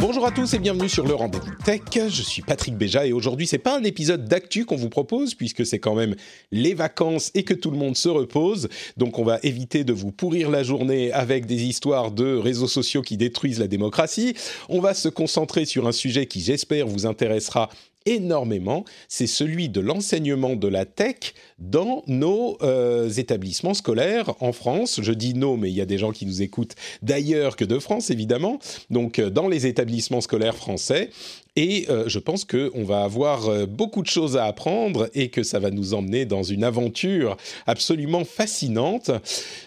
Bonjour 0.00 0.26
à 0.26 0.30
tous 0.30 0.54
et 0.54 0.58
bienvenue 0.58 0.88
sur 0.88 1.06
le 1.06 1.14
Rendez-vous 1.14 1.50
Tech. 1.64 1.82
Je 1.92 2.22
suis 2.22 2.42
Patrick 2.42 2.76
Béja 2.76 3.06
et 3.06 3.12
aujourd'hui 3.12 3.46
c'est 3.46 3.58
pas 3.58 3.76
un 3.78 3.84
épisode 3.84 4.26
d'actu 4.26 4.64
qu'on 4.64 4.76
vous 4.76 4.88
propose 4.88 5.34
puisque 5.34 5.66
c'est 5.66 5.78
quand 5.78 5.94
même 5.94 6.14
les 6.50 6.74
vacances 6.74 7.30
et 7.34 7.44
que 7.44 7.54
tout 7.54 7.70
le 7.70 7.76
monde 7.76 7.96
se 7.96 8.08
repose. 8.08 8.68
Donc 8.96 9.18
on 9.18 9.24
va 9.24 9.38
éviter 9.42 9.84
de 9.84 9.92
vous 9.92 10.12
pourrir 10.12 10.50
la 10.50 10.62
journée 10.62 11.12
avec 11.12 11.46
des 11.46 11.64
histoires 11.64 12.10
de 12.10 12.36
réseaux 12.36 12.68
sociaux 12.68 13.02
qui 13.02 13.16
détruisent 13.16 13.58
la 13.58 13.68
démocratie. 13.68 14.34
On 14.68 14.80
va 14.80 14.94
se 14.94 15.08
concentrer 15.08 15.64
sur 15.64 15.86
un 15.86 15.92
sujet 15.92 16.26
qui 16.26 16.40
j'espère 16.40 16.86
vous 16.86 17.06
intéressera 17.06 17.68
énormément, 18.08 18.84
c'est 19.08 19.26
celui 19.26 19.68
de 19.68 19.80
l'enseignement 19.80 20.56
de 20.56 20.68
la 20.68 20.84
tech 20.84 21.34
dans 21.58 22.02
nos 22.06 22.56
euh, 22.62 23.10
établissements 23.10 23.74
scolaires 23.74 24.34
en 24.40 24.52
France. 24.52 25.00
Je 25.02 25.12
dis 25.12 25.34
nos, 25.34 25.56
mais 25.56 25.70
il 25.70 25.76
y 25.76 25.80
a 25.80 25.86
des 25.86 25.98
gens 25.98 26.12
qui 26.12 26.24
nous 26.24 26.42
écoutent 26.42 26.74
d'ailleurs 27.02 27.56
que 27.56 27.64
de 27.64 27.78
France, 27.78 28.10
évidemment. 28.10 28.58
Donc, 28.90 29.18
euh, 29.18 29.30
dans 29.30 29.48
les 29.48 29.66
établissements 29.66 30.20
scolaires 30.20 30.56
français. 30.56 31.10
Et 31.56 31.86
euh, 31.90 32.04
je 32.06 32.20
pense 32.20 32.44
qu'on 32.44 32.84
va 32.84 33.02
avoir 33.02 33.66
beaucoup 33.66 34.02
de 34.02 34.06
choses 34.06 34.36
à 34.36 34.44
apprendre 34.44 35.10
et 35.14 35.28
que 35.28 35.42
ça 35.42 35.58
va 35.58 35.70
nous 35.70 35.92
emmener 35.92 36.24
dans 36.24 36.44
une 36.44 36.62
aventure 36.62 37.36
absolument 37.66 38.24
fascinante. 38.24 39.10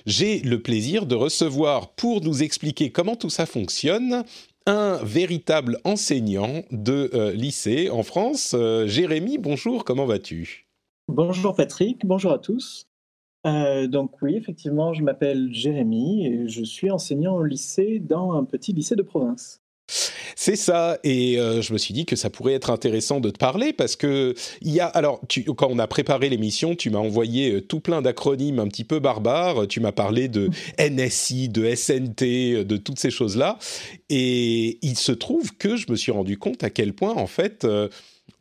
J'ai 0.05 0.39
le 0.39 0.61
plaisir 0.61 1.05
de 1.05 1.15
recevoir 1.15 1.89
pour 1.89 2.21
nous 2.21 2.43
expliquer 2.43 2.91
comment 2.91 3.17
tout 3.17 3.29
ça 3.29 3.45
fonctionne 3.45 4.23
un 4.65 4.97
véritable 5.03 5.79
enseignant 5.83 6.61
de 6.71 7.09
euh, 7.13 7.31
lycée 7.33 7.89
en 7.89 8.03
France. 8.03 8.55
Euh, 8.57 8.87
Jérémy, 8.87 9.37
bonjour, 9.37 9.83
comment 9.83 10.05
vas-tu? 10.05 10.67
Bonjour 11.07 11.55
Patrick, 11.55 12.05
bonjour 12.05 12.31
à 12.31 12.39
tous. 12.39 12.87
Euh, 13.47 13.87
donc 13.87 14.21
oui, 14.21 14.35
effectivement, 14.35 14.93
je 14.93 15.03
m'appelle 15.03 15.49
Jérémy 15.51 16.27
et 16.27 16.47
je 16.47 16.63
suis 16.63 16.91
enseignant 16.91 17.35
au 17.35 17.43
lycée 17.43 17.99
dans 17.99 18.33
un 18.33 18.43
petit 18.43 18.71
lycée 18.71 18.95
de 18.95 19.01
province. 19.01 19.60
C'est 20.35 20.55
ça, 20.55 20.97
et 21.03 21.37
euh, 21.37 21.61
je 21.61 21.73
me 21.73 21.77
suis 21.77 21.93
dit 21.93 22.05
que 22.05 22.15
ça 22.15 22.29
pourrait 22.29 22.53
être 22.53 22.69
intéressant 22.69 23.19
de 23.19 23.29
te 23.29 23.37
parler 23.37 23.73
parce 23.73 23.95
que 23.95 24.33
il 24.61 24.71
y 24.71 24.79
a 24.79 24.87
alors 24.87 25.21
quand 25.57 25.67
on 25.69 25.79
a 25.79 25.87
préparé 25.87 26.29
l'émission, 26.29 26.75
tu 26.75 26.89
m'as 26.89 26.99
envoyé 26.99 27.51
euh, 27.51 27.61
tout 27.61 27.79
plein 27.79 28.01
d'acronymes 28.01 28.59
un 28.59 28.67
petit 28.67 28.83
peu 28.83 28.99
barbares. 28.99 29.67
Tu 29.67 29.79
m'as 29.79 29.91
parlé 29.91 30.27
de 30.27 30.49
NSI, 30.79 31.49
de 31.49 31.75
SNT, 31.75 32.63
de 32.63 32.77
toutes 32.77 32.99
ces 32.99 33.11
choses 33.11 33.35
là, 33.35 33.59
et 34.09 34.79
il 34.81 34.97
se 34.97 35.11
trouve 35.11 35.55
que 35.57 35.75
je 35.75 35.91
me 35.91 35.95
suis 35.95 36.11
rendu 36.11 36.37
compte 36.37 36.63
à 36.63 36.69
quel 36.69 36.93
point 36.93 37.13
en 37.13 37.27
fait 37.27 37.65
euh, 37.65 37.89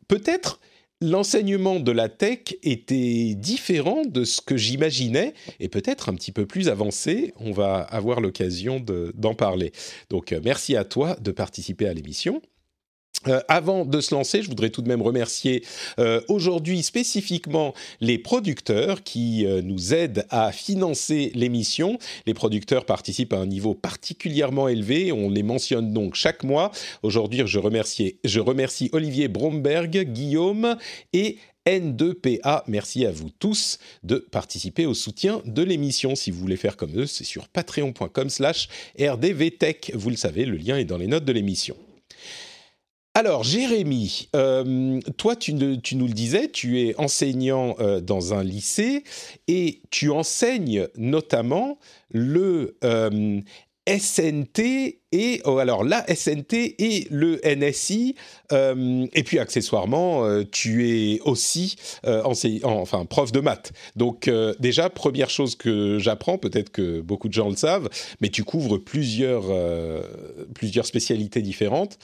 peut-être 0.07 0.59
l'enseignement 1.01 1.79
de 1.79 1.91
la 1.91 2.07
tech 2.07 2.55
était 2.63 3.33
différent 3.35 4.03
de 4.05 4.23
ce 4.23 4.39
que 4.39 4.55
j'imaginais 4.55 5.33
et 5.59 5.67
peut-être 5.67 6.09
un 6.09 6.13
petit 6.13 6.31
peu 6.31 6.45
plus 6.45 6.69
avancé. 6.69 7.33
On 7.39 7.51
va 7.51 7.79
avoir 7.79 8.21
l'occasion 8.21 8.79
d'en 8.79 9.33
parler. 9.33 9.71
Donc 10.09 10.31
euh, 10.31 10.39
merci 10.43 10.75
à 10.75 10.85
toi 10.85 11.17
de 11.19 11.31
participer 11.31 11.87
à 11.87 11.93
l'émission. 11.93 12.41
Euh, 13.27 13.39
avant 13.47 13.85
de 13.85 14.01
se 14.01 14.15
lancer, 14.15 14.41
je 14.41 14.47
voudrais 14.47 14.71
tout 14.71 14.81
de 14.81 14.87
même 14.87 15.01
remercier 15.01 15.63
euh, 15.99 16.21
aujourd'hui 16.27 16.81
spécifiquement 16.81 17.75
les 17.99 18.17
producteurs 18.17 19.03
qui 19.03 19.45
euh, 19.45 19.61
nous 19.61 19.93
aident 19.93 20.25
à 20.31 20.51
financer 20.51 21.31
l'émission. 21.35 21.99
Les 22.25 22.33
producteurs 22.33 22.85
participent 22.85 23.33
à 23.33 23.37
un 23.37 23.45
niveau 23.45 23.75
particulièrement 23.75 24.67
élevé, 24.67 25.11
on 25.11 25.29
les 25.29 25.43
mentionne 25.43 25.93
donc 25.93 26.15
chaque 26.15 26.43
mois. 26.43 26.71
Aujourd'hui, 27.03 27.43
je 27.45 27.59
remercie, 27.59 28.89
Olivier 28.91 29.27
Bromberg, 29.27 30.03
Guillaume 30.11 30.77
et 31.13 31.37
N2PA. 31.67 32.63
Merci 32.65 33.05
à 33.05 33.11
vous 33.11 33.29
tous 33.37 33.77
de 34.01 34.15
participer 34.15 34.87
au 34.87 34.95
soutien 34.95 35.43
de 35.45 35.61
l'émission. 35.61 36.15
Si 36.15 36.31
vous 36.31 36.39
voulez 36.39 36.57
faire 36.57 36.75
comme 36.75 36.99
eux, 36.99 37.05
c'est 37.05 37.23
sur 37.23 37.47
patreon.com 37.49 38.29
slash 38.31 38.67
rdvtech. 38.99 39.91
Vous 39.93 40.09
le 40.09 40.15
savez, 40.15 40.45
le 40.45 40.57
lien 40.57 40.77
est 40.77 40.85
dans 40.85 40.97
les 40.97 41.07
notes 41.07 41.25
de 41.25 41.33
l'émission. 41.33 41.75
Alors, 43.13 43.43
Jérémy, 43.43 44.29
euh, 44.37 45.01
toi, 45.17 45.35
tu, 45.35 45.53
nous 45.53 46.07
le 46.07 46.13
disais, 46.13 46.47
tu 46.47 46.79
es 46.79 46.95
enseignant 46.97 47.75
euh, 47.81 47.99
dans 47.99 48.33
un 48.33 48.41
lycée 48.41 49.03
et 49.49 49.81
tu 49.89 50.09
enseignes 50.09 50.87
notamment 50.95 51.77
le 52.09 52.77
euh, 52.85 53.41
SNT 53.87 54.99
et 55.11 55.41
oh, 55.43 55.57
alors 55.57 55.83
la 55.83 56.05
SNT 56.13 56.75
et 56.77 57.07
le 57.09 57.41
NSI 57.43 58.15
euh, 58.51 59.07
et 59.13 59.23
puis 59.23 59.39
accessoirement 59.39 60.23
euh, 60.23 60.43
tu 60.49 60.87
es 60.87 61.19
aussi 61.21 61.75
euh, 62.05 62.21
enfin 62.23 63.05
prof 63.05 63.31
de 63.31 63.39
maths. 63.39 63.73
Donc 63.95 64.29
déjà 64.59 64.89
première 64.89 65.29
chose 65.29 65.55
que 65.55 65.97
j'apprends 65.99 66.37
peut-être 66.37 66.69
que 66.69 67.01
beaucoup 67.01 67.27
de 67.27 67.33
gens 67.33 67.49
le 67.49 67.55
savent 67.55 67.89
mais 68.21 68.29
tu 68.29 68.43
couvres 68.43 68.77
plusieurs 68.77 69.45
plusieurs 70.53 70.85
spécialités 70.85 71.41
différentes. 71.41 71.97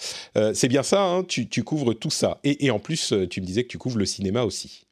C'est 0.54 0.68
bien 0.68 0.84
ça 0.84 1.04
hein, 1.04 1.24
tu, 1.24 1.48
tu, 1.48 1.64
couvres 1.64 1.94
tout 1.94 2.10
ça. 2.10 2.40
Et, 2.44 2.66
et 2.66 2.72
en 2.72 2.80
plus 2.80 3.14
tu 3.30 3.42
me 3.42 3.46
disais 3.46 3.64
que 3.64 3.70
tu 3.70 3.78
couvres 3.78 4.00
le 4.00 4.06
cinéma 4.06 4.44
aussi 4.44 4.87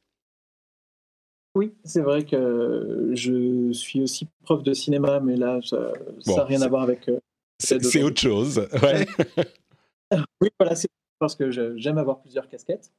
oui, 1.56 1.72
c'est 1.84 2.02
vrai 2.02 2.22
que 2.26 3.12
je 3.14 3.72
suis 3.72 4.02
aussi 4.02 4.28
prof 4.42 4.62
de 4.62 4.74
cinéma, 4.74 5.20
mais 5.20 5.36
là, 5.36 5.58
ça 5.62 5.90
n'a 6.26 6.44
rien 6.44 6.60
à 6.60 6.68
voir 6.68 6.82
avec. 6.82 7.08
Euh, 7.08 7.18
c'est 7.58 8.02
autre 8.02 8.20
chose. 8.20 8.68
oui, 10.42 10.48
voilà, 10.60 10.74
c'est 10.74 10.88
parce 11.18 11.34
que 11.34 11.50
j'aime 11.50 11.96
avoir 11.96 12.20
plusieurs 12.20 12.46
casquettes. 12.48 12.92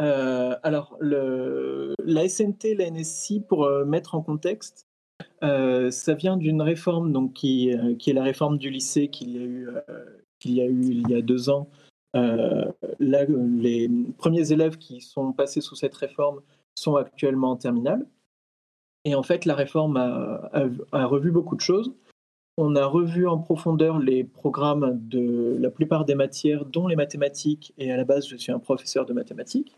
Euh, 0.00 0.56
alors, 0.64 0.96
le, 0.98 1.94
la 2.04 2.28
SNT, 2.28 2.74
la 2.74 2.90
NSI, 2.90 3.38
pour 3.38 3.64
euh, 3.64 3.84
mettre 3.84 4.16
en 4.16 4.22
contexte, 4.22 4.88
ça 5.40 6.14
vient 6.14 6.36
d'une 6.36 6.62
réforme 6.62 7.12
donc, 7.12 7.32
qui, 7.32 7.70
qui, 8.00 8.10
est 8.10 8.14
la 8.14 8.24
réforme 8.24 8.58
du 8.58 8.70
lycée 8.70 9.06
qu'il 9.06 9.36
y, 9.36 9.38
a 9.38 9.44
eu, 9.44 9.68
qu'il 10.40 10.54
y 10.54 10.62
a 10.62 10.66
eu 10.66 10.82
il 10.82 11.08
y 11.08 11.14
a 11.14 11.22
deux 11.22 11.48
ans. 11.48 11.68
Là, 12.12 12.72
les 12.98 13.88
premiers 14.18 14.50
élèves 14.50 14.78
qui 14.78 15.00
sont 15.00 15.32
passés 15.32 15.60
sous 15.60 15.76
cette 15.76 15.94
réforme 15.94 16.40
sont 16.74 16.96
actuellement 16.96 17.52
en 17.52 17.56
terminale. 17.56 18.06
Et 19.04 19.14
en 19.14 19.22
fait, 19.22 19.44
la 19.44 19.54
réforme 19.54 19.96
a, 19.96 21.06
revu 21.06 21.30
beaucoup 21.30 21.56
de 21.56 21.60
choses. 21.60 21.92
On 22.56 22.76
a 22.76 22.84
revu 22.84 23.26
en 23.26 23.38
profondeur 23.38 23.98
les 23.98 24.24
programmes 24.24 25.00
de 25.08 25.56
la 25.58 25.70
plupart 25.70 26.04
des 26.04 26.14
matières, 26.14 26.66
dont 26.66 26.86
les 26.86 26.96
mathématiques, 26.96 27.72
et 27.78 27.90
à 27.90 27.96
la 27.96 28.04
base, 28.04 28.28
je 28.28 28.36
suis 28.36 28.52
un 28.52 28.58
professeur 28.58 29.06
de 29.06 29.12
mathématiques. 29.12 29.76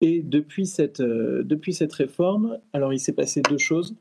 Et 0.00 0.22
depuis 0.22 0.66
cette, 0.66 1.00
euh, 1.00 1.42
depuis 1.44 1.72
cette 1.72 1.92
réforme, 1.92 2.58
alors 2.72 2.92
il 2.92 3.00
s'est 3.00 3.12
passé 3.12 3.40
deux 3.42 3.58
choses. 3.58 3.96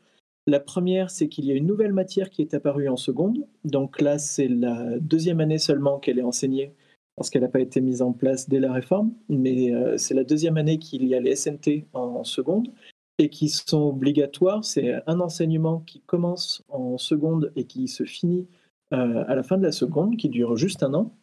La 0.46 0.60
première, 0.60 1.10
c'est 1.10 1.30
qu'il 1.30 1.46
y 1.46 1.52
a 1.52 1.56
une 1.56 1.66
nouvelle 1.66 1.94
matière 1.94 2.30
qui 2.30 2.42
est 2.42 2.54
apparue 2.54 2.90
en 2.90 2.98
seconde. 2.98 3.48
Donc 3.64 4.02
là, 4.02 4.20
c'est 4.20 4.50
la 4.50 5.00
deuxième 5.00 5.40
année 5.40 5.60
seulement 5.60 6.00
qu'elle 6.00 6.20
est 6.20 6.24
enseignée 6.24 6.74
parce 7.16 7.30
qu'elle 7.30 7.44
n'a 7.44 7.50
pas 7.50 7.60
été 7.60 7.82
mise 7.82 8.02
en 8.02 8.12
place 8.12 8.50
dès 8.50 8.60
la 8.60 8.74
réforme, 8.74 9.14
mais 9.30 9.74
euh, 9.74 9.98
c'est 9.98 10.14
la 10.14 10.24
deuxième 10.24 10.58
année 10.58 10.80
qu'il 10.80 11.06
y 11.06 11.16
a 11.16 11.20
les 11.20 11.36
SNT 11.36 11.88
en 11.94 12.24
seconde 12.24 12.70
et 13.20 13.30
qui 13.30 13.50
sont 13.50 13.84
obligatoires. 13.84 14.64
C'est 14.66 14.96
un 15.06 15.20
enseignement 15.20 15.80
qui 15.82 16.02
commence 16.02 16.64
en 16.70 16.98
seconde 16.98 17.52
et 17.56 17.66
qui 17.66 17.88
se 17.88 18.04
finit 18.04 18.48
euh, 18.94 19.24
à 19.28 19.36
la 19.36 19.44
fin 19.44 19.58
de 19.58 19.64
la 19.64 19.72
seconde, 19.72 20.18
qui 20.18 20.30
dure 20.30 20.58
juste 20.58 20.84
un 20.84 20.94
an 20.94 21.16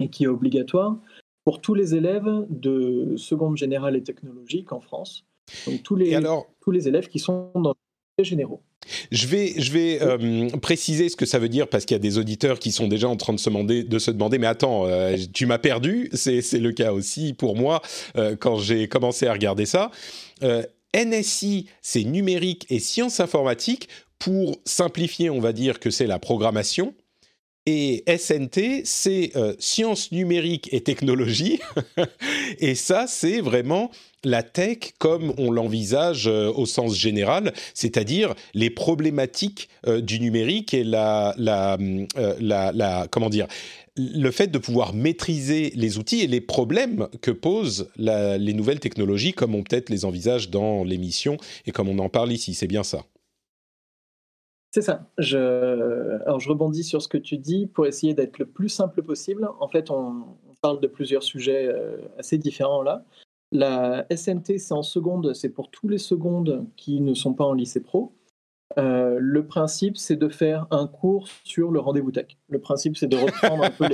et 0.00 0.08
qui 0.08 0.24
est 0.24 0.28
obligatoire 0.28 0.98
pour 1.44 1.60
tous 1.60 1.74
les 1.74 1.94
élèves 1.94 2.46
de 2.48 3.14
seconde 3.16 3.56
générale 3.56 3.96
et 3.96 4.02
technologique 4.02 4.72
en 4.72 4.80
France. 4.80 5.24
Donc 5.66 5.82
tous 5.82 5.96
les, 5.96 6.18
tous 6.60 6.70
les 6.70 6.88
élèves 6.88 7.08
qui 7.08 7.18
sont 7.18 7.50
dans 7.54 7.74
les 8.18 8.24
généraux. 8.24 8.62
Je 9.10 9.26
vais, 9.26 9.54
je 9.56 9.72
vais 9.72 9.98
euh, 10.02 10.48
préciser 10.60 11.08
ce 11.08 11.16
que 11.16 11.26
ça 11.26 11.38
veut 11.38 11.48
dire 11.48 11.68
parce 11.68 11.84
qu'il 11.84 11.94
y 11.94 11.96
a 11.96 12.00
des 12.00 12.18
auditeurs 12.18 12.58
qui 12.58 12.72
sont 12.72 12.88
déjà 12.88 13.08
en 13.08 13.16
train 13.16 13.32
de 13.32 13.38
se 13.38 13.48
demander, 13.48 13.82
de 13.84 13.98
se 13.98 14.10
demander 14.10 14.38
mais 14.38 14.46
attends, 14.46 14.86
euh, 14.86 15.16
tu 15.32 15.46
m'as 15.46 15.58
perdu. 15.58 16.10
C'est 16.12 16.42
le 16.58 16.72
cas 16.72 16.92
aussi 16.92 17.32
pour 17.32 17.56
moi 17.56 17.82
euh, 18.16 18.36
quand 18.36 18.58
j'ai 18.58 18.88
commencé 18.88 19.26
à 19.26 19.32
regarder 19.32 19.66
ça. 19.66 19.90
NSI, 20.94 21.68
c'est 21.80 22.04
numérique 22.04 22.66
et 22.68 22.78
sciences 22.78 23.20
informatiques. 23.20 23.88
Pour 24.18 24.60
simplifier, 24.64 25.30
on 25.30 25.40
va 25.40 25.52
dire 25.52 25.80
que 25.80 25.90
c'est 25.90 26.06
la 26.06 26.20
programmation. 26.20 26.94
Et 27.64 28.02
SNT, 28.08 28.82
c'est 28.84 29.30
euh, 29.36 29.54
sciences 29.60 30.10
numériques 30.10 30.68
et 30.72 30.80
technologie. 30.80 31.60
et 32.58 32.74
ça, 32.74 33.06
c'est 33.06 33.40
vraiment 33.40 33.92
la 34.24 34.42
tech 34.42 34.78
comme 34.98 35.32
on 35.38 35.52
l'envisage 35.52 36.26
euh, 36.26 36.52
au 36.52 36.66
sens 36.66 36.96
général, 36.96 37.52
c'est-à-dire 37.72 38.34
les 38.54 38.68
problématiques 38.68 39.68
euh, 39.86 40.00
du 40.00 40.18
numérique 40.18 40.74
et 40.74 40.82
la, 40.82 41.34
la, 41.38 41.78
la, 42.40 42.72
la, 42.72 43.06
comment 43.08 43.30
dire, 43.30 43.46
le 43.96 44.30
fait 44.32 44.48
de 44.48 44.58
pouvoir 44.58 44.92
maîtriser 44.92 45.72
les 45.76 45.98
outils 45.98 46.22
et 46.22 46.26
les 46.26 46.40
problèmes 46.40 47.06
que 47.20 47.30
posent 47.30 47.90
les 47.96 48.54
nouvelles 48.54 48.80
technologies, 48.80 49.34
comme 49.34 49.54
on 49.54 49.62
peut-être 49.62 49.88
les 49.90 50.04
envisage 50.04 50.50
dans 50.50 50.82
l'émission 50.82 51.36
et 51.66 51.70
comme 51.70 51.88
on 51.88 51.98
en 52.00 52.08
parle 52.08 52.32
ici. 52.32 52.54
C'est 52.54 52.66
bien 52.66 52.82
ça. 52.82 53.04
C'est 54.74 54.80
ça. 54.82 55.06
Je... 55.18 56.22
Alors, 56.22 56.40
je 56.40 56.48
rebondis 56.48 56.82
sur 56.82 57.02
ce 57.02 57.08
que 57.08 57.18
tu 57.18 57.36
dis 57.36 57.66
pour 57.66 57.86
essayer 57.86 58.14
d'être 58.14 58.38
le 58.38 58.46
plus 58.46 58.70
simple 58.70 59.02
possible. 59.02 59.48
En 59.60 59.68
fait, 59.68 59.90
on, 59.90 60.24
parle 60.62 60.80
de 60.80 60.86
plusieurs 60.86 61.24
sujets 61.24 61.66
euh, 61.66 61.96
assez 62.18 62.38
différents 62.38 62.82
là. 62.82 63.04
La 63.50 64.06
SNT, 64.14 64.58
c'est 64.58 64.72
en 64.72 64.82
seconde, 64.82 65.34
c'est 65.34 65.50
pour 65.50 65.70
tous 65.70 65.88
les 65.88 65.98
secondes 65.98 66.64
qui 66.76 67.00
ne 67.00 67.14
sont 67.14 67.34
pas 67.34 67.44
en 67.44 67.52
lycée 67.52 67.82
pro. 67.82 68.12
Euh, 68.78 69.18
le 69.20 69.46
principe, 69.46 69.98
c'est 69.98 70.16
de 70.16 70.28
faire 70.28 70.66
un 70.70 70.86
cours 70.86 71.28
sur 71.44 71.70
le 71.70 71.80
rendez-vous 71.80 72.12
tech. 72.12 72.38
Le 72.48 72.60
principe, 72.60 72.96
c'est 72.96 73.08
de 73.08 73.16
reprendre 73.16 73.64
un 73.64 73.70
peu 73.70 73.88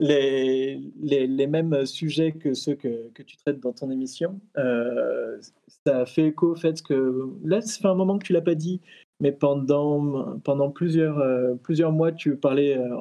les, 0.00 0.80
les, 1.02 1.46
mêmes 1.46 1.86
sujets 1.86 2.32
que 2.32 2.54
ceux 2.54 2.74
que, 2.74 3.10
que, 3.10 3.22
tu 3.22 3.36
traites 3.36 3.60
dans 3.60 3.72
ton 3.72 3.90
émission. 3.90 4.40
Euh, 4.56 5.38
ça 5.86 6.06
fait 6.06 6.28
écho 6.28 6.52
au 6.52 6.56
fait 6.56 6.82
que 6.82 7.28
là, 7.44 7.60
ça 7.60 7.80
fait 7.80 7.88
un 7.88 7.94
moment 7.94 8.18
que 8.18 8.26
tu 8.26 8.32
l'as 8.32 8.40
pas 8.40 8.56
dit, 8.56 8.80
mais 9.20 9.32
pendant, 9.32 10.38
pendant 10.42 10.70
plusieurs, 10.70 11.18
euh, 11.18 11.54
plusieurs 11.62 11.92
mois, 11.92 12.10
tu 12.10 12.36
parlais 12.36 12.76
euh, 12.76 12.96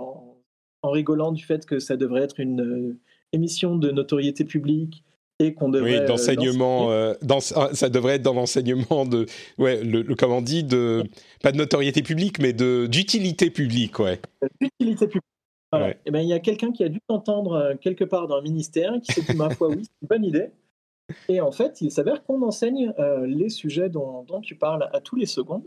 en, 0.82 0.92
rigolant 0.92 1.32
du 1.32 1.44
fait 1.44 1.66
que 1.66 1.80
ça 1.80 1.98
devrait 1.98 2.24
être 2.24 2.40
une 2.40 2.62
euh, 2.62 3.00
émission 3.32 3.78
de 3.78 3.90
notoriété 3.92 4.44
publique 4.44 5.04
et 5.40 5.54
qu'on 5.54 5.70
devrait. 5.70 6.02
Oui, 6.02 6.06
d'enseignement. 6.06 6.88
dans, 7.22 7.40
ah, 7.56 7.70
ça 7.74 7.90
devrait 7.90 8.16
être 8.16 8.22
dans 8.22 8.34
l'enseignement 8.34 9.06
de. 9.06 9.26
Ouais, 9.58 9.82
le, 9.82 10.04
comment 10.16 10.38
on 10.38 10.42
dit 10.42 10.66
de, 10.66 11.04
Pas 11.42 11.54
de 11.54 11.58
notoriété 11.58 12.02
publique, 12.04 12.40
mais 12.40 12.52
d'utilité 12.52 13.50
publique, 13.50 14.00
ouais. 14.00 14.20
D'utilité 14.60 15.08
publique. 15.08 15.24
Et 15.72 15.96
eh 16.08 16.12
ben, 16.12 16.22
il 16.22 16.28
y 16.28 16.34
a 16.34 16.40
quelqu'un 16.40 16.72
qui 16.72 16.84
a 16.84 16.90
dû 16.90 17.00
t'entendre 17.08 17.76
quelque 17.80 18.04
part 18.04 18.28
dans 18.28 18.38
un 18.38 18.42
ministère 18.42 18.92
qui 19.04 19.14
s'est 19.14 19.22
dit, 19.22 19.38
ma 19.38 19.52
foi, 19.52 19.70
oui, 19.70 19.84
c'est 19.84 20.02
une 20.02 20.08
bonne 20.08 20.26
idée. 20.26 20.48
Et 21.30 21.42
en 21.42 21.52
fait, 21.52 21.80
il 21.82 21.92
s'avère 21.92 22.24
qu'on 22.24 22.42
enseigne 22.42 22.92
les 23.28 23.50
sujets 23.50 23.88
dont, 23.88 24.24
dont, 24.24 24.42
tu 24.42 24.56
parles 24.56 24.90
à 24.92 25.00
tous 25.00 25.16
les 25.16 25.28
secondes. 25.28 25.64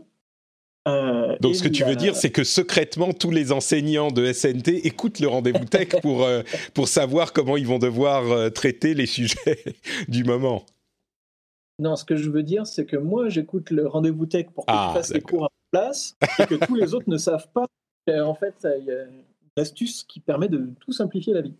Euh, 0.87 1.37
Donc, 1.39 1.55
ce 1.55 1.63
que 1.63 1.69
tu 1.69 1.83
veux 1.83 1.95
dire, 1.95 2.15
c'est 2.15 2.31
que 2.31 2.43
secrètement, 2.43 3.13
tous 3.13 3.31
les 3.31 3.51
enseignants 3.51 4.11
de 4.11 4.31
SNT 4.31 4.85
écoutent 4.85 5.19
le 5.19 5.27
rendez-vous 5.27 5.65
tech 5.65 5.89
pour, 6.01 6.23
euh, 6.23 6.43
pour 6.73 6.87
savoir 6.87 7.31
comment 7.33 7.57
ils 7.57 7.67
vont 7.67 7.79
devoir 7.79 8.29
euh, 8.31 8.49
traiter 8.49 8.93
les 8.93 9.05
sujets 9.05 9.63
du 10.07 10.23
moment. 10.23 10.65
Non, 11.79 11.95
ce 11.95 12.05
que 12.05 12.15
je 12.15 12.29
veux 12.29 12.43
dire, 12.43 12.67
c'est 12.67 12.85
que 12.85 12.97
moi, 12.97 13.29
j'écoute 13.29 13.71
le 13.71 13.87
rendez-vous 13.87 14.25
tech 14.25 14.47
pour 14.53 14.65
que 14.65 14.71
ah, 14.73 14.91
je 14.93 14.99
fasse 14.99 15.13
les 15.13 15.21
cours 15.21 15.45
à 15.45 15.49
place 15.71 16.15
et 16.39 16.45
que 16.45 16.55
tous 16.55 16.75
les 16.75 16.93
autres 16.93 17.09
ne 17.09 17.17
savent 17.17 17.47
pas. 17.53 17.65
En 18.07 18.35
fait, 18.35 18.67
il 18.79 18.85
y 18.85 18.91
a 18.91 19.03
une 19.03 19.23
astuce 19.61 20.03
qui 20.03 20.19
permet 20.19 20.49
de 20.49 20.69
tout 20.81 20.91
simplifier 20.91 21.33
la 21.33 21.41
vie. 21.41 21.53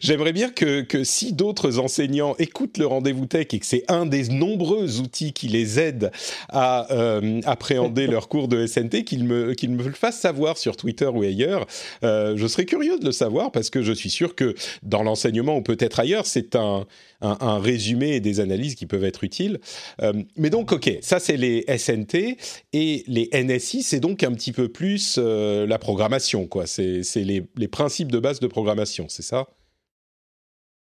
J'aimerais 0.00 0.32
bien 0.32 0.50
que, 0.50 0.86
si 1.04 1.32
d'autres 1.32 1.78
enseignants 1.78 2.34
écoutent 2.38 2.78
le 2.78 2.86
rendez-vous 2.86 3.26
tech 3.26 3.48
et 3.52 3.58
que 3.58 3.66
c'est 3.66 3.84
un 3.88 4.06
des 4.06 4.28
nombreux 4.28 5.00
outils 5.00 5.32
qui 5.32 5.48
les 5.48 5.78
aident 5.78 6.10
à 6.48 6.92
euh, 6.92 7.40
appréhender 7.44 8.06
leur 8.08 8.28
cours 8.28 8.48
de 8.48 8.66
SNT, 8.66 9.04
qu'ils 9.04 9.24
me, 9.24 9.54
qu'ils 9.54 9.70
me 9.70 9.82
le 9.82 9.92
fassent 9.92 10.20
savoir 10.20 10.58
sur 10.58 10.76
Twitter 10.76 11.06
ou 11.06 11.22
ailleurs. 11.22 11.66
Euh, 12.04 12.36
je 12.36 12.46
serais 12.46 12.64
curieux 12.64 12.98
de 12.98 13.04
le 13.04 13.12
savoir 13.12 13.52
parce 13.52 13.70
que 13.70 13.82
je 13.82 13.92
suis 13.92 14.10
sûr 14.10 14.34
que 14.34 14.54
dans 14.82 15.02
l'enseignement 15.02 15.56
ou 15.56 15.62
peut-être 15.62 16.00
ailleurs, 16.00 16.26
c'est 16.26 16.56
un, 16.56 16.86
un, 17.20 17.58
résumé 17.58 18.10
et 18.16 18.20
des 18.20 18.40
analyses 18.40 18.74
qui 18.74 18.86
peuvent 18.86 19.04
être 19.04 19.24
utiles. 19.24 19.58
Euh, 20.02 20.12
mais 20.36 20.50
donc, 20.50 20.72
ok, 20.72 20.98
ça 21.00 21.18
c'est 21.18 21.36
les 21.36 21.64
SNT 21.76 22.36
et 22.72 23.04
les 23.06 23.28
NSI, 23.32 23.82
c'est 23.82 24.00
donc 24.00 24.22
un 24.22 24.32
petit 24.32 24.52
peu 24.52 24.68
plus 24.68 25.18
la 25.18 25.78
programmation, 25.78 26.46
quoi. 26.46 26.66
C'est 26.66 27.02
les, 27.16 27.44
les 27.56 27.68
principes 27.68 28.12
de 28.12 28.18
base 28.18 28.40
de 28.40 28.46
programmation, 28.46 29.06
c'est 29.08 29.22
ça? 29.22 29.46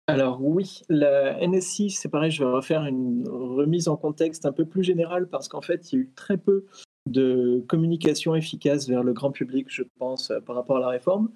Alors 0.08 0.42
oui, 0.42 0.82
la 0.88 1.46
NSI, 1.46 1.90
c'est 1.90 2.08
pareil, 2.08 2.30
je 2.30 2.42
vais 2.42 2.50
refaire 2.50 2.84
une 2.84 3.26
remise 3.28 3.88
en 3.88 3.96
contexte 3.96 4.46
un 4.46 4.52
peu 4.52 4.64
plus 4.64 4.82
générale 4.82 5.28
parce 5.28 5.48
qu'en 5.48 5.60
fait, 5.60 5.92
il 5.92 5.96
y 5.96 5.98
a 5.98 6.02
eu 6.02 6.10
très 6.14 6.36
peu 6.36 6.66
de 7.08 7.64
communication 7.68 8.34
efficace 8.34 8.88
vers 8.88 9.02
le 9.02 9.12
grand 9.12 9.30
public, 9.30 9.66
je 9.68 9.82
pense, 9.98 10.30
euh, 10.30 10.40
par 10.40 10.56
rapport 10.56 10.76
à 10.76 10.80
la 10.80 10.88
réforme. 10.88 11.30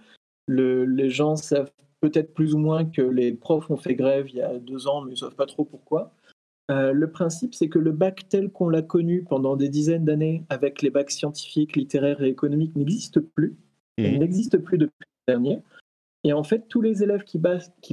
les 0.49 1.11
gens 1.11 1.37
savent 1.37 1.71
peut-être 2.01 2.35
plus 2.35 2.55
ou 2.55 2.59
moins 2.59 2.85
que 2.85 3.03
les 3.03 3.33
profs 3.33 3.71
ont 3.71 3.77
fait 3.77 3.95
grève 3.95 4.29
il 4.29 4.37
y 4.37 4.43
a 4.43 4.59
deux 4.59 4.87
ans, 4.87 5.03
mais 5.03 5.11
ils 5.11 5.15
ne 5.15 5.19
savent 5.19 5.35
pas 5.35 5.47
trop 5.47 5.65
pourquoi. 5.65 6.12
Euh, 6.71 6.93
le 6.93 7.11
principe, 7.11 7.55
c'est 7.55 7.69
que 7.69 7.79
le 7.79 7.93
bac 7.93 8.29
tel 8.29 8.51
qu'on 8.51 8.69
l'a 8.69 8.83
connu 8.83 9.23
pendant 9.23 9.57
des 9.57 9.69
dizaines 9.69 10.05
d'années 10.05 10.45
avec 10.49 10.83
les 10.83 10.91
bacs 10.91 11.12
scientifiques, 11.12 11.77
littéraires 11.77 12.23
et 12.23 12.29
économiques 12.29 12.75
n'existe 12.75 13.21
plus. 13.21 13.57
Il 13.99 14.17
mmh. 14.17 14.19
n'existe 14.19 14.59
plus 14.59 14.79
depuis 14.79 15.07
le 15.27 15.33
dernier. 15.33 15.62
Et 16.26 16.32
en 16.32 16.43
fait, 16.43 16.67
tous 16.67 16.82
les 16.82 17.05
élèves 17.05 17.23
qui, 17.23 17.38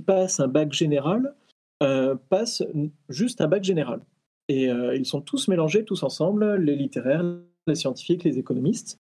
passent 0.01 0.39
un 0.39 0.47
bac 0.47 0.73
général 0.73 1.35
euh, 1.83 2.15
passent 2.29 2.63
juste 3.07 3.41
un 3.41 3.47
bac 3.47 3.63
général. 3.63 4.01
Et 4.49 4.71
euh, 4.71 4.95
ils 4.95 5.05
sont 5.05 5.21
tous 5.21 5.47
mélangés, 5.49 5.85
tous 5.85 6.01
ensemble, 6.01 6.55
les 6.55 6.75
littéraires, 6.75 7.23
les 7.67 7.75
scientifiques, 7.75 8.23
les 8.23 8.39
économistes. 8.39 8.97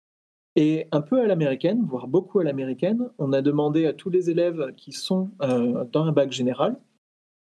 Et 0.55 0.87
un 0.91 1.01
peu 1.01 1.19
à 1.19 1.25
l'américaine, 1.25 1.83
voire 1.83 2.07
beaucoup 2.07 2.41
à 2.41 2.43
l'américaine, 2.43 3.09
on 3.17 3.33
a 3.33 3.41
demandé 3.41 3.87
à 3.87 3.93
tous 3.93 4.11
les 4.11 4.29
élèves 4.29 4.71
qui 4.77 4.91
sont 4.91 5.31
euh, 5.41 5.83
dans 5.91 6.03
un 6.03 6.11
bac 6.11 6.31
général 6.31 6.77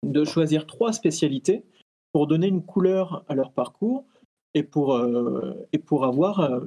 de 0.04 0.24
choisir 0.24 0.66
trois 0.66 0.92
spécialités 0.92 1.62
pour 2.10 2.26
donner 2.26 2.48
une 2.48 2.64
couleur 2.64 3.24
à 3.28 3.36
leur 3.36 3.52
parcours 3.52 4.04
et 4.52 4.64
pour, 4.64 5.00
et 5.72 5.78
pour 5.78 6.04
avoir 6.04 6.62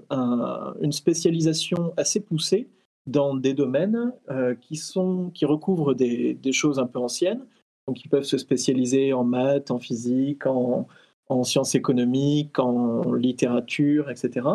une 0.82 0.92
spécialisation 0.92 1.94
assez 1.98 2.22
poussée 2.22 2.70
dans 3.08 3.36
des 3.36 3.54
domaines 3.54 4.14
euh, 4.30 4.56
qui, 4.56 4.76
sont, 4.76 5.32
qui 5.34 5.46
recouvrent 5.46 5.94
des, 5.94 6.34
des, 6.36 6.52
choses 6.52 6.80
un 6.80 6.86
peu 6.86 7.00
anciennes. 7.00 7.46
Donc, 7.88 8.04
ils 8.04 8.10
peuvent 8.10 8.24
se 8.24 8.38
spécialiser 8.38 9.14
en 9.14 9.24
maths, 9.24 9.72
en 9.72 9.80
physique, 9.80 10.46
en, 10.46 10.88
en 11.30 11.44
sciences 11.44 11.76
économiques, 11.76 12.60
en 12.60 13.14
littérature, 13.14 14.10
etc. 14.10 14.48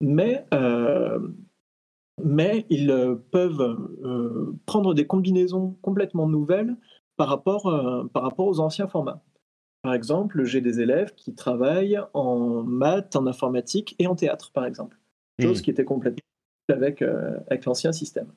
Mais, 0.00 0.46
euh, 0.54 1.18
mais 2.22 2.64
ils 2.70 3.18
peuvent 3.32 3.90
euh, 4.04 4.56
prendre 4.66 4.94
des 4.94 5.06
combinaisons 5.06 5.76
complètement 5.82 6.28
nouvelles 6.28 6.76
par 7.16 7.28
rapport, 7.28 7.64
par 8.14 8.22
rapport 8.22 8.46
aux 8.46 8.60
anciens 8.60 8.88
formats. 8.88 9.22
Par 9.82 9.94
exemple, 9.94 10.44
j'ai 10.44 10.60
des 10.60 10.80
élèves 10.80 11.14
qui 11.14 11.34
travaillent 11.34 12.00
en 12.14 12.62
maths, 12.62 13.16
en 13.16 13.26
informatique 13.26 13.94
et 13.98 14.06
en 14.06 14.14
théâtre, 14.14 14.52
par 14.52 14.64
exemple. 14.64 14.98
Chose 15.40 15.60
mmh. 15.60 15.62
qui 15.62 15.70
était 15.70 15.84
complètement 15.84 16.29
avec, 16.70 17.02
euh, 17.02 17.38
avec 17.48 17.64
l'ancien 17.64 17.92
système. 17.92 18.32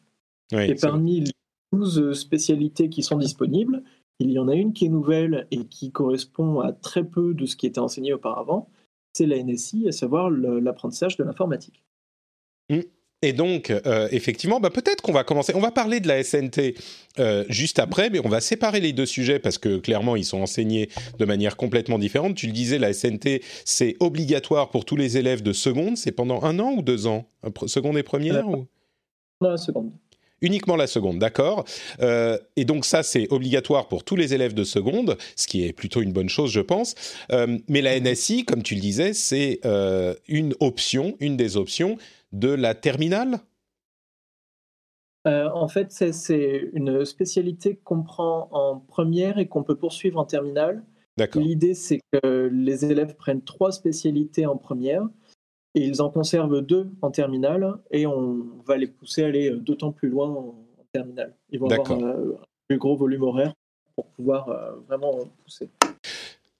et 0.51 0.75
parmi 0.75 1.21
les 1.21 1.31
12 1.71 2.13
spécialités 2.13 2.89
qui 2.89 3.01
sont 3.01 3.17
disponibles, 3.17 3.83
il 4.19 4.31
y 4.31 4.39
en 4.39 4.47
a 4.47 4.55
une 4.55 4.73
qui 4.73 4.85
est 4.85 4.89
nouvelle 4.89 5.47
et 5.51 5.65
qui 5.65 5.91
correspond 5.91 6.59
à 6.59 6.71
très 6.71 7.03
peu 7.03 7.33
de 7.33 7.45
ce 7.45 7.55
qui 7.55 7.65
était 7.65 7.79
enseigné 7.79 8.13
auparavant, 8.13 8.69
c'est 9.13 9.25
la 9.25 9.41
NSI, 9.41 9.87
à 9.87 9.91
savoir 9.91 10.29
l'apprentissage 10.29 11.17
de 11.17 11.23
l'informatique. 11.23 11.83
Mmh. 12.69 12.79
Et 13.23 13.31
donc, 13.31 13.71
euh, 13.71 14.09
effectivement, 14.11 14.59
bah, 14.59 14.69
peut-être 14.69 15.01
qu'on 15.01 15.13
va 15.13 15.23
commencer. 15.23 15.53
On 15.55 15.61
va 15.61 15.71
parler 15.71 16.01
de 16.01 16.09
la 16.09 16.21
SNT 16.21 16.75
euh, 17.19 17.45
juste 17.47 17.79
après, 17.79 18.09
mais 18.09 18.19
on 18.21 18.27
va 18.27 18.41
séparer 18.41 18.81
les 18.81 18.91
deux 18.91 19.05
sujets 19.05 19.39
parce 19.39 19.57
que 19.57 19.77
clairement, 19.77 20.17
ils 20.17 20.25
sont 20.25 20.41
enseignés 20.41 20.89
de 21.19 21.23
manière 21.23 21.55
complètement 21.55 21.97
différente. 21.97 22.35
Tu 22.35 22.47
le 22.47 22.51
disais, 22.51 22.79
la 22.79 22.91
SNT, 22.91 23.41
c'est 23.63 23.95
obligatoire 24.01 24.71
pour 24.71 24.83
tous 24.83 24.97
les 24.97 25.17
élèves 25.17 25.41
de 25.41 25.53
seconde. 25.53 25.95
C'est 25.95 26.11
pendant 26.11 26.43
un 26.43 26.59
an 26.59 26.73
ou 26.73 26.81
deux 26.81 27.07
ans? 27.07 27.25
Seconde 27.65 27.97
et 27.97 28.03
première 28.03 28.45
ou... 28.45 28.67
la 29.39 29.55
seconde. 29.55 29.91
Uniquement 30.41 30.75
la 30.75 30.87
seconde, 30.87 31.19
d'accord. 31.19 31.63
Euh, 32.01 32.37
et 32.57 32.65
donc 32.65 32.83
ça, 32.83 33.03
c'est 33.03 33.31
obligatoire 33.31 33.87
pour 33.87 34.03
tous 34.03 34.17
les 34.17 34.33
élèves 34.33 34.53
de 34.53 34.65
seconde, 34.65 35.17
ce 35.37 35.47
qui 35.47 35.65
est 35.65 35.71
plutôt 35.71 36.01
une 36.01 36.11
bonne 36.11 36.27
chose, 36.27 36.51
je 36.51 36.59
pense. 36.59 36.95
mais 37.69 37.81
la 37.81 37.97
NSI, 37.97 38.43
comme 38.43 38.63
tu 38.63 38.75
le 38.75 38.81
disais, 38.81 39.13
c'est 39.13 39.61
une 40.27 40.53
option, 40.59 41.15
une 41.21 41.37
des 41.37 41.55
options 41.55 41.97
de 42.33 42.49
la 42.49 42.75
terminale? 42.75 43.39
Euh, 45.25 45.49
en 45.53 45.69
fait, 45.69 45.91
c'est 45.91 46.69
une 46.73 47.05
spécialité 47.05 47.79
qu'on 47.83 48.03
prend 48.03 48.49
en 48.51 48.79
première 48.79 49.37
et 49.37 49.47
qu'on 49.47 49.63
peut 49.63 49.77
poursuivre 49.77 50.19
en 50.19 50.25
terminale. 50.25 50.83
L'idée, 51.35 51.75
c'est 51.75 52.01
que 52.11 52.49
les 52.51 52.85
élèves 52.85 53.15
prennent 53.15 53.43
trois 53.43 53.71
spécialités 53.71 54.45
en 54.45 54.57
première 54.57 55.07
et 55.75 55.85
ils 55.85 56.01
en 56.01 56.09
conservent 56.09 56.61
deux 56.61 56.89
en 57.01 57.11
terminale 57.11 57.77
et 57.91 58.05
on 58.05 58.43
va 58.65 58.77
les 58.77 58.87
pousser 58.87 59.23
à 59.23 59.27
aller 59.27 59.51
d'autant 59.51 59.91
plus 59.91 60.09
loin 60.09 60.29
en, 60.29 60.55
terminale. 60.91 61.33
Ils 61.49 61.59
vont 61.59 61.69
avoir 61.69 62.03
un 62.03 62.23
plus 62.67 62.77
gros 62.77 62.95
volume 62.95 63.23
horaire 63.23 63.53
pour 63.95 64.05
pouvoir 64.07 64.49
vraiment 64.87 65.11
pousser. 65.43 65.69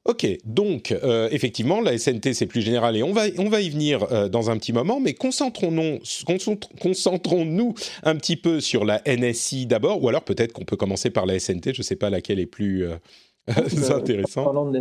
Ok, 0.05 0.27
donc 0.43 0.91
euh, 0.91 1.29
effectivement, 1.31 1.79
la 1.79 1.97
SNT 1.97 2.33
c'est 2.33 2.45
plus 2.45 2.61
général 2.61 2.97
et 2.97 3.03
on 3.03 3.13
va, 3.13 3.23
on 3.37 3.47
va 3.47 3.61
y 3.61 3.69
venir 3.69 4.03
euh, 4.11 4.27
dans 4.27 4.49
un 4.49 4.57
petit 4.57 4.73
moment, 4.73 4.99
mais 4.99 5.13
concentrons-nous 5.13 5.99
concentrons 6.81 7.73
un 8.03 8.15
petit 8.17 8.35
peu 8.35 8.59
sur 8.59 8.83
la 8.83 9.01
NSI 9.07 9.65
d'abord, 9.65 10.03
ou 10.03 10.09
alors 10.09 10.23
peut-être 10.25 10.51
qu'on 10.51 10.65
peut 10.65 10.75
commencer 10.75 11.09
par 11.09 11.25
la 11.25 11.39
SNT, 11.39 11.73
je 11.73 11.79
ne 11.79 11.83
sais 11.83 11.95
pas 11.95 12.09
laquelle 12.09 12.41
est 12.41 12.45
plus 12.45 12.85
euh, 12.85 12.95
intéressante 13.95 14.75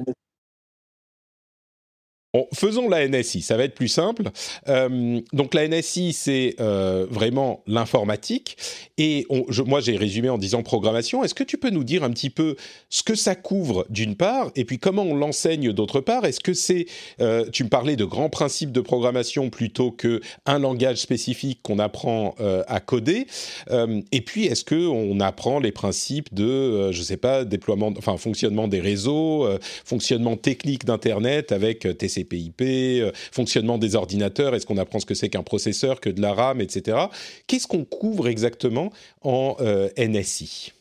faisons 2.54 2.88
la 2.88 3.06
NSI, 3.06 3.42
ça 3.42 3.56
va 3.56 3.64
être 3.64 3.74
plus 3.74 3.88
simple. 3.88 4.30
Euh, 4.68 5.20
donc 5.32 5.54
la 5.54 5.68
NSI, 5.68 6.12
c'est 6.12 6.56
euh, 6.60 7.06
vraiment 7.10 7.62
l'informatique. 7.66 8.56
Et 8.96 9.26
moi, 9.66 9.80
j'ai 9.80 9.96
résumé 9.96 10.28
en 10.28 10.38
disant 10.38 10.62
programmation. 10.62 11.24
Est-ce 11.24 11.34
que 11.34 11.44
tu 11.44 11.58
peux 11.58 11.70
nous 11.70 11.84
dire 11.84 12.04
un 12.04 12.10
petit 12.10 12.30
peu 12.30 12.56
ce 12.88 13.02
que 13.02 13.14
ça 13.14 13.34
couvre 13.34 13.86
d'une 13.90 14.16
part, 14.16 14.50
et 14.54 14.64
puis 14.64 14.78
comment 14.78 15.02
on 15.02 15.14
l'enseigne 15.14 15.72
d'autre 15.72 16.00
part? 16.00 16.24
Est-ce 16.24 16.40
que 16.40 16.54
c'est, 16.54 16.86
euh, 17.20 17.46
tu 17.50 17.64
me 17.64 17.68
parlais 17.68 17.96
de 17.96 18.04
grands 18.04 18.30
principes 18.30 18.72
de 18.72 18.80
programmation 18.80 19.50
plutôt 19.50 19.90
que 19.90 20.20
un 20.46 20.58
langage 20.58 20.98
spécifique 20.98 21.60
qu'on 21.62 21.78
apprend 21.78 22.34
à 22.66 22.80
coder 22.80 23.26
Et 24.12 24.20
puis, 24.20 24.46
est-ce 24.46 24.64
que 24.64 24.86
on 24.86 25.20
apprend 25.20 25.58
les 25.58 25.72
principes 25.72 26.32
de, 26.32 26.92
je 26.92 27.02
sais 27.02 27.16
pas, 27.16 27.44
déploiement, 27.44 27.92
enfin 27.98 28.16
fonctionnement 28.16 28.68
des 28.68 28.80
réseaux, 28.80 29.48
fonctionnement 29.84 30.36
technique 30.36 30.84
d'internet 30.84 31.52
avec 31.52 31.80
TCP 31.98 32.21
PIP, 32.24 32.62
euh, 32.62 33.12
fonctionnement 33.14 33.78
des 33.78 33.96
ordinateurs, 33.96 34.54
est-ce 34.54 34.66
qu'on 34.66 34.78
apprend 34.78 35.00
ce 35.00 35.06
que 35.06 35.14
c'est 35.14 35.28
qu'un 35.28 35.42
processeur, 35.42 36.00
que 36.00 36.10
de 36.10 36.20
la 36.20 36.32
RAM, 36.34 36.60
etc. 36.60 36.98
Qu'est-ce 37.46 37.66
qu'on 37.66 37.84
couvre 37.84 38.28
exactement 38.28 38.90
en 39.22 39.56
euh, 39.60 39.88
NSI 39.98 40.72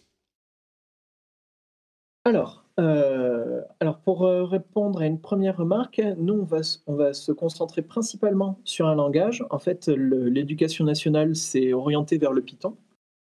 alors, 2.23 2.63
euh, 2.79 3.61
alors, 3.79 3.97
pour 3.97 4.21
répondre 4.21 5.01
à 5.01 5.07
une 5.07 5.19
première 5.19 5.57
remarque, 5.57 5.99
nous, 6.17 6.35
on 6.35 6.43
va, 6.43 6.59
on 6.85 6.93
va 6.93 7.13
se 7.13 7.31
concentrer 7.31 7.81
principalement 7.81 8.59
sur 8.63 8.85
un 8.85 8.93
langage. 8.93 9.43
En 9.49 9.57
fait, 9.57 9.87
l'éducation 9.87 10.85
nationale 10.85 11.35
s'est 11.35 11.73
orientée 11.73 12.19
vers 12.19 12.31
le 12.31 12.43
Python. 12.43 12.77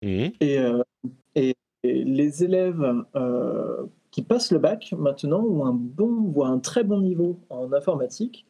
Mmh. 0.03 0.27
Et, 0.41 0.59
et, 1.35 1.57
les 1.83 2.45
élèves 2.45 3.05
qui 4.15 4.23
passent 4.23 4.53
le 4.53 4.61
bac 4.61 4.95
maintenant 4.97 5.45
ont 5.45 5.67
un 5.67 5.73
bon, 5.73 6.31
ou 6.33 6.45
un 6.45 6.61
très 6.61 6.85
bon 6.85 7.01
niveau 7.01 7.41
en 7.51 7.73
informatique, 7.73 8.47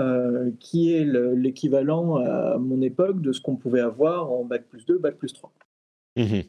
euh, 0.00 0.50
qui 0.60 0.94
est 0.94 1.04
l'équivalent 1.04 2.16
à 2.16 2.56
mon 2.56 2.80
époque 2.80 3.20
de 3.20 3.32
ce 3.32 3.42
qu'on 3.42 3.56
pouvait 3.56 3.82
avoir 3.82 4.32
en 4.32 4.46
bac 4.46 4.64
plus 4.66 4.86
2, 4.86 4.96
bac 4.96 5.16
plus 5.18 5.34
3. 5.34 5.52
Mhm. 6.16 6.44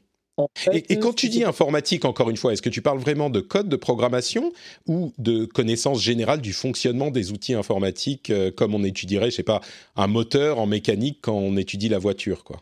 et, 0.71 0.99
quand 0.99 1.13
tu 1.13 1.27
dis 1.27 1.43
informatique, 1.43 2.05
encore 2.05 2.29
une 2.29 2.37
fois, 2.37 2.53
est-ce 2.53 2.61
que 2.61 2.69
tu 2.69 2.81
parles 2.81 2.99
vraiment 2.99 3.29
de 3.29 3.41
code 3.41 3.67
de 3.67 3.75
programmation 3.75 4.53
ou 4.87 5.11
de 5.17 5.43
connaissance 5.43 6.01
générale 6.01 6.39
du 6.39 6.53
fonctionnement 6.53 7.11
des 7.11 7.33
outils 7.33 7.55
informatiques, 7.55 8.29
euh, 8.29 8.51
comme 8.51 8.73
on 8.73 8.85
étudierait, 8.85 9.31
je 9.31 9.35
sais 9.35 9.43
pas, 9.43 9.59
un 9.97 10.07
moteur 10.07 10.59
en 10.59 10.65
mécanique 10.65 11.19
quand 11.21 11.35
on 11.35 11.57
étudie 11.57 11.89
la 11.89 11.99
voiture, 11.99 12.45
quoi? 12.45 12.61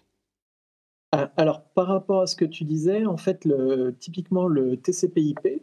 Ah, 1.12 1.32
alors, 1.38 1.62
par 1.76 1.86
rapport 1.86 2.22
à 2.22 2.26
ce 2.26 2.36
que 2.36 2.46
tu 2.46 2.64
disais, 2.64 3.06
en 3.06 3.18
fait, 3.18 3.46
le, 3.46 3.96
typiquement 4.00 4.48
le 4.48 4.78
TCP/IP, 4.78 5.62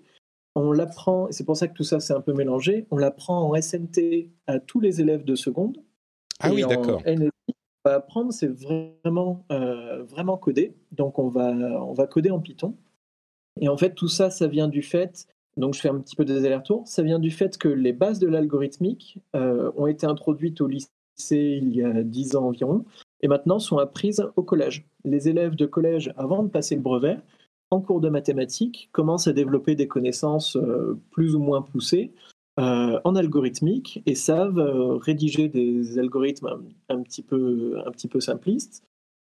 on 0.60 0.72
l'apprend, 0.72 1.28
et 1.28 1.32
c'est 1.32 1.44
pour 1.44 1.56
ça 1.56 1.68
que 1.68 1.74
tout 1.74 1.84
ça 1.84 2.00
c'est 2.00 2.12
un 2.12 2.20
peu 2.20 2.32
mélangé, 2.32 2.86
on 2.90 2.96
l'apprend 2.96 3.50
en 3.50 3.60
SNT 3.60 4.30
à 4.46 4.58
tous 4.58 4.80
les 4.80 5.00
élèves 5.00 5.24
de 5.24 5.34
seconde. 5.34 5.78
Ah 6.40 6.52
oui, 6.52 6.64
d'accord. 6.66 7.02
On 7.06 7.88
va 7.88 7.96
apprendre, 7.96 8.32
c'est 8.32 8.48
vraiment, 8.48 9.46
euh, 9.50 10.02
vraiment 10.04 10.36
codé. 10.36 10.74
Donc 10.92 11.18
on 11.18 11.28
va, 11.28 11.48
on 11.50 11.94
va 11.94 12.06
coder 12.06 12.30
en 12.30 12.40
Python. 12.40 12.74
Et 13.60 13.68
en 13.68 13.76
fait, 13.76 13.94
tout 13.94 14.08
ça, 14.08 14.30
ça 14.30 14.48
vient 14.48 14.68
du 14.68 14.82
fait, 14.82 15.26
donc 15.56 15.74
je 15.74 15.80
fais 15.80 15.88
un 15.88 15.98
petit 15.98 16.16
peu 16.16 16.24
des 16.24 16.44
allers-retours, 16.44 16.86
ça 16.86 17.02
vient 17.02 17.18
du 17.18 17.30
fait 17.30 17.58
que 17.58 17.68
les 17.68 17.92
bases 17.92 18.18
de 18.18 18.28
l'algorithmique 18.28 19.18
euh, 19.34 19.72
ont 19.76 19.86
été 19.86 20.06
introduites 20.06 20.60
au 20.60 20.66
lycée 20.66 20.90
il 21.30 21.74
y 21.74 21.82
a 21.82 22.02
10 22.02 22.36
ans 22.36 22.46
environ, 22.46 22.84
et 23.20 23.28
maintenant 23.28 23.58
sont 23.58 23.78
apprises 23.78 24.26
au 24.36 24.42
collège. 24.42 24.86
Les 25.04 25.28
élèves 25.28 25.54
de 25.54 25.66
collège, 25.66 26.14
avant 26.16 26.42
de 26.42 26.48
passer 26.48 26.74
le 26.74 26.80
brevet, 26.80 27.18
en 27.70 27.80
cours 27.80 28.00
de 28.00 28.08
mathématiques, 28.08 28.88
commencent 28.92 29.28
à 29.28 29.32
développer 29.32 29.74
des 29.74 29.88
connaissances 29.88 30.56
euh, 30.56 30.98
plus 31.10 31.34
ou 31.34 31.38
moins 31.38 31.62
poussées 31.62 32.12
euh, 32.58 33.00
en 33.04 33.14
algorithmique 33.14 34.02
et 34.06 34.14
savent 34.14 34.58
euh, 34.58 34.96
rédiger 34.96 35.48
des 35.48 35.98
algorithmes 35.98 36.58
un, 36.88 37.02
petit 37.02 37.22
peu, 37.22 37.78
un 37.86 37.90
petit 37.90 38.08
peu 38.08 38.20
simplistes 38.20 38.84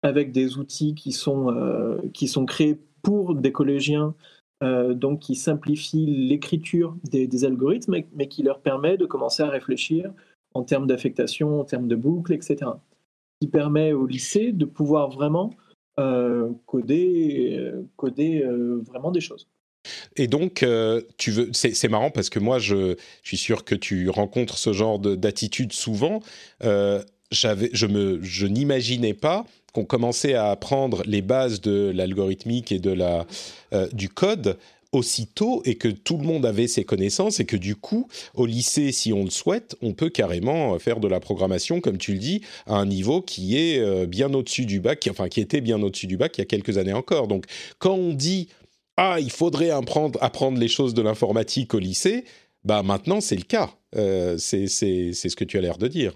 avec 0.02 0.32
des 0.32 0.58
outils 0.58 0.94
qui 0.94 1.12
sont, 1.12 1.98
qui 2.12 2.28
sont 2.28 2.44
créés 2.44 2.78
pour 3.00 3.34
des 3.34 3.52
collégiens, 3.52 4.14
donc 4.60 5.20
qui 5.20 5.34
simplifient 5.34 6.04
l'écriture 6.04 6.94
des, 7.04 7.44
algorithmes, 7.46 8.02
mais 8.14 8.28
qui 8.28 8.42
leur 8.42 8.60
permet 8.60 8.98
de 8.98 9.06
commencer 9.06 9.42
à 9.42 9.48
réfléchir 9.48 10.12
en 10.52 10.62
termes 10.62 10.86
d'affectation, 10.86 11.58
en 11.58 11.64
termes 11.64 11.88
de 11.88 11.96
boucles, 11.96 12.34
etc. 12.34 12.70
Qui 13.40 13.48
permet 13.48 13.94
au 13.94 14.04
lycée 14.04 14.52
de 14.52 14.66
pouvoir 14.66 15.08
vraiment 15.08 15.54
coder, 16.66 17.56
euh, 17.58 17.82
coder 17.96 18.42
euh, 18.42 18.82
vraiment 18.86 19.10
des 19.10 19.20
choses. 19.20 19.48
Et 20.16 20.28
donc, 20.28 20.64
tu 21.18 21.30
veux, 21.30 21.50
c'est 21.52 21.88
marrant 21.88 22.10
parce 22.10 22.30
que 22.30 22.38
moi, 22.38 22.58
je, 22.58 22.96
suis 23.22 23.36
sûr 23.36 23.64
que 23.64 23.74
tu 23.74 24.08
rencontres 24.08 24.56
ce 24.56 24.72
genre 24.72 24.98
d'attitude 24.98 25.74
souvent. 25.74 26.22
j'avais, 27.30 27.68
je 27.74 27.86
me, 27.86 28.18
je 28.22 28.46
n'imaginais 28.46 29.12
pas 29.12 29.44
qu'on 29.74 29.84
commençait 29.84 30.32
à 30.32 30.50
apprendre 30.50 31.02
les 31.04 31.20
bases 31.20 31.60
de 31.60 31.92
l'algorithmique 31.94 32.72
et 32.72 32.78
de 32.78 32.92
la, 32.92 33.26
du 33.92 34.08
code 34.08 34.56
aussitôt 34.94 35.62
et 35.64 35.76
que 35.76 35.88
tout 35.88 36.16
le 36.16 36.24
monde 36.24 36.46
avait 36.46 36.66
ses 36.66 36.84
connaissances 36.84 37.40
et 37.40 37.44
que 37.44 37.56
du 37.56 37.76
coup, 37.76 38.08
au 38.34 38.46
lycée, 38.46 38.92
si 38.92 39.12
on 39.12 39.24
le 39.24 39.30
souhaite, 39.30 39.76
on 39.82 39.92
peut 39.92 40.10
carrément 40.10 40.78
faire 40.78 41.00
de 41.00 41.08
la 41.08 41.20
programmation, 41.20 41.80
comme 41.80 41.98
tu 41.98 42.12
le 42.12 42.18
dis, 42.18 42.42
à 42.66 42.76
un 42.76 42.86
niveau 42.86 43.22
qui 43.22 43.56
est 43.56 43.78
euh, 43.78 44.06
bien 44.06 44.32
au-dessus 44.34 44.66
du 44.66 44.80
bac, 44.80 45.06
enfin 45.10 45.28
qui 45.28 45.40
était 45.40 45.60
bien 45.60 45.82
au-dessus 45.82 46.06
du 46.06 46.16
bac 46.16 46.36
il 46.36 46.40
y 46.40 46.42
a 46.42 46.46
quelques 46.46 46.78
années 46.78 46.92
encore. 46.92 47.28
Donc, 47.28 47.46
quand 47.78 47.94
on 47.94 48.14
dit 48.14 48.48
ah, 48.96 49.16
il 49.20 49.30
faudrait 49.30 49.70
apprendre, 49.70 50.18
apprendre 50.22 50.58
les 50.58 50.68
choses 50.68 50.94
de 50.94 51.02
l'informatique 51.02 51.74
au 51.74 51.78
lycée, 51.78 52.24
bah 52.64 52.82
maintenant 52.82 53.20
c'est 53.20 53.36
le 53.36 53.42
cas. 53.42 53.70
Euh, 53.96 54.38
c'est 54.38 54.66
ce 54.68 55.36
que 55.36 55.44
tu 55.44 55.58
as 55.58 55.60
l'air 55.60 55.78
de 55.78 55.88
dire. 55.88 56.12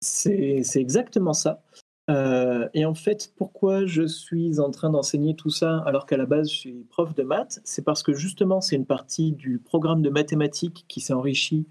C'est 0.00 0.62
exactement 0.76 1.32
ça. 1.32 1.62
Euh, 2.10 2.68
et 2.74 2.84
en 2.84 2.94
fait, 2.94 3.32
pourquoi 3.36 3.86
je 3.86 4.06
suis 4.06 4.60
en 4.60 4.70
train 4.70 4.90
d'enseigner 4.90 5.34
tout 5.34 5.48
ça 5.48 5.78
alors 5.86 6.04
qu'à 6.04 6.18
la 6.18 6.26
base 6.26 6.50
je 6.50 6.56
suis 6.56 6.86
prof 6.90 7.14
de 7.14 7.22
maths? 7.22 7.60
C'est 7.64 7.82
parce 7.82 8.02
que 8.02 8.12
justement 8.12 8.60
c'est 8.60 8.76
une 8.76 8.84
partie 8.84 9.32
du 9.32 9.58
programme 9.58 10.02
de 10.02 10.10
mathématiques 10.10 10.84
qui 10.86 11.00
s'est 11.00 11.14
enrichi 11.14 11.66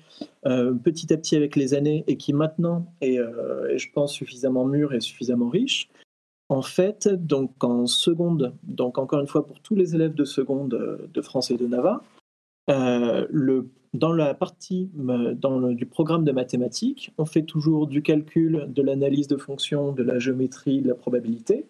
euh, 0.46 0.74
petit 0.74 1.14
à 1.14 1.18
petit 1.18 1.36
avec 1.36 1.56
les 1.56 1.76
années 1.76 2.04
et 2.08 2.18
qui 2.18 2.34
maintenant 2.34 2.92
est, 3.02 3.20
euh, 3.20 3.78
je 3.78 3.88
pense, 3.94 4.14
suffisamment 4.14 4.66
mûr 4.66 4.94
et 4.94 5.02
suffisamment 5.02 5.50
riche. 5.50 5.90
En 6.50 6.62
fait, 6.62 7.08
donc 7.08 7.64
en 7.64 7.86
seconde, 7.86 8.54
donc 8.64 8.98
encore 8.98 9.20
une 9.20 9.28
fois 9.28 9.46
pour 9.46 9.60
tous 9.62 9.76
les 9.76 9.96
élèves 9.96 10.14
de 10.14 10.26
seconde 10.26 11.10
de 11.12 11.22
France 11.22 11.52
et 11.52 11.58
de 11.58 11.68
Nava, 11.68 12.02
le 12.68 13.70
dans 13.94 14.12
la 14.12 14.34
partie 14.34 14.90
dans 14.94 15.72
du 15.72 15.86
programme 15.86 16.24
de 16.24 16.32
mathématiques, 16.32 17.12
on 17.18 17.26
fait 17.26 17.44
toujours 17.44 17.88
du 17.88 18.02
calcul, 18.02 18.66
de 18.68 18.82
l'analyse 18.82 19.28
de 19.28 19.38
fonctions, 19.38 19.92
de 19.92 20.04
la 20.04 20.20
géométrie, 20.20 20.82
de 20.82 20.88
la 20.88 20.96
probabilité 20.96 21.68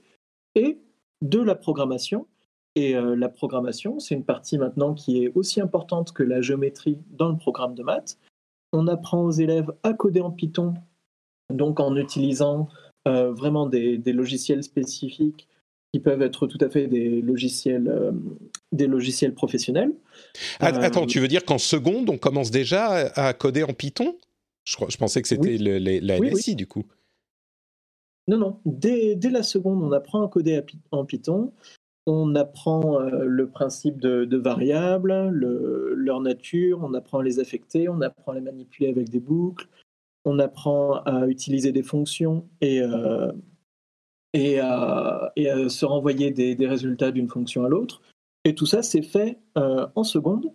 et 0.55 0.77
de 1.21 1.39
la 1.39 1.55
programmation. 1.55 2.27
Et 2.75 2.95
euh, 2.95 3.15
la 3.15 3.29
programmation, 3.29 3.99
c'est 3.99 4.15
une 4.15 4.23
partie 4.23 4.57
maintenant 4.57 4.93
qui 4.93 5.23
est 5.23 5.31
aussi 5.35 5.61
importante 5.61 6.11
que 6.11 6.23
la 6.23 6.41
géométrie 6.41 6.97
dans 7.11 7.29
le 7.29 7.37
programme 7.37 7.75
de 7.75 7.83
maths. 7.83 8.17
On 8.71 8.87
apprend 8.87 9.21
aux 9.23 9.31
élèves 9.31 9.71
à 9.83 9.93
coder 9.93 10.21
en 10.21 10.31
Python, 10.31 10.73
donc 11.51 11.79
en 11.79 11.95
utilisant 11.95 12.69
euh, 13.07 13.31
vraiment 13.31 13.67
des, 13.67 13.97
logiciels 14.05 14.63
spécifiques 14.63 15.47
qui 15.93 15.99
peuvent 15.99 16.23
être 16.23 16.47
tout 16.47 16.57
à 16.59 16.69
fait 16.69 16.87
des 16.87 17.21
logiciels, 17.21 17.87
euh, 17.87 18.11
des 18.71 18.87
logiciels 18.87 19.35
professionnels. 19.35 19.93
Attends, 20.59 21.03
euh, 21.03 21.05
tu 21.05 21.19
veux 21.19 21.27
dire 21.27 21.45
qu'en 21.45 21.59
seconde, 21.59 22.09
on 22.09 22.17
commence 22.17 22.49
déjà 22.49 22.87
à 23.15 23.33
coder 23.33 23.63
en 23.63 23.73
Python? 23.73 24.17
Je, 24.63 24.77
je, 24.89 24.97
pensais 24.97 25.21
que 25.21 25.27
c'était 25.27 25.57
la 25.57 26.19
NSI 26.19 26.55
du 26.55 26.65
coup. 26.65 26.85
Non, 28.27 28.37
non. 28.37 28.59
Dès, 28.65 29.15
dès, 29.15 29.29
la 29.29 29.43
seconde, 29.43 29.83
on 29.83 29.91
apprend 29.91 30.25
à 30.25 30.29
coder 30.29 30.61
en 30.91 31.05
Python. 31.05 31.53
On 32.07 32.33
apprend 32.35 32.99
euh, 32.99 33.25
le 33.25 33.47
principe 33.47 34.01
de, 34.01 34.37
variables, 34.37 35.29
le, 35.29 35.93
leur 35.95 36.21
nature, 36.21 36.79
on 36.81 36.93
apprend 36.95 37.19
à 37.19 37.23
les 37.23 37.39
affecter, 37.39 37.87
on 37.87 38.01
apprend 38.01 38.31
à 38.31 38.35
les 38.35 38.41
manipuler 38.41 38.89
avec 38.89 39.09
des 39.09 39.19
boucles, 39.19 39.67
on 40.25 40.39
apprend 40.39 40.95
à 41.03 41.27
utiliser 41.27 41.71
des 41.71 41.83
fonctions 41.83 42.47
et, 42.61 42.81
et 44.33 44.59
à, 44.59 45.31
se 45.35 45.85
renvoyer 45.85 46.31
des, 46.31 46.67
résultats 46.67 47.11
d'une 47.11 47.29
fonction 47.29 47.65
à 47.65 47.69
l'autre. 47.69 48.01
Et 48.45 48.55
tout 48.55 48.65
ça, 48.65 48.81
c'est 48.81 49.01
fait 49.01 49.39
euh, 49.57 49.87
en 49.95 50.03
secondes. 50.03 50.51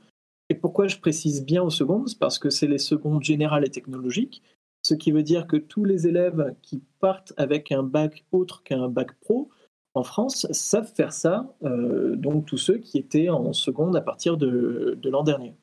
Et 0.50 0.54
pourquoi 0.54 0.88
je 0.88 0.98
précise 0.98 1.44
bien 1.44 1.62
en 1.62 1.70
secondes 1.70 2.08
parce 2.18 2.38
que 2.38 2.50
c'est 2.50 2.66
les 2.66 2.78
secondes 2.78 3.22
générales 3.22 3.66
et 3.66 3.70
technologiques. 3.70 4.42
ce 4.82 4.94
qui 4.94 5.12
veut 5.12 5.22
dire 5.22 5.46
que 5.46 5.56
tous 5.56 5.84
les 5.84 6.06
élèves 6.06 6.54
qui 6.62 6.82
partent 7.00 7.32
avec 7.36 7.72
un 7.72 7.82
bac 7.82 8.24
autre 8.32 8.62
qu'un 8.62 8.88
bac 8.88 9.12
pro 9.20 9.50
en 9.94 10.04
France 10.04 10.46
savent 10.52 10.92
faire 10.94 11.12
ça, 11.12 11.54
euh, 11.64 12.16
donc 12.16 12.46
tous 12.46 12.56
ceux 12.56 12.78
qui 12.78 12.98
étaient 12.98 13.28
en 13.28 13.52
seconde 13.52 13.96
à 13.96 14.00
partir 14.00 14.36
de, 14.36 14.98
l'an 15.04 15.24
dernier. 15.24 15.54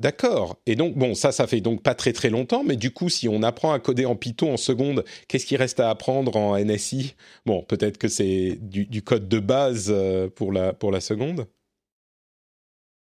D'accord. 0.00 0.56
Et 0.64 0.76
donc, 0.76 0.96
bon, 0.96 1.14
ça, 1.14 1.30
ça 1.30 1.46
fait 1.46 1.60
donc 1.60 1.82
pas 1.82 1.94
très 1.94 2.14
très 2.14 2.30
longtemps, 2.30 2.64
mais 2.64 2.76
du 2.76 2.90
coup, 2.90 3.10
si 3.10 3.28
on 3.28 3.42
apprend 3.42 3.72
à 3.72 3.78
coder 3.78 4.06
en 4.06 4.16
Python 4.16 4.54
en 4.54 4.56
seconde, 4.56 5.04
qu'est-ce 5.28 5.44
qui 5.44 5.56
reste 5.56 5.78
à 5.78 5.90
apprendre 5.90 6.36
en 6.36 6.58
NSI 6.58 7.14
Bon, 7.44 7.62
peut-être 7.62 7.98
que 7.98 8.08
c'est 8.08 8.58
du, 8.62 9.02
code 9.02 9.28
de 9.28 9.38
base 9.38 9.90
euh, 9.90 10.28
pour 10.28 10.52
la, 10.52 11.00
seconde 11.00 11.46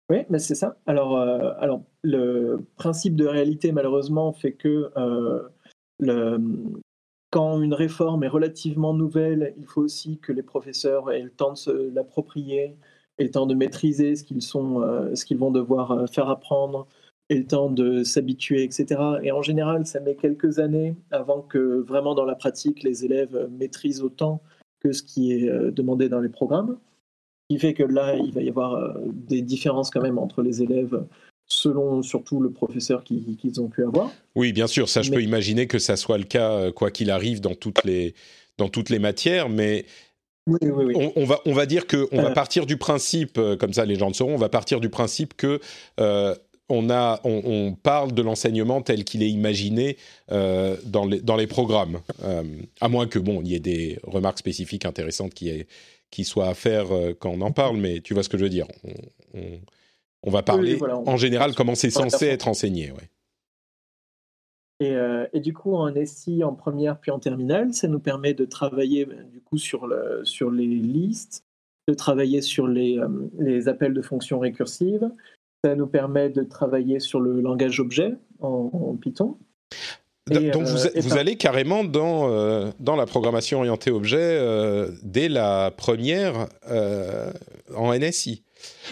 oui, 0.10 0.18
mais 0.30 0.40
c'est 0.40 0.56
ça. 0.56 0.76
Alors, 0.88 1.18
euh, 1.18 1.78
le 2.04 2.58
principe 2.76 3.16
de 3.16 3.26
réalité, 3.26 3.72
malheureusement, 3.72 4.34
fait 4.34 4.52
que 4.52 4.92
le, 6.00 6.38
quand 7.32 7.62
une 7.62 7.74
réforme 7.74 8.24
est 8.24 8.28
relativement 8.28 8.94
nouvelle, 8.94 9.54
il 9.58 9.66
faut 9.66 9.82
aussi 9.82 10.20
que 10.20 10.34
les 10.34 10.44
professeurs 10.44 11.12
aient 11.12 11.22
le 11.22 11.32
temps 11.32 11.54
de 11.54 11.58
se 11.58 11.72
l'approprier, 11.94 12.76
aient 13.18 13.24
le 13.26 13.32
temps 13.32 13.46
de 13.46 13.56
maîtriser 13.56 14.16
ce 14.16 14.24
qu'ils 14.24 14.42
sont, 14.42 14.82
euh, 14.82 15.16
ce 15.16 15.26
qu'ils 15.26 15.38
vont 15.38 15.52
devoir 15.52 15.92
euh, 15.92 16.08
faire 16.08 16.30
apprendre, 16.30 16.88
aient 17.30 17.36
le 17.36 17.46
temps 17.46 17.70
de 17.70 18.04
s'habituer, 18.04 18.64
etc. 18.64 19.02
Et 19.24 19.32
en 19.32 19.42
général, 19.42 19.86
ça 19.86 20.00
met 20.00 20.16
quelques 20.16 20.60
années 20.60 20.96
avant 21.12 21.42
que 21.42 21.84
vraiment 21.88 22.16
dans 22.16 22.26
la 22.26 22.36
pratique, 22.36 22.84
les 22.84 23.06
élèves 23.06 23.50
maîtrisent 23.58 24.02
autant 24.02 24.42
que 24.80 24.92
ce 24.92 25.04
qui 25.04 25.32
est 25.32 25.50
euh, 25.50 25.72
demandé 25.72 26.10
dans 26.10 26.20
les 26.20 26.30
programmes. 26.30 26.78
Ce 27.50 27.56
qui 27.56 27.60
fait 27.60 27.74
que 27.74 27.84
là, 27.84 28.16
il 28.16 28.32
va 28.34 28.42
y 28.42 28.50
avoir 28.50 28.98
des 29.06 29.42
différences 29.42 29.90
quand 29.90 30.02
même 30.02 30.18
entre 30.18 30.42
les 30.42 30.64
élèves 30.64 31.06
selon 31.48 32.02
surtout 32.02 32.40
le 32.40 32.50
professeur 32.50 33.04
qu'ils 33.04 33.60
ont 33.60 33.68
pu 33.68 33.84
avoir. 33.84 34.10
Oui, 34.36 34.54
bien 34.54 34.68
sûr, 34.68 34.88
ça 34.88 35.02
je 35.02 35.12
peux 35.12 35.22
imaginer 35.22 35.68
que 35.68 35.78
ça 35.78 35.98
soit 35.98 36.18
le 36.18 36.24
cas 36.24 36.72
quoi 36.72 36.92
qu'il 36.92 37.12
arrive 37.12 37.42
dans 37.42 37.54
toutes 37.54 37.84
les, 37.84 38.16
dans 38.58 38.70
toutes 38.70 38.90
les 38.90 39.00
matières, 39.00 39.50
mais 39.50 39.86
On, 40.48 41.26
va, 41.26 41.40
on 41.46 41.54
va 41.54 41.66
dire 41.68 41.86
qu'on 41.86 42.08
on 42.12 42.22
va 42.22 42.30
euh. 42.30 42.34
partir 42.34 42.66
du 42.66 42.78
principe, 42.78 43.38
euh, 43.38 43.56
comme 43.56 43.74
ça 43.74 43.86
les 43.86 43.96
gens 43.96 44.08
le 44.08 44.14
sauront, 44.14 44.34
on 44.34 44.38
va 44.38 44.50
partir 44.50 44.80
du 44.80 44.90
principe 44.90 45.36
que 45.36 45.60
on, 46.68 46.90
a, 46.90 47.20
on, 47.26 47.74
parle 47.74 48.14
de 48.14 48.22
l'enseignement 48.22 48.82
tel 48.82 49.04
qu'il 49.04 49.24
est 49.24 49.30
imaginé 49.30 49.98
dans, 50.30 51.06
les, 51.06 51.20
dans 51.20 51.36
les 51.36 51.48
programmes, 51.48 52.00
à 52.80 52.88
moins 52.88 53.08
que 53.08 53.20
bon, 53.20 53.42
il 53.42 53.50
y 53.50 53.56
ait 53.56 53.60
des 53.60 54.00
remarques 54.04 54.40
spécifiques 54.40 54.86
intéressantes 54.86 55.34
qui, 55.34 55.66
qui 56.12 56.24
soient 56.24 56.48
à 56.48 56.54
faire 56.54 56.86
quand 57.20 57.32
on 57.32 57.42
en 57.42 57.52
parle, 57.52 57.76
mais 57.76 58.00
tu 58.00 58.14
vois 58.14 58.24
ce 58.24 58.30
que 58.30 58.38
je 58.38 58.44
veux 58.44 58.50
dire. 58.50 58.68
On, 59.34 59.42
on 60.24 60.32
va 60.32 60.44
parler 60.44 60.80
en 61.06 61.18
général 61.18 61.56
comment 61.56 61.76
c'est 61.76 61.90
censé 61.90 62.28
être 62.28 62.48
enseigné. 62.48 62.92
Ouais. 62.92 63.10
Euh, 64.82 65.28
et, 65.34 65.40
du 65.40 65.54
coup, 65.54 65.76
en 65.76 65.94
SI 66.06 66.44
en 66.44 66.54
première 66.54 67.00
puis 67.00 67.12
en 67.12 67.20
terminale, 67.20 67.74
ça 67.74 67.88
nous 67.88 68.00
permet 68.00 68.34
de 68.34 68.46
travailler 68.46 69.06
ben, 69.06 69.28
du 69.30 69.42
coup 69.42 69.58
sur, 69.58 69.86
le, 69.88 70.22
sur 70.24 70.50
les 70.50 70.66
listes, 70.66 71.44
de 71.88 71.94
travailler 71.94 72.42
sur 72.42 72.66
euh, 72.66 73.30
les, 73.40 73.68
appels 73.68 73.94
de 73.94 74.02
fonctions 74.02 74.40
récursives. 74.40 75.12
Ça 75.64 75.76
nous 75.76 75.88
permet 75.88 76.30
de 76.30 76.44
travailler 76.44 77.00
sur 77.00 77.20
le 77.20 77.40
langage 77.42 77.80
objet 77.80 78.16
en, 78.40 78.98
Python. 79.00 79.38
Donc 80.28 80.64
vous, 80.64 80.86
euh, 80.86 80.92
vous 80.96 81.18
allez 81.18 81.36
carrément 81.36 81.84
dans, 81.84 82.72
dans 82.80 82.96
la 82.96 83.06
programmation 83.06 83.60
orientée 83.60 83.92
objet 83.92 84.40
dès 85.04 85.30
la 85.30 85.72
première 85.72 86.48
en 87.76 87.94
NSI. 87.98 88.44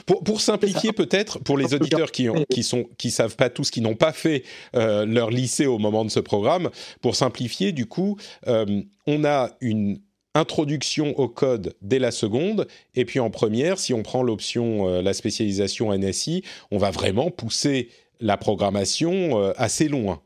Pour, 0.05 0.41
simplifier 0.41 0.93
peut-être, 0.93 1.39
pour 1.39 1.57
les 1.57 1.74
auditeurs 1.74 2.12
qui 2.12 2.29
ont, 2.29 2.45
qui 2.50 2.63
sont, 2.63 2.86
qui 2.98 3.12
savent 3.12 3.36
pas 3.36 3.50
tous, 3.50 3.69
qui 3.69 3.81
n'ont 3.81 3.95
pas 3.95 4.13
fait 4.13 4.43
euh, 4.75 5.05
leur 5.05 5.29
lycée 5.29 5.65
au 5.65 5.77
moment 5.77 6.05
de 6.05 6.09
ce 6.09 6.19
programme, 6.19 6.69
pour 7.01 7.15
simplifier, 7.15 7.71
du 7.71 7.86
coup, 7.86 8.17
euh, 8.48 8.81
on 9.07 9.25
a 9.25 9.51
une 9.62 10.00
introduction 10.36 11.17
au 11.19 11.27
code 11.27 11.75
dès 11.81 12.00
la 12.00 12.12
seconde, 12.12 12.67
et 12.95 13.05
puis 13.05 13.19
en 13.19 13.29
première, 13.29 13.79
si 13.79 13.93
on 13.93 14.03
prend 14.03 14.24
l'option 14.24 14.88
euh, 14.88 15.01
la 15.01 15.13
spécialisation 15.13 15.95
NSI, 15.95 16.43
on 16.71 16.77
va 16.77 16.91
vraiment 16.91 17.29
pousser 17.29 17.89
la 18.19 18.38
programmation 18.38 19.53
assez 19.55 19.88
loin. 19.88 20.21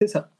C'est 0.00 0.08
ça. 0.08 0.30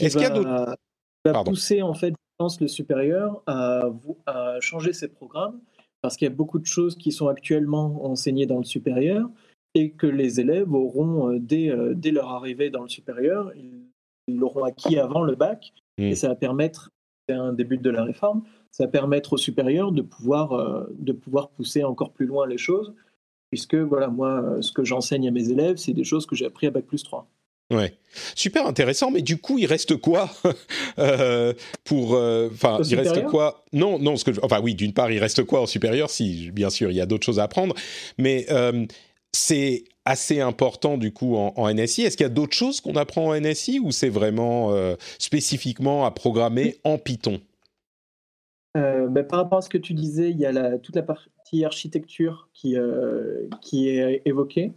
Est-ce 0.00 0.16
qu'il 0.16 0.22
y 0.22 0.26
a 0.26 0.30
d'autres 0.30 0.76
va 1.24 1.44
pousser 1.44 1.82
en 1.82 1.94
fait, 1.94 2.10
je 2.10 2.36
pense, 2.38 2.60
le 2.60 2.68
supérieur 2.68 3.42
à, 3.46 3.84
à 4.26 4.60
changer 4.60 4.92
ses 4.92 5.08
programmes 5.08 5.60
parce 6.02 6.16
qu'il 6.16 6.26
y 6.26 6.30
a 6.30 6.34
beaucoup 6.34 6.58
de 6.58 6.66
choses 6.66 6.96
qui 6.96 7.12
sont 7.12 7.28
actuellement 7.28 8.04
enseignées 8.04 8.46
dans 8.46 8.58
le 8.58 8.64
supérieur 8.64 9.30
et 9.74 9.92
que 9.92 10.06
les 10.06 10.40
élèves 10.40 10.74
auront, 10.74 11.30
euh, 11.30 11.38
dès, 11.38 11.70
euh, 11.70 11.94
dès 11.94 12.10
leur 12.10 12.28
arrivée 12.28 12.70
dans 12.70 12.82
le 12.82 12.88
supérieur, 12.88 13.52
ils 13.56 14.36
l'auront 14.36 14.64
acquis 14.64 14.98
avant 14.98 15.22
le 15.22 15.34
bac, 15.34 15.72
mmh. 15.98 16.02
et 16.02 16.14
ça 16.14 16.28
va 16.28 16.34
permettre, 16.34 16.90
c'est 17.28 17.34
un 17.34 17.52
début 17.52 17.78
de 17.78 17.88
la 17.88 18.04
réforme, 18.04 18.42
ça 18.70 18.84
va 18.84 18.90
permettre 18.90 19.34
au 19.34 19.36
supérieur 19.38 19.92
de 19.92 20.02
pouvoir, 20.02 20.52
euh, 20.52 20.84
de 20.98 21.12
pouvoir 21.12 21.50
pousser 21.50 21.84
encore 21.84 22.12
plus 22.12 22.26
loin 22.26 22.46
les 22.46 22.58
choses, 22.58 22.92
puisque 23.50 23.76
voilà, 23.76 24.08
moi, 24.08 24.58
ce 24.60 24.72
que 24.72 24.84
j'enseigne 24.84 25.28
à 25.28 25.30
mes 25.30 25.50
élèves, 25.50 25.76
c'est 25.76 25.92
des 25.94 26.04
choses 26.04 26.26
que 26.26 26.34
j'ai 26.34 26.46
appris 26.46 26.66
à 26.66 26.70
Bac 26.70 26.84
plus 26.84 27.02
3. 27.02 27.26
Ouais, 27.70 27.94
super 28.34 28.66
intéressant. 28.66 29.10
Mais 29.10 29.22
du 29.22 29.38
coup, 29.38 29.58
il 29.58 29.66
reste 29.66 29.96
quoi 29.96 30.30
euh, 30.98 31.54
pour 31.84 32.14
euh, 32.14 32.48
Enfin, 32.52 32.78
il 32.84 32.94
reste 32.94 33.24
quoi? 33.24 33.64
Non, 33.72 33.98
non. 33.98 34.16
Ce 34.16 34.24
que, 34.24 34.32
enfin, 34.42 34.60
oui. 34.62 34.74
D'une 34.74 34.92
part, 34.92 35.10
il 35.10 35.18
reste 35.18 35.44
quoi 35.44 35.62
en 35.62 35.66
supérieur? 35.66 36.10
Si, 36.10 36.50
bien 36.50 36.70
sûr, 36.70 36.90
il 36.90 36.96
y 36.96 37.00
a 37.00 37.06
d'autres 37.06 37.24
choses 37.24 37.40
à 37.40 37.44
apprendre. 37.44 37.74
Mais 38.18 38.46
euh, 38.50 38.84
c'est 39.32 39.84
assez 40.04 40.40
important 40.40 40.98
du 40.98 41.12
coup 41.12 41.36
en, 41.36 41.72
NSI. 41.72 42.02
Est-ce 42.02 42.16
qu'il 42.16 42.24
y 42.24 42.26
a 42.26 42.32
d'autres 42.32 42.56
choses 42.56 42.80
qu'on 42.80 42.96
apprend 42.96 43.28
en 43.28 43.40
NSI 43.40 43.78
ou 43.78 43.92
c'est 43.92 44.08
vraiment 44.08 44.74
spécifiquement 45.20 46.04
à 46.04 46.10
programmer 46.10 46.78
en 46.82 46.98
Python? 46.98 47.40
Ben, 48.74 49.22
par 49.22 49.38
rapport 49.38 49.58
à 49.58 49.62
ce 49.62 49.68
que 49.68 49.78
tu 49.78 49.94
disais, 49.94 50.30
il 50.30 50.38
y 50.40 50.44
a 50.44 50.50
la, 50.50 50.76
toute 50.78 50.96
la 50.96 51.04
partie 51.04 51.64
architecture 51.64 52.48
qui, 52.52 52.74
qui 53.60 53.90
est 53.90 54.22
évoquée. 54.24 54.72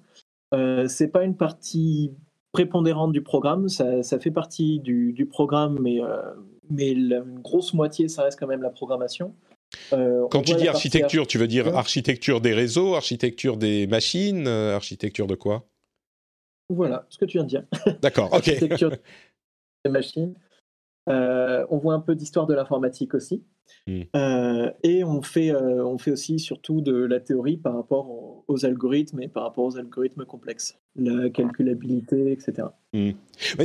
C'est 0.87 1.11
pas 1.11 1.23
une 1.23 1.35
partie 1.35 2.11
prépondérante 2.55 3.11
du 3.11 3.21
programme. 3.21 3.67
Ça, 3.67 4.19
fait 4.19 4.31
partie 4.31 4.79
du, 4.79 5.27
programme, 5.29 5.77
mais, 5.81 6.01
euh, 6.01 6.21
mais 6.69 6.91
une 6.91 7.39
grosse 7.41 7.73
moitié, 7.73 8.07
ça 8.07 8.23
reste 8.23 8.39
quand 8.39 8.47
même 8.47 8.61
la 8.61 8.69
programmation. 8.69 9.35
Euh, 9.91 10.25
Quand 10.31 10.41
tu 10.41 10.55
dis 10.55 10.69
architecture, 10.69 11.27
tu 11.27 11.37
veux 11.37 11.47
dire 11.47 11.75
architecture 11.75 12.39
des 12.39 12.53
réseaux, 12.53 12.95
architecture 12.95 13.57
des 13.57 13.87
machines, 13.87 14.47
euh, 14.47 14.75
architecture 14.75 15.27
de 15.27 15.35
quoi? 15.35 15.67
Voilà, 16.69 17.05
ce 17.09 17.17
que 17.17 17.25
tu 17.25 17.37
viens 17.37 17.43
de 17.43 17.49
dire. 17.49 17.63
D'accord, 18.01 18.27
ok. 18.27 18.47
architecture 18.47 18.91
des 19.83 19.91
machines. 19.91 20.33
on 21.07 21.77
voit 21.77 21.93
un 21.93 21.99
peu 21.99 22.15
d'histoire 22.15 22.47
de 22.47 22.53
l'informatique 22.53 23.13
aussi. 23.13 23.43
Hmm. 23.87 24.01
Euh, 24.15 24.71
et 24.81 25.03
on 25.03 25.21
fait, 25.21 25.51
euh, 25.51 25.85
on 25.85 25.99
fait 25.99 26.09
aussi 26.09 26.39
surtout 26.39 26.81
de 26.81 26.91
la 26.91 27.19
théorie 27.19 27.57
par 27.57 27.75
rapport 27.75 28.43
aux, 28.47 28.65
algorithmes 28.65 29.21
et 29.21 29.27
par 29.27 29.43
rapport 29.43 29.65
aux 29.65 29.77
algorithmes 29.77 30.25
complexes, 30.25 30.79
la 30.95 31.29
calculabilité, 31.29 32.31
etc. 32.31 32.69
Hmm. 32.93 33.11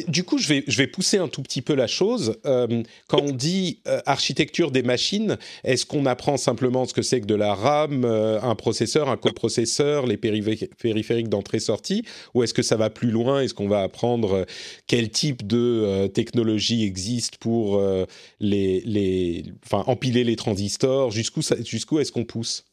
du 0.09 0.25
coup, 0.25 0.39
je 0.39 0.49
vais, 0.49 0.65
je 0.67 0.77
vais 0.77 0.89
pousser 0.89 1.19
un 1.19 1.29
tout 1.29 1.43
petit 1.43 1.63
peu 1.63 1.75
la 1.75 1.87
chose. 1.87 2.37
Euh, 2.45 2.83
quand 3.09 3.23
on 3.23 3.31
dit 3.31 3.81
architecture 4.05 4.73
des 4.73 4.83
machines, 4.83 5.39
est-ce 5.65 5.87
qu'on 5.87 6.05
apprend 6.05 6.37
simplement 6.37 6.85
ce 6.85 6.93
que 6.93 7.03
c'est 7.03 7.21
que 7.21 7.27
de 7.27 7.37
la 7.37 7.55
RAM, 7.55 8.05
un 8.05 8.55
processeur, 8.57 9.09
un 9.09 9.17
coprocesseur, 9.17 10.07
les 10.07 10.17
périphériques 10.17 11.29
d'entrée-sortie, 11.29 12.05
ou 12.35 12.43
est-ce 12.43 12.53
que 12.53 12.63
ça 12.63 12.77
va 12.77 12.91
plus 12.91 13.11
loin? 13.11 13.41
Est-ce 13.41 13.55
qu'on 13.55 13.69
va 13.69 13.83
apprendre 13.83 14.45
quel 14.87 15.11
type 15.11 15.47
de 15.47 16.09
technologie 16.09 16.85
existe 16.85 17.39
pour 17.39 17.81
les, 18.41 18.81
les, 18.81 19.45
enfin, 19.65 19.85
empiler 19.91 20.25
les 20.25 20.37
transistors 20.37 21.11
Jusqu'où 21.11 21.41
jusqu'où 21.65 21.99
est-ce 21.99 22.13
qu'on 22.13 22.25
pousse? 22.25 22.65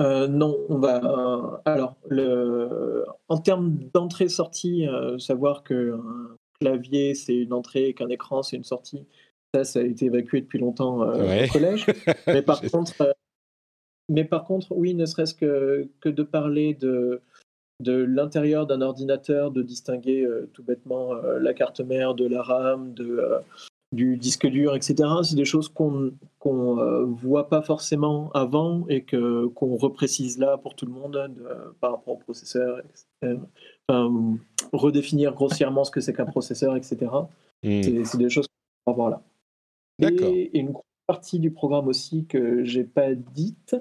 Euh, 0.00 0.26
non, 0.26 0.58
on 0.68 0.78
va. 0.78 0.96
Euh, 1.04 1.56
alors, 1.64 1.96
le, 2.08 3.04
en 3.28 3.38
termes 3.38 3.78
d'entrée-sortie, 3.92 4.88
euh, 4.88 5.18
savoir 5.18 5.62
qu'un 5.62 6.00
clavier 6.60 7.14
c'est 7.14 7.36
une 7.36 7.52
entrée 7.52 7.88
et 7.88 7.94
qu'un 7.94 8.08
écran 8.08 8.42
c'est 8.42 8.56
une 8.56 8.64
sortie, 8.64 9.06
ça, 9.54 9.64
ça 9.64 9.80
a 9.80 9.82
été 9.82 10.06
évacué 10.06 10.40
depuis 10.40 10.58
longtemps 10.58 11.00
au 11.02 11.48
collège. 11.52 11.86
mais 12.26 12.42
par 12.42 12.60
contre, 12.60 13.14
mais 14.08 14.24
par 14.24 14.44
contre, 14.44 14.72
oui, 14.72 14.94
ne 14.94 15.06
serait-ce 15.06 15.34
que, 15.34 15.88
que 16.00 16.08
de 16.08 16.22
parler 16.22 16.74
de 16.74 17.20
de 17.80 17.92
l'intérieur 17.92 18.66
d'un 18.66 18.80
ordinateur, 18.80 19.50
de 19.50 19.60
distinguer 19.60 20.26
tout 20.52 20.62
bêtement 20.62 21.12
la 21.14 21.54
carte 21.54 21.80
mère 21.80 22.14
de 22.14 22.24
la 22.24 22.40
RAM, 22.40 22.94
de 22.94 23.20
du 23.94 24.16
disque 24.16 24.46
dur, 24.46 24.74
etc. 24.74 24.94
C'est 25.22 25.36
des 25.36 25.44
choses 25.44 25.68
qu'on 25.68 25.90
ne 25.90 26.10
euh, 26.46 27.04
voit 27.04 27.48
pas 27.48 27.62
forcément 27.62 28.30
avant 28.32 28.86
et 28.88 29.02
que 29.04 29.46
qu'on 29.46 29.76
reprécise 29.76 30.38
là 30.38 30.58
pour 30.58 30.74
tout 30.74 30.86
le 30.86 30.92
monde 30.92 31.30
par 31.80 31.92
rapport 31.92 32.14
au 32.14 32.18
processeur, 32.18 32.82
redéfinir 34.72 35.34
grossièrement 35.34 35.84
ce 35.84 35.90
que 35.90 36.00
c'est 36.00 36.12
qu'un 36.12 36.26
processeur, 36.26 36.76
etc. 36.76 37.10
Hmm. 37.62 38.04
C'est 38.04 38.18
des 38.18 38.28
choses 38.28 38.46
qu'on 38.84 38.92
va 38.92 38.96
voir 38.96 39.10
là. 39.10 39.22
Et, 40.00 40.58
une 40.58 40.74
partie 41.06 41.38
du 41.38 41.50
programme 41.50 41.86
aussi 41.86 42.26
que 42.26 42.64
j'ai 42.64 42.84
pas 42.84 43.14
dite, 43.14 43.76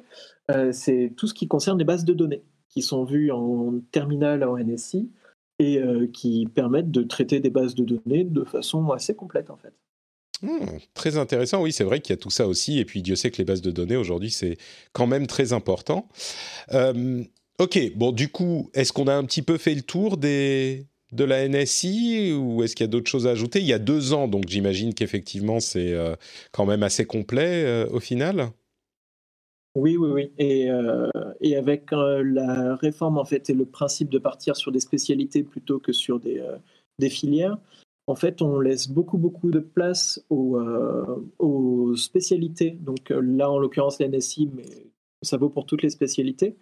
euh, 0.51 0.71
c'est 0.71 1.13
tout 1.15 1.27
ce 1.27 1.33
qui 1.33 1.47
concerne 1.47 1.79
les 1.79 1.85
bases 1.85 2.05
de 2.05 2.13
données 2.13 2.43
qui 2.69 2.81
sont 2.81 3.03
vues 3.03 3.31
en 3.31 3.79
terminal 3.91 4.43
en 4.43 4.57
NSI 4.57 5.09
et 5.59 5.79
qui 6.11 6.47
permettent 6.47 6.89
de 6.89 7.03
traiter 7.03 7.39
des 7.39 7.51
bases 7.51 7.75
de 7.75 7.85
données 7.85 8.23
de 8.23 8.43
façon 8.43 8.89
assez 8.89 9.15
complète 9.15 9.51
en 9.51 9.55
fait. 9.55 9.73
Hmm, 10.43 10.77
très 10.93 11.15
intéressant, 11.15 11.61
oui, 11.61 11.71
c'est 11.71 11.85
vrai 11.85 12.01
qu'il 12.01 12.13
y 12.13 12.19
a 12.19 12.21
tout 12.21 12.29
ça 12.29 12.47
aussi, 12.47 12.77
et 12.77 12.83
puis 12.83 13.01
Dieu 13.01 13.15
sait 13.15 13.31
que 13.31 13.37
les 13.37 13.45
bases 13.45 13.61
de 13.61 13.71
données 13.71 13.95
aujourd'hui, 13.95 14.29
c'est 14.29 14.57
quand 14.91 15.07
même 15.07 15.25
très 15.25 15.53
important. 15.53 16.09
ok, 17.59 17.95
bon, 17.95 18.11
du 18.11 18.27
coup, 18.27 18.69
est-ce 18.73 18.91
qu'on 18.91 19.07
a 19.07 19.15
un 19.15 19.23
petit 19.23 19.41
peu 19.41 19.57
fait 19.57 19.73
le 19.73 19.83
tour 19.83 20.17
de 20.17 20.83
la 21.17 21.47
NSI 21.47 22.33
ou 22.33 22.61
est-ce 22.61 22.75
qu'il 22.75 22.83
y 22.83 22.89
a 22.89 22.91
d'autres 22.91 23.09
choses 23.09 23.25
à 23.25 23.29
ajouter? 23.29 23.61
Il 23.61 23.65
y 23.67 23.73
a 23.73 23.79
deux 23.79 24.11
ans, 24.11 24.27
donc 24.27 24.49
j'imagine 24.49 24.93
qu'effectivement, 24.93 25.61
c'est 25.61 25.95
quand 26.51 26.65
même 26.65 26.83
assez 26.83 27.05
complet 27.05 27.85
au 27.89 28.01
final. 28.01 28.49
Oui, 29.75 29.95
oui, 29.95 30.09
oui. 30.09 30.31
Et, 31.39 31.55
avec 31.55 31.91
la 31.91 32.75
réforme, 32.75 33.17
en 33.17 33.23
fait, 33.23 33.49
et 33.49 33.53
le 33.53 33.65
principe 33.65 34.09
de 34.09 34.19
partir 34.19 34.57
sur 34.57 34.73
des 34.73 34.81
spécialités 34.81 35.43
plutôt 35.43 35.79
que 35.79 35.93
sur 35.93 36.19
des 36.19 37.09
filières, 37.09 37.57
en 38.07 38.15
fait, 38.15 38.41
on 38.41 38.59
laisse 38.59 38.89
beaucoup, 38.89 39.17
beaucoup 39.17 39.49
de 39.49 39.59
place 39.59 40.23
aux, 40.29 40.57
euh, 40.57 41.25
aux 41.39 41.95
spécialités. 41.95 42.71
Donc 42.71 43.11
euh, 43.11 43.21
là, 43.21 43.49
en 43.49 43.57
l'occurrence, 43.57 43.99
l'NSI, 43.99 44.49
mais 44.53 44.65
ça 45.21 45.37
vaut 45.37 45.49
pour 45.49 45.65
toutes 45.65 45.83
les 45.83 45.89
spécialités. 45.89 46.57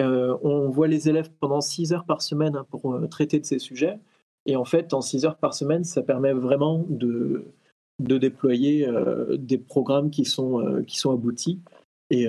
Euh, 0.00 0.36
on 0.42 0.68
voit 0.68 0.88
les 0.88 1.08
élèves 1.08 1.30
pendant 1.38 1.60
6 1.60 1.92
heures 1.92 2.06
par 2.06 2.22
semaine 2.22 2.56
hein, 2.56 2.66
pour 2.70 2.98
traiter 3.08 3.38
de 3.38 3.44
ces 3.44 3.58
sujets. 3.58 3.98
Et 4.46 4.56
en 4.56 4.64
fait, 4.64 4.94
en 4.94 5.00
6 5.00 5.26
heures 5.26 5.36
par 5.36 5.54
semaine, 5.54 5.84
ça 5.84 6.02
permet 6.02 6.32
vraiment 6.32 6.84
de, 6.88 7.44
de 8.00 8.18
déployer 8.18 8.88
des 9.38 9.58
programmes 9.58 10.10
qui 10.10 10.24
sont, 10.24 10.82
qui 10.86 10.96
sont 10.96 11.12
aboutis. 11.12 11.60
Et, 12.08 12.26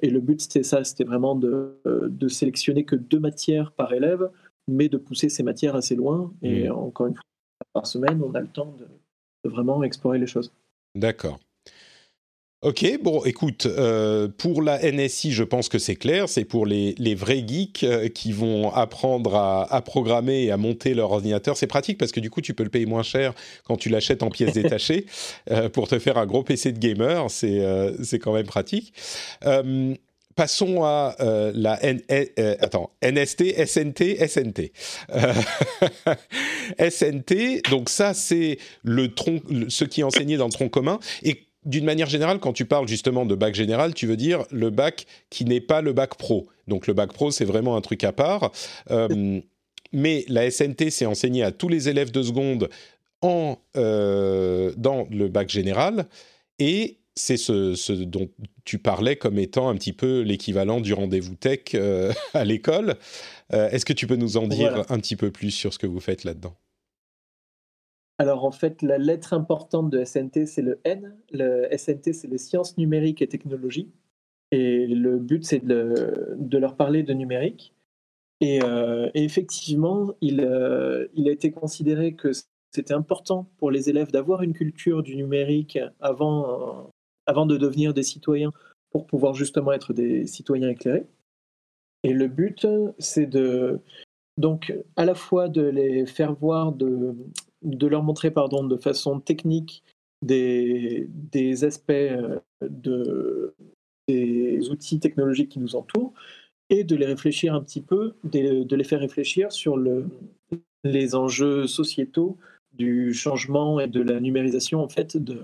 et 0.00 0.10
le 0.10 0.20
but, 0.20 0.40
c'était 0.40 0.62
ça, 0.62 0.84
c'était 0.84 1.02
vraiment 1.02 1.34
de, 1.34 1.80
de 1.84 2.28
sélectionner 2.28 2.84
que 2.84 2.94
deux 2.94 3.18
matières 3.18 3.72
par 3.72 3.92
élève, 3.92 4.30
mais 4.68 4.88
de 4.88 4.98
pousser 4.98 5.28
ces 5.28 5.42
matières 5.42 5.74
assez 5.74 5.96
loin. 5.96 6.32
Et 6.42 6.68
mmh. 6.68 6.72
encore 6.72 7.08
une 7.08 7.14
fois, 7.16 7.24
par 7.78 7.86
semaine, 7.86 8.20
on 8.24 8.34
a 8.34 8.40
le 8.40 8.48
temps 8.48 8.74
de, 8.76 9.48
vraiment 9.48 9.84
explorer 9.84 10.18
les 10.18 10.26
choses. 10.26 10.50
D'accord. 10.96 11.38
Ok, 12.62 12.84
bon, 13.00 13.24
écoute, 13.24 13.66
euh, 13.66 14.26
pour 14.36 14.62
la 14.62 14.80
NSI, 14.82 15.30
je 15.30 15.44
pense 15.44 15.68
que 15.68 15.78
c'est 15.78 15.94
clair. 15.94 16.28
C'est 16.28 16.44
pour 16.44 16.66
les, 16.66 17.14
vrais 17.14 17.44
geeks 17.46 17.84
euh, 17.84 18.08
qui 18.08 18.32
vont 18.32 18.72
apprendre 18.72 19.36
à, 19.36 19.80
programmer 19.82 20.42
et 20.42 20.50
à 20.50 20.56
monter 20.56 20.92
leur 20.92 21.12
ordinateur. 21.12 21.56
C'est 21.56 21.68
pratique 21.68 21.98
parce 21.98 22.10
que 22.10 22.18
du 22.18 22.30
coup, 22.30 22.40
tu 22.40 22.54
peux 22.54 22.64
le 22.64 22.68
payer 22.68 22.86
moins 22.86 23.04
cher 23.04 23.32
quand 23.62 23.76
tu 23.76 23.90
l'achètes 23.90 24.24
en 24.24 24.30
pièces 24.30 24.54
détachées 24.60 25.06
euh, 25.52 25.68
pour 25.68 25.86
te 25.86 26.00
faire 26.00 26.18
un 26.18 26.26
gros 26.26 26.42
PC 26.42 26.72
de 26.72 26.80
gamer. 26.80 27.30
C'est 27.30 28.18
quand 28.18 28.32
même 28.32 28.46
pratique 28.46 28.92
passons 30.38 30.84
à 30.84 31.16
euh, 31.18 31.50
la 31.52 31.82
N, 31.84 32.00
euh, 32.12 32.54
attends, 32.60 32.92
NST, 33.02 33.66
SNT, 33.66 34.24
SNT. 34.24 34.70
SNT, 36.78 37.32
euh, 37.32 37.60
donc 37.70 37.88
ça 37.88 38.14
c'est 38.14 38.58
le 38.84 39.12
tronc, 39.12 39.40
ce 39.68 39.82
qui 39.84 40.02
est 40.02 40.04
enseigné 40.04 40.36
dans 40.36 40.46
le 40.46 40.52
tronc 40.52 40.68
commun. 40.68 41.00
Et 41.24 41.48
d'une 41.64 41.84
manière 41.84 42.08
générale, 42.08 42.38
quand 42.38 42.52
tu 42.52 42.66
parles 42.66 42.86
justement 42.86 43.26
de 43.26 43.34
bac 43.34 43.56
général, 43.56 43.94
tu 43.94 44.06
veux 44.06 44.16
dire 44.16 44.44
le 44.52 44.70
bac 44.70 45.06
qui 45.28 45.44
n'est 45.44 45.60
pas 45.60 45.82
le 45.82 45.92
bac 45.92 46.14
pro. 46.14 46.46
Donc 46.68 46.86
le 46.86 46.94
bac 46.94 47.12
pro, 47.12 47.32
c'est 47.32 47.44
vraiment 47.44 47.74
un 47.74 47.80
truc 47.80 48.04
à 48.04 48.12
part. 48.12 48.52
mais 49.92 50.24
la 50.28 50.48
SNT, 50.48 50.90
c'est 50.90 51.06
enseigné 51.06 51.42
à 51.42 51.50
tous 51.50 51.68
les 51.68 51.88
élèves 51.88 52.12
de 52.12 52.22
seconde 52.22 52.68
en, 53.22 53.58
dans 53.74 55.08
le 55.10 55.26
bac 55.26 55.48
général. 55.48 56.06
Et 56.60 56.98
c'est 57.18 57.36
ce, 57.36 57.92
dont 57.92 58.28
tu 58.68 58.78
parlais 58.78 59.16
comme 59.16 59.38
étant 59.38 59.70
un 59.70 59.74
petit 59.76 59.94
peu 59.94 60.20
l'équivalent 60.20 60.82
du 60.82 60.92
rendez-vous 60.92 61.34
tech 61.36 61.74
euh, 61.74 62.12
à 62.34 62.44
l'école. 62.44 62.96
Euh, 63.54 63.70
est-ce 63.70 63.86
que 63.86 63.94
tu 63.94 64.06
peux 64.06 64.16
nous 64.16 64.36
en 64.36 64.46
dire 64.46 64.84
un 64.90 64.98
petit 64.98 65.16
peu 65.16 65.30
plus 65.30 65.50
sur 65.50 65.72
ce 65.72 65.78
que 65.78 65.86
vous 65.86 66.00
faites 66.00 66.22
là-dedans? 66.24 66.54
Alors 68.18 68.44
en 68.44 68.50
fait, 68.50 68.82
la 68.82 68.98
lettre 68.98 69.32
importante 69.32 69.88
de 69.88 70.04
SNT, 70.04 70.44
c'est 70.44 70.60
le 70.60 70.80
N. 70.84 71.16
Le 71.32 71.66
SNT, 71.74 72.12
c'est 72.12 72.28
les 72.28 72.36
sciences 72.36 72.76
numériques 72.76 73.22
et 73.22 73.26
technologies. 73.26 73.90
Et 74.50 74.86
le 74.86 75.18
but, 75.18 75.46
c'est 75.46 75.64
de, 75.64 76.58
leur 76.58 76.76
parler 76.76 77.02
de 77.02 77.14
numérique. 77.14 77.72
Et, 78.42 78.62
euh, 78.62 79.08
effectivement, 79.14 80.12
il, 80.20 80.40
il, 81.14 81.28
a 81.28 81.32
été 81.32 81.52
considéré 81.52 82.12
que 82.16 82.32
c'était 82.70 82.92
important 82.92 83.48
pour 83.56 83.70
les 83.70 83.88
élèves 83.88 84.10
d'avoir 84.10 84.42
une 84.42 84.52
culture 84.52 85.02
du 85.02 85.16
numérique 85.16 85.78
avant, 86.00 86.90
avant 87.28 87.46
de 87.46 87.56
devenir 87.56 87.94
des 87.94 88.02
citoyens 88.02 88.52
pour 88.90 89.06
pouvoir 89.06 89.34
justement 89.34 89.72
être 89.72 89.92
des 89.92 90.26
citoyens 90.26 90.70
éclairés. 90.70 91.06
Et 92.02 92.12
le 92.12 92.26
but, 92.26 92.66
c'est 92.98 93.26
de 93.26 93.80
donc 94.38 94.72
à 94.96 95.04
la 95.04 95.14
fois 95.14 95.48
de 95.48 95.62
les 95.62 96.06
faire 96.06 96.32
voir, 96.32 96.72
de, 96.72 97.14
de 97.62 97.86
leur 97.86 98.02
montrer 98.02 98.30
pardon, 98.30 98.64
de 98.64 98.76
façon 98.76 99.20
technique 99.20 99.82
des, 100.22 101.08
des 101.08 101.64
aspects 101.64 101.90
euh, 101.90 102.38
de, 102.62 103.54
des 104.06 104.70
outils 104.70 105.00
technologiques 105.00 105.50
qui 105.50 105.58
nous 105.58 105.76
entourent 105.76 106.12
et 106.70 106.84
de 106.84 106.96
les 106.96 107.06
réfléchir 107.06 107.54
un 107.54 107.60
petit 107.62 107.80
peu, 107.80 108.14
de, 108.24 108.74
les 108.74 108.84
faire 108.84 109.00
réfléchir 109.00 109.52
sur 109.52 109.76
le, 109.76 110.06
les 110.84 111.14
enjeux 111.14 111.66
sociétaux 111.66 112.36
du 112.72 113.12
changement 113.14 113.80
et 113.80 113.88
de 113.88 114.00
la 114.00 114.20
numérisation 114.20 114.82
en 114.82 114.88
fait 114.88 115.16
de 115.16 115.40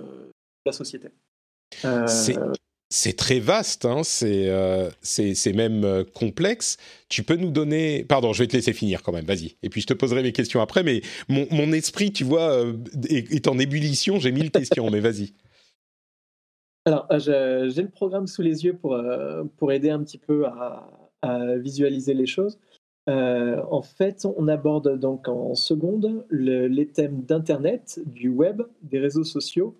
la 0.66 0.72
société. 0.72 1.08
Euh, 1.84 2.06
c'est 2.90 3.16
très 3.16 3.40
vaste, 3.40 3.86
hein, 3.86 4.02
euh, 4.22 4.90
c'est 5.02 5.52
même 5.52 5.84
euh, 5.84 6.04
complexe. 6.04 6.76
Tu 7.08 7.22
peux 7.22 7.36
nous 7.36 7.50
donner... 7.50 8.04
Pardon, 8.04 8.32
je 8.32 8.42
vais 8.42 8.46
te 8.46 8.56
laisser 8.56 8.72
finir 8.72 9.02
quand 9.02 9.12
même, 9.12 9.24
vas-y. 9.24 9.56
Et 9.62 9.68
puis 9.68 9.80
je 9.80 9.86
te 9.86 9.94
poserai 9.94 10.22
mes 10.22 10.32
questions 10.32 10.60
après, 10.60 10.82
mais 10.82 11.02
mon, 11.28 11.72
esprit, 11.72 12.12
tu 12.12 12.24
vois, 12.24 12.64
est, 13.08 13.48
en 13.48 13.58
ébullition, 13.58 14.20
j'ai 14.20 14.32
mille 14.32 14.50
questions, 14.50 14.90
mais 14.90 15.00
vas-y. 15.00 15.32
Alors, 16.86 17.06
j'ai 17.18 17.82
le 17.82 17.90
programme 17.90 18.26
sous 18.26 18.42
les 18.42 18.64
yeux 18.64 18.74
pour, 18.74 19.00
pour 19.56 19.72
aider 19.72 19.90
un 19.90 20.02
petit 20.04 20.18
peu 20.18 20.44
à, 20.46 20.90
visualiser 21.56 22.12
les 22.12 22.26
choses. 22.26 22.58
en 23.08 23.82
fait, 23.82 24.26
on 24.36 24.46
aborde 24.46 25.00
donc 25.00 25.26
en 25.26 25.54
seconde 25.54 26.26
les 26.30 26.86
thèmes 26.86 27.22
d'Internet, 27.22 28.00
du 28.04 28.28
web, 28.28 28.62
des 28.82 28.98
réseaux 29.00 29.24
sociaux 29.24 29.74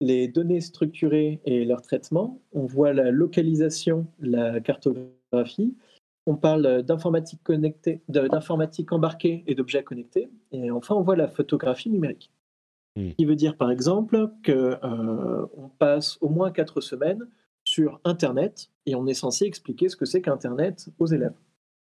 les 0.00 0.28
données 0.28 0.60
structurées 0.60 1.40
et 1.44 1.64
leur 1.64 1.82
traitement, 1.82 2.40
on 2.52 2.66
voit 2.66 2.92
la 2.92 3.10
localisation, 3.10 4.06
la 4.20 4.60
cartographie, 4.60 5.74
on 6.26 6.36
parle 6.36 6.82
d'informatique 6.82 7.42
connectée, 7.42 8.00
d'informatique 8.08 8.92
embarquée 8.92 9.44
et 9.46 9.54
d'objets 9.54 9.82
connectés, 9.82 10.30
et 10.52 10.70
enfin 10.70 10.94
on 10.94 11.02
voit 11.02 11.16
la 11.16 11.28
photographie 11.28 11.90
numérique. 11.90 12.30
Hmm. 12.96 13.10
Qui 13.10 13.24
veut 13.24 13.36
dire 13.36 13.56
par 13.56 13.70
exemple 13.70 14.30
qu'on 14.44 14.52
euh, 14.52 15.46
passe 15.78 16.16
au 16.20 16.28
moins 16.28 16.50
quatre 16.50 16.80
semaines 16.80 17.26
sur 17.64 18.00
Internet 18.04 18.70
et 18.86 18.94
on 18.94 19.06
est 19.06 19.14
censé 19.14 19.44
expliquer 19.46 19.88
ce 19.88 19.96
que 19.96 20.04
c'est 20.04 20.22
qu'Internet 20.22 20.88
aux 20.98 21.06
élèves. 21.06 21.34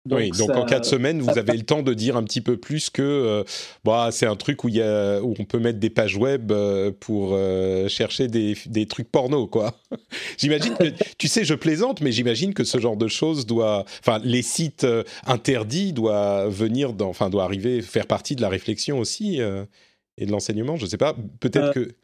Donc 0.07 0.21
oui, 0.21 0.31
donc 0.31 0.51
en 0.51 0.65
quatre 0.65 0.85
semaines, 0.85 1.21
vous 1.21 1.37
avez 1.37 1.57
le 1.57 1.65
temps 1.65 1.83
de 1.83 1.93
dire 1.93 2.17
un 2.17 2.23
petit 2.23 2.41
peu 2.41 2.57
plus 2.57 2.91
que 2.91 3.03
euh, 3.03 3.45
bah, 3.85 4.11
c'est 4.13 4.27
un 4.27 4.37
truc 4.37 4.63
où, 4.63 4.69
y 4.69 4.81
a, 4.81 5.21
où 5.21 5.35
on 5.37 5.45
peut 5.45 5.59
mettre 5.59 5.81
des 5.81 5.91
pages 5.91 6.17
web 6.17 6.53
euh, 6.53 6.93
pour 6.93 7.31
euh, 7.33 7.89
chercher 7.89 8.29
des, 8.29 8.57
des, 8.67 8.87
trucs 8.87 9.11
porno, 9.11 9.49
quoi. 9.49 9.75
j'imagine 10.39 10.75
que, 10.77 10.93
tu 11.19 11.27
sais, 11.27 11.45
je 11.45 11.55
plaisante, 11.55 12.01
mais 12.03 12.13
j'imagine 12.13 12.55
que 12.55 12.63
ce 12.63 12.79
genre 12.79 12.97
de 12.97 13.09
choses 13.09 13.47
doit, 13.47 13.85
enfin, 14.01 14.21
les 14.23 14.43
sites 14.43 14.87
interdits 15.27 15.93
doivent 15.93 16.55
venir, 16.55 16.93
dans, 16.93 17.09
enfin, 17.09 17.29
doit 17.29 17.43
arriver, 17.43 17.83
faire 17.83 18.07
partie 18.07 18.37
de 18.37 18.43
la 18.43 18.49
réflexion 18.49 19.01
aussi 19.01 19.41
et 19.41 20.27
de 20.27 20.31
l'enseignement. 20.31 20.77
Je 20.77 20.87
sais 20.87 20.99
pas, 20.99 21.17
peut-être 21.41 21.73
que. 21.73 21.95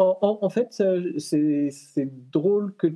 En, 0.00 0.38
en, 0.42 0.50
fait, 0.50 0.68
c'est 1.18 2.08
drôle 2.32 2.74
que 2.76 2.88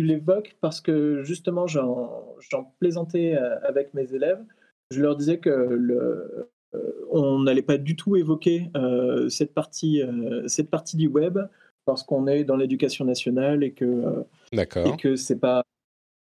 tu 0.00 0.06
l'évoques 0.06 0.56
parce 0.60 0.80
que 0.80 1.22
justement, 1.22 1.66
j'en 1.66 2.74
plaisantais 2.78 3.34
euh, 3.34 3.58
avec 3.62 3.92
mes 3.94 4.12
élèves. 4.14 4.42
Je 4.90 5.00
leur 5.00 5.16
disais 5.16 5.38
que 5.38 5.50
le, 5.50 6.48
euh, 6.74 7.06
on 7.10 7.40
n'allait 7.40 7.62
pas 7.62 7.76
du 7.76 7.96
tout 7.96 8.16
évoquer 8.16 8.70
euh, 8.76 9.28
cette, 9.28 9.52
partie, 9.52 10.02
cette 10.46 10.70
partie 10.70 10.96
du 10.96 11.08
web 11.08 11.38
parce 11.84 12.02
qu'on 12.02 12.26
est 12.26 12.44
dans 12.44 12.56
l'éducation 12.56 13.04
nationale 13.04 13.62
et 13.62 13.72
que 13.72 14.24
et 14.52 14.96
que 14.96 15.16
c'est 15.16 15.38
pas 15.38 15.64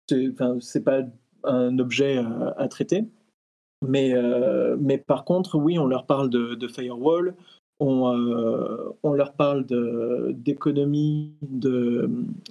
c'est 0.08 0.84
pas 0.84 1.02
un 1.44 1.80
objet 1.80 2.18
à, 2.58 2.68
traiter. 2.68 3.06
Mais, 3.86 4.14
mais 4.80 4.98
par 4.98 5.26
contre, 5.26 5.58
oui, 5.58 5.78
on 5.80 5.88
leur 5.88 6.06
parle 6.06 6.30
de, 6.30 6.56
de 6.56 6.68
firewall, 6.68 7.36
on, 7.80 8.16
euh, 8.16 8.90
on 9.04 9.14
leur 9.14 9.34
parle 9.34 9.66
d'économie 10.36 11.34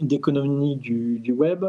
d'économie 0.00 0.76
du, 0.76 1.32
web, 1.32 1.64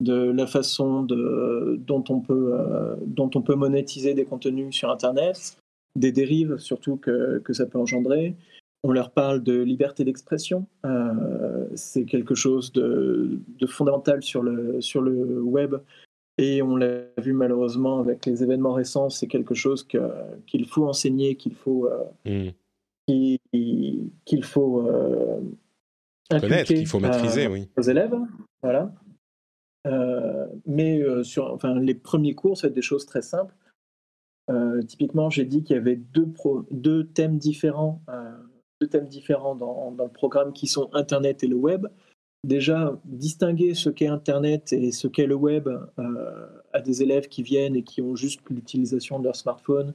de 0.00 0.30
la 0.30 0.46
façon 0.46 1.02
de, 1.02 1.80
dont, 1.86 2.04
on 2.08 2.20
peut, 2.20 2.52
euh, 2.54 2.96
dont 3.06 3.30
on 3.34 3.42
peut 3.42 3.54
monétiser 3.54 4.14
des 4.14 4.24
contenus 4.24 4.74
sur 4.74 4.90
Internet, 4.90 5.56
des 5.96 6.12
dérives 6.12 6.58
surtout 6.58 6.96
que, 6.96 7.42
ça 7.50 7.66
peut 7.66 7.78
engendrer. 7.78 8.34
On 8.82 8.92
leur 8.92 9.10
parle 9.10 9.42
de 9.42 9.60
liberté 9.60 10.04
d'expression. 10.04 10.66
Euh, 10.86 11.66
c'est 11.74 12.04
quelque 12.04 12.34
chose 12.34 12.72
de, 12.72 13.40
fondamental 13.66 14.22
sur 14.22 14.42
le, 14.42 15.42
web 15.42 15.76
Et 16.38 16.62
on 16.62 16.76
l'a 16.76 17.02
vu 17.18 17.34
malheureusement 17.34 17.98
avec 17.98 18.24
les 18.24 18.42
événements 18.42 18.72
récents, 18.72 19.10
c'est 19.10 19.26
quelque 19.26 19.54
chose 19.54 19.86
qu'il 20.46 20.66
faut 20.66 20.86
enseigner, 20.86 21.34
qu'il 21.34 21.54
faut, 21.54 21.90
mmh. 22.24 22.48
Qu'il 23.52 24.44
faut 24.44 24.88
connaître, 26.28 26.72
qu'il 26.72 26.86
faut 26.86 27.00
maîtriser, 27.00 27.46
oui. 27.46 27.68
aux 27.76 27.82
élèves. 27.82 28.14
Voilà. 28.62 28.92
mais 30.66 31.02
sur 31.24 31.52
enfin, 31.52 31.78
les 31.78 31.94
premiers 31.94 32.34
cours, 32.34 32.56
c'est 32.56 32.72
des 32.72 32.82
choses 32.82 33.06
très 33.06 33.22
simples. 33.22 33.54
typiquement, 34.86 35.30
j'ai 35.30 35.44
dit 35.44 35.62
qu'il 35.62 35.76
y 35.76 35.78
avait 35.78 35.96
deux, 35.96 36.28
pro, 36.28 36.64
deux 36.70 37.04
thèmes 37.04 37.38
différents 37.38 38.02
deux 38.80 38.88
thèmes 38.88 39.08
différents 39.08 39.54
dans, 39.54 39.94
le 39.98 40.08
programme 40.08 40.52
qui 40.52 40.66
sont 40.66 40.88
Internet 40.94 41.42
et 41.44 41.46
le 41.46 41.56
web. 41.56 41.86
Déjà, 42.46 42.98
distinguer 43.04 43.74
ce 43.74 43.90
qu'est 43.90 44.06
Internet 44.06 44.72
et 44.72 44.92
ce 44.92 45.06
qu'est 45.06 45.26
le 45.26 45.34
web 45.34 45.68
euh, 45.68 46.46
à 46.72 46.80
des 46.80 47.02
élèves 47.02 47.28
qui 47.28 47.42
viennent 47.42 47.76
et 47.76 47.82
qui 47.82 48.00
ont 48.00 48.16
juste 48.16 48.40
l'utilisation 48.48 49.18
de 49.18 49.24
leur 49.24 49.36
smartphone, 49.36 49.92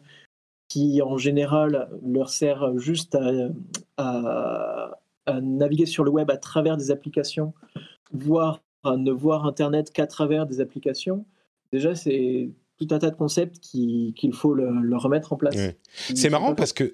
qui 0.75 1.01
en 1.01 1.17
général 1.17 1.87
leur 2.05 2.29
sert 2.29 2.77
juste 2.77 3.17
à, 3.95 4.91
naviguer 5.41 5.85
sur 5.85 6.03
le 6.03 6.11
web 6.11 6.29
à 6.29 6.35
travers 6.35 6.75
des 6.75 6.91
applications, 6.91 7.53
voire 8.11 8.61
à 8.83 8.97
ne 8.97 9.11
voir 9.13 9.45
Internet 9.45 9.91
qu'à 9.91 10.05
travers 10.05 10.45
des 10.45 10.59
applications. 10.59 11.25
Déjà, 11.71 11.95
c'est 11.95 12.49
tout 12.77 12.87
un 12.91 12.99
tas 12.99 13.09
de 13.09 13.15
concepts 13.15 13.57
qu'il 13.59 14.33
faut 14.33 14.53
le, 14.53 14.97
remettre 14.97 15.31
en 15.31 15.37
place. 15.37 15.55
C'est 16.13 16.29
marrant 16.29 16.53
parce 16.53 16.73
que 16.73 16.91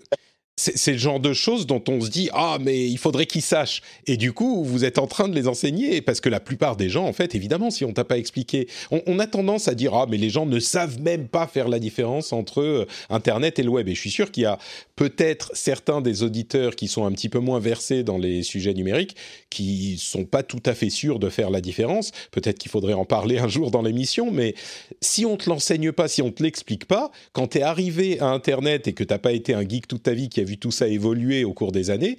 c'est 0.62 0.92
le 0.92 0.98
genre 0.98 1.20
de 1.20 1.34
choses 1.34 1.66
dont 1.66 1.84
on 1.88 2.02
se 2.02 2.10
dit 2.10 2.30
ah 2.34 2.58
mais 2.62 2.88
il 2.88 2.98
faudrait 2.98 3.26
qu'ils 3.26 3.42
sachent 3.42 3.82
et 4.06 4.16
du 4.16 4.32
coup 4.32 4.64
vous 4.64 4.86
êtes 4.86 5.00
en 5.00 5.08
train 5.08 5.28
de 5.28 5.34
les 5.34 5.48
enseigner 5.48 6.02
parce 6.02 6.22
que 6.22 6.30
la 6.30 6.40
plupart 6.40 6.76
des 6.76 6.90
gens 6.90 7.06
en 7.06 7.14
fait 7.14 7.34
évidemment 7.34 7.72
si 7.72 7.84
on 7.84 7.94
t'a 7.94 8.04
pas 8.04 8.18
expliqué 8.18 8.68
on, 8.92 9.20
a 9.20 9.28
tendance 9.28 9.68
à 9.68 9.74
dire 9.74 9.94
ah 9.96 10.06
mais 10.08 10.18
les 10.18 10.30
gens 10.30 10.46
ne 10.46 10.60
savent 10.60 11.02
même 11.02 11.28
pas 11.28 11.48
faire 11.48 11.68
la 11.68 11.80
différence 11.80 12.32
entre 12.32 12.62
euh, 12.62 12.88
internet 13.10 13.58
et 13.60 13.64
le 13.64 13.70
web 13.70 13.88
et 13.88 13.96
je 13.96 14.00
suis 14.00 14.12
sûr 14.12 14.32
qu'il 14.32 14.44
y 14.44 14.46
a 14.46 14.60
peut-être 14.96 15.52
certains 15.54 16.02
des 16.02 16.24
auditeurs 16.24 16.76
qui 16.76 16.88
sont 16.88 17.06
un 17.06 17.12
petit 17.12 17.30
peu 17.30 17.40
moins 17.40 17.60
versés 17.60 18.04
dans 18.04 18.18
les 18.18 18.44
sujets 18.44 18.74
numériques 18.74 19.16
qui 19.50 19.98
sont 19.98 20.26
pas 20.26 20.44
tout 20.44 20.62
à 20.66 20.76
fait 20.76 20.90
sûrs 20.90 21.20
de 21.20 21.30
faire 21.30 21.50
la 21.50 21.62
différence. 21.62 22.12
Peut-être 22.32 22.60
qu'il 22.60 22.72
faudrait 22.72 22.94
en 22.94 23.06
parler 23.06 23.40
un 23.40 23.48
jour 23.48 23.72
dans 23.72 23.82
l'émission 23.82 24.32
mais 24.32 24.54
si 25.02 25.26
on 25.26 25.38
te 25.38 25.50
l'enseigne 25.50 25.92
pas 25.92 26.08
si 26.08 26.22
on 26.22 26.32
te 26.32 26.44
l'explique 26.44 26.86
pas 26.86 27.12
quand 27.34 27.48
tu 27.48 27.60
es 27.60 27.62
arrivé 27.62 28.20
à 28.20 28.28
internet 28.28 28.88
et 28.88 28.94
que 28.94 29.04
t'as 29.04 29.18
pas 29.18 29.32
été 29.32 29.54
un 29.54 29.68
geek 29.68 29.88
toute 29.88 30.04
ta 30.04 30.14
vie 30.14 30.30
qui 30.30 30.40
a 30.40 30.44
vu 30.44 30.51
tout 30.58 30.72
ça 30.72 30.88
évoluer 30.88 31.44
au 31.44 31.54
cours 31.54 31.72
des 31.72 31.90
années, 31.90 32.18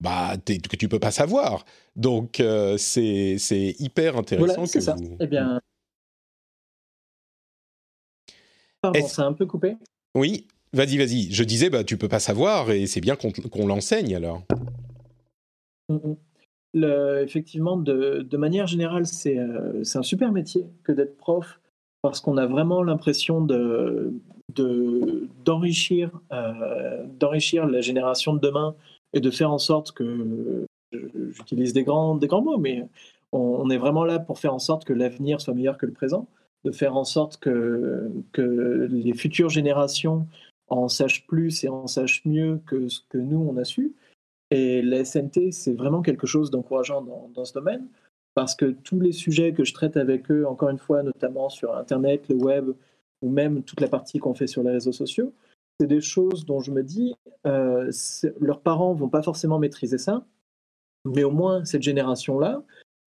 bah, 0.00 0.36
que 0.46 0.76
tu 0.76 0.88
peux 0.88 0.98
pas 0.98 1.10
savoir. 1.10 1.64
Donc, 1.96 2.40
euh, 2.40 2.76
c'est 2.78 3.36
hyper 3.78 4.16
intéressant 4.16 4.66
que 4.66 4.80
ça. 4.80 4.96
Eh 5.20 5.26
bien. 5.26 5.60
Pardon, 8.82 9.06
c'est 9.06 9.22
un 9.22 9.32
peu 9.32 9.46
coupé 9.46 9.76
Oui, 10.14 10.46
vas-y, 10.72 10.98
vas-y. 10.98 11.32
Je 11.32 11.42
disais, 11.42 11.70
bah, 11.70 11.84
tu 11.84 11.96
peux 11.96 12.08
pas 12.08 12.20
savoir 12.20 12.70
et 12.70 12.86
c'est 12.86 13.00
bien 13.00 13.16
qu'on 13.16 13.66
l'enseigne 13.66 14.14
alors. 14.14 14.42
Mm, 15.88 15.94
mm. 15.94 16.16
Le, 16.76 17.22
effectivement, 17.22 17.76
de, 17.76 18.26
de, 18.28 18.36
manière 18.36 18.66
générale, 18.66 19.06
c'est 19.06 19.38
euh, 19.38 19.82
un 19.94 20.02
super 20.02 20.32
métier 20.32 20.66
que 20.82 20.90
d'être 20.90 21.16
prof 21.16 21.60
parce 22.04 22.20
qu'on 22.20 22.36
a 22.36 22.44
vraiment 22.44 22.82
l'impression 22.82 23.40
de, 23.40 24.12
d'enrichir 25.42 26.10
euh, 26.34 27.02
d'enrichir 27.18 27.66
la 27.66 27.80
génération 27.80 28.34
de 28.34 28.40
demain 28.40 28.74
et 29.14 29.20
de 29.20 29.30
faire 29.30 29.50
en 29.50 29.56
sorte 29.56 29.92
que 29.92 30.66
j'utilise 30.92 31.72
des 31.72 31.82
grands 31.82 32.14
des 32.14 32.26
grands 32.26 32.42
mots 32.42 32.58
mais 32.58 32.84
on, 33.32 33.70
est 33.70 33.78
vraiment 33.78 34.04
là 34.04 34.18
pour 34.18 34.38
faire 34.38 34.52
en 34.52 34.58
sorte 34.58 34.84
que 34.84 34.92
l'avenir 34.92 35.40
soit 35.40 35.54
meilleur 35.54 35.78
que 35.78 35.86
le 35.86 35.92
présent 35.92 36.28
de 36.66 36.72
faire 36.72 36.94
en 36.94 37.04
sorte 37.04 37.38
que 37.38 38.10
que 38.32 38.86
les 38.90 39.14
futures 39.14 39.48
générations 39.48 40.26
en 40.68 40.88
sachent 40.88 41.26
plus 41.26 41.64
et 41.64 41.70
en 41.70 41.86
sachent 41.86 42.26
mieux 42.26 42.60
que 42.66 42.86
ce 42.88 43.00
que 43.08 43.16
nous 43.16 43.38
on 43.38 43.56
a 43.56 43.64
su. 43.64 43.94
Et 44.50 44.82
la 44.82 45.06
SNT 45.06 45.52
c'est 45.52 45.72
vraiment 45.72 46.02
quelque 46.02 46.26
chose 46.26 46.50
d'encourageant 46.50 47.00
dans, 47.00 47.30
dans 47.34 47.46
ce 47.46 47.54
domaine 47.54 47.86
parce 48.34 48.54
que 48.54 48.66
tous 48.66 49.00
les 49.00 49.12
sujets 49.12 49.52
que 49.52 49.64
je 49.64 49.72
traite 49.72 49.96
avec 49.96 50.30
eux, 50.30 50.46
encore 50.46 50.68
une 50.68 50.78
fois, 50.78 51.02
notamment 51.02 51.48
sur 51.48 51.76
Internet, 51.76 52.28
le 52.28 52.36
web, 52.36 52.70
ou 53.22 53.30
même 53.30 53.62
toute 53.62 53.80
la 53.80 53.88
partie 53.88 54.18
qu'on 54.18 54.34
fait 54.34 54.46
sur 54.46 54.62
les 54.62 54.70
réseaux 54.70 54.92
sociaux, 54.92 55.32
c'est 55.80 55.86
des 55.86 56.00
choses 56.00 56.44
dont 56.44 56.60
je 56.60 56.70
me 56.70 56.82
dis, 56.82 57.14
euh, 57.46 57.90
leurs 58.40 58.60
parents 58.60 58.92
vont 58.92 59.08
pas 59.08 59.22
forcément 59.22 59.58
maîtriser 59.58 59.98
ça, 59.98 60.26
mais 61.04 61.24
au 61.24 61.30
moins 61.30 61.64
cette 61.64 61.82
génération-là, 61.82 62.62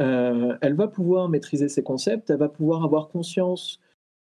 euh, 0.03 0.57
elle 0.61 0.75
va 0.75 0.89
pouvoir 0.89 1.29
maîtriser 1.29 1.69
ces 1.69 1.83
concepts, 1.83 2.31
elle 2.31 2.39
va 2.39 2.49
pouvoir 2.49 2.85
avoir 2.85 3.09
conscience 3.09 3.81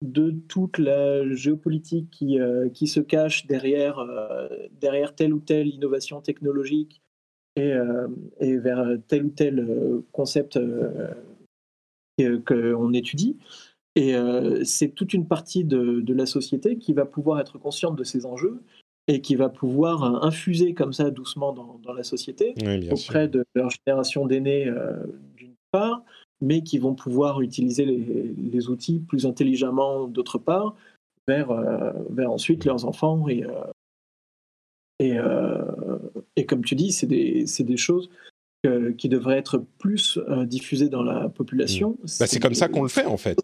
de 0.04 0.32
toute 0.48 0.78
la 0.78 1.28
géopolitique 1.34 2.12
qui, 2.12 2.40
euh, 2.40 2.70
qui 2.70 2.86
se 2.86 3.00
cache 3.00 3.48
derrière, 3.48 4.00
derrière 4.72 5.16
telle 5.16 5.34
ou 5.34 5.40
telle 5.40 5.68
innovation 5.68 6.22
technologique 6.22 7.02
et, 7.58 7.74
et 8.40 8.58
vers 8.58 8.86
tel 9.08 9.26
ou 9.26 9.30
tel 9.30 9.68
concept 10.14 10.58
qu'on 12.46 12.94
étudie. 12.94 13.36
Et 13.98 14.16
euh, 14.16 14.64
c'est 14.64 14.90
toute 14.90 15.14
une 15.14 15.28
partie 15.28 15.64
de, 15.64 16.14
la 16.14 16.28
société 16.28 16.78
qui 16.78 16.94
va 16.94 17.06
pouvoir 17.06 17.40
être 17.40 17.58
consciente 17.58 17.96
de 17.96 18.04
ces 18.04 18.28
enjeux 18.28 18.62
et 19.08 19.22
qui 19.22 19.36
va 19.36 19.50
pouvoir 19.50 20.04
euh, 20.04 20.20
infuser 20.22 20.76
comme 20.76 20.94
ça 20.94 21.10
doucement 21.10 21.52
dans, 21.52 21.94
la 21.94 22.04
société 22.04 22.54
auprès 22.92 23.28
de 23.28 23.44
leur 23.56 23.72
génération 23.72 24.28
d'aînés 24.28 24.68
euh, 24.68 25.04
d'une 25.36 25.56
part, 25.72 26.04
mais 26.42 26.62
qui 26.62 26.78
vont 26.78 26.94
pouvoir 26.94 27.42
utiliser 27.42 27.86
les, 27.86 28.70
outils 28.70 29.00
plus 29.00 29.26
intelligemment 29.26 30.08
d'autre 30.08 30.38
part 30.38 30.76
vers, 31.28 31.52
vers 32.12 32.32
ensuite 32.32 32.66
leurs 32.66 32.86
enfants 32.86 33.28
et, 33.28 33.46
et, 35.00 35.18
et 36.38 36.46
comme 36.46 36.64
tu 36.64 36.76
dis, 36.76 36.94
c'est 36.94 37.08
des, 37.08 37.46
des, 37.60 37.78
choses 37.78 38.10
qui 38.98 39.10
devraient 39.10 39.38
être 39.38 39.64
plus 39.78 40.20
diffusées 40.46 40.90
dans 40.90 41.04
la 41.04 41.30
population. 41.30 41.98
Bah, 42.20 42.28
c'est 42.28 42.40
comme 42.40 42.56
ça 42.56 42.68
qu'on 42.68 42.84
le 42.84 42.90
fait 42.90 43.06
en 43.06 43.18
fait. 43.18 43.40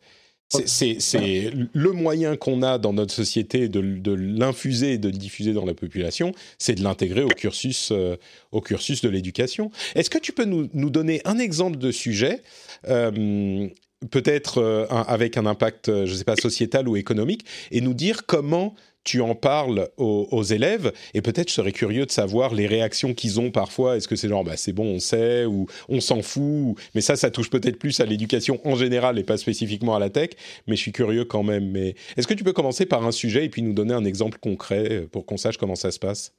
C'est 0.66 1.52
le 1.74 1.92
moyen 1.92 2.36
qu'on 2.36 2.62
a 2.62 2.78
dans 2.78 2.94
notre 2.94 3.14
société 3.14 3.70
de, 3.70 4.14
l'infuser 4.14 4.94
et 4.94 4.98
de 4.98 5.10
le 5.10 5.18
diffuser 5.18 5.54
dans 5.54 5.66
la 5.66 5.74
population, 5.74 6.34
c'est 6.58 6.76
de 6.76 6.84
l'intégrer 6.84 7.24
au 7.24 7.30
cursus, 7.30 7.90
euh, 7.92 8.16
au 8.52 8.62
cursus 8.62 9.02
de 9.02 9.10
l'éducation. 9.10 9.72
Est-ce 9.96 10.10
que 10.10 10.18
tu 10.18 10.32
peux 10.32 10.46
nous, 10.46 10.90
donner 10.90 11.22
un 11.26 11.40
exemple 11.40 11.78
de 11.78 11.92
sujet 11.92 12.42
euh, 12.88 13.68
peut-être 14.12 14.60
euh, 14.60 14.86
avec 14.88 15.38
un 15.38 15.46
impact, 15.46 15.88
je 15.88 16.12
ne 16.12 16.18
sais 16.18 16.24
pas, 16.24 16.36
sociétal 16.36 16.88
ou 16.88 16.96
économique, 16.96 17.46
et 17.72 17.82
nous 17.82 17.94
dire 17.94 18.26
comment 18.26 18.76
tu 19.04 19.22
en 19.22 19.36
parles 19.36 19.90
aux, 19.98 20.44
élèves 20.44 20.92
et 21.14 21.22
peut-être 21.22 21.50
je 21.50 21.54
serais 21.54 21.72
curieux 21.72 22.06
de 22.06 22.12
savoir 22.12 22.54
les 22.54 22.68
réactions 22.68 23.14
qu'ils 23.14 23.40
ont 23.40 23.52
parfois. 23.52 23.98
Est-ce 23.98 24.08
que 24.08 24.16
c'est 24.16 24.30
genre 24.30 24.44
bah, 24.44 24.58
c'est 24.58 24.74
bon, 24.74 24.86
on 24.86 25.00
sait 25.00 25.46
ou 25.46 25.68
on 25.90 26.00
s'en 26.00 26.22
fout 26.22 26.78
Mais 26.96 27.02
ça, 27.02 27.16
ça 27.16 27.32
touche 27.32 27.50
peut-être 27.50 27.78
plus 27.78 28.00
à 28.00 28.06
l'éducation 28.06 28.60
en 28.66 28.76
général 28.76 29.20
et 29.20 29.24
pas 29.24 29.38
spécifiquement 29.38 29.96
à 29.96 30.00
la 30.00 30.10
tech. 30.10 30.32
Mais 30.68 30.76
je 30.76 30.82
suis 30.82 30.92
curieux 30.92 31.26
quand 31.26 31.44
même. 31.44 31.70
Mais 31.72 31.96
est-ce 32.18 32.28
que 32.28 32.34
tu 32.34 32.44
peux 32.44 32.54
commencer 32.54 32.86
par 32.86 33.06
un 33.06 33.12
sujet 33.12 33.46
et 33.46 33.50
puis 33.50 33.62
nous 33.62 33.74
donner 33.74 33.94
un 33.94 34.06
exemple 34.06 34.38
concret 34.40 34.92
euh, 34.92 35.08
pour 35.08 35.26
qu'on 35.26 35.38
sache 35.38 35.58
comment 35.58 35.76
ça 35.76 35.92
se 35.92 36.00
passe? 36.00 36.34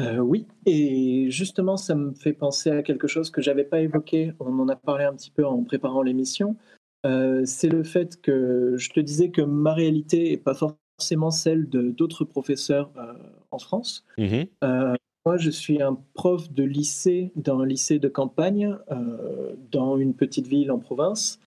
Euh, 0.00 0.18
oui, 0.18 0.46
et 0.64 1.26
justement, 1.30 1.76
ça 1.76 1.94
me 1.94 2.14
fait 2.14 2.32
penser 2.32 2.70
à 2.70 2.82
quelque 2.82 3.06
chose 3.06 3.30
que 3.30 3.42
j'avais 3.42 3.64
pas 3.64 3.80
évoqué. 3.80 4.32
On 4.40 4.58
en 4.58 4.68
a 4.68 4.76
parlé 4.76 5.04
un 5.04 5.14
petit 5.14 5.30
peu 5.30 5.44
en 5.44 5.62
préparant 5.64 6.02
l'émission. 6.02 6.56
Euh, 7.04 7.42
c'est 7.44 7.68
le 7.68 7.82
fait 7.82 8.20
que 8.20 8.74
je 8.76 8.90
te 8.90 9.00
disais 9.00 9.30
que 9.30 9.42
ma 9.42 9.74
réalité 9.74 10.32
est 10.32 10.38
pas 10.38 10.54
forcément 10.54 10.78
forcément 11.02 11.32
celle 11.32 11.68
d'autres 11.68 12.24
professeurs 12.24 12.92
euh, 12.96 13.12
en 13.50 13.58
France. 13.58 14.04
Mhm. 14.18 14.46
Euh, 14.62 14.94
moi, 15.26 15.36
je 15.36 15.50
suis 15.50 15.82
un 15.82 15.98
prof 16.14 16.52
de 16.52 16.62
lycée 16.62 17.32
dans 17.34 17.58
un 17.58 17.66
lycée 17.66 17.98
de 17.98 18.08
campagne 18.08 18.76
euh, 18.92 19.54
dans 19.72 19.98
une 19.98 20.14
petite 20.14 20.46
ville 20.46 20.70
en 20.70 20.78
province. 20.78 21.40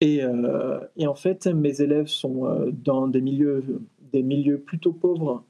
Et, 0.00 0.20
et, 0.96 1.06
en 1.06 1.14
fait, 1.14 1.46
mes 1.46 1.80
élèves 1.80 2.08
sont 2.08 2.70
dans 2.84 3.08
des 3.08 3.22
milieux, 3.22 3.64
des 4.12 4.22
milieux 4.22 4.58
plutôt 4.58 4.92
pauvres 4.92 5.44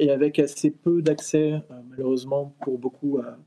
et 0.00 0.10
avec 0.10 0.40
assez 0.40 0.72
peu 0.72 1.00
d'accès, 1.00 1.62
malheureusement, 1.90 2.56
pour 2.62 2.78
beaucoup 2.78 3.18
à, 3.18 3.38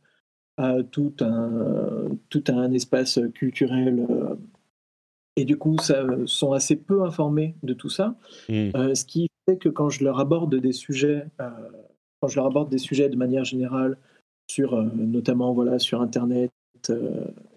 à, 0.64 0.84
tout, 0.84 1.14
un, 1.20 2.12
tout 2.30 2.44
un 2.48 2.72
espace 2.72 3.20
culturel 3.34 4.08
et 5.38 5.46
du 5.46 5.58
coup, 5.58 5.78
ça, 5.80 6.06
sont 6.26 6.52
assez 6.54 6.76
peu 6.76 7.04
informés 7.04 7.56
de 7.64 7.74
tout 7.74 7.90
ça. 7.90 8.16
Hmm. 8.50 8.70
Euh, 8.76 8.96
ce 8.96 9.06
qui 9.06 9.30
fait 9.48 9.58
que 9.58 9.70
quand 9.70 9.90
je 9.90 10.04
leur 10.04 10.20
aborde 10.20 10.54
des 10.56 10.74
sujets, 10.74 11.26
euh, 11.40 11.50
quand 12.20 12.28
je 12.28 12.36
leur 12.36 12.48
aborde 12.48 12.70
des 12.70 12.78
sujets 12.78 13.10
de 13.10 13.16
manière 13.16 13.46
générale, 13.46 13.98
sur, 14.50 14.74
euh, 14.74 14.84
notamment 14.96 15.54
voilà, 15.54 15.80
sur 15.80 16.02
Internet, 16.02 16.52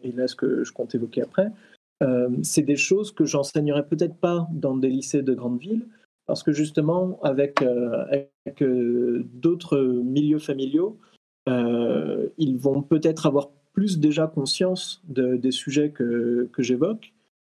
et 0.03 0.13
là 0.13 0.29
ce 0.29 0.37
que 0.37 0.65
je 0.65 0.73
compte 0.73 0.95
évoquer 0.95 1.23
après, 1.23 1.51
c'est 2.43 2.61
des 2.61 2.77
choses 2.77 3.11
que 3.11 3.25
j'enseignerais 3.25 3.87
peut-être 3.87 4.17
pas 4.17 4.47
dans 4.53 4.77
des 4.77 4.91
lycées 4.91 5.23
de 5.23 5.33
grandes 5.33 5.59
villes, 5.59 5.87
parce 6.27 6.43
que 6.43 6.53
justement, 6.53 7.19
avec, 7.23 7.63
avec 7.63 8.63
d'autres 9.33 9.79
milieux 9.79 10.39
familiaux, 10.39 10.99
ils 11.47 12.59
vont 12.59 12.83
peut-être 12.83 13.25
avoir 13.25 13.49
plus 13.73 13.99
déjà 13.99 14.27
conscience 14.27 15.03
de, 15.09 15.37
des 15.37 15.53
sujets 15.53 15.89
que, 15.89 16.51
que 16.53 16.63
j'évoque 16.63 17.15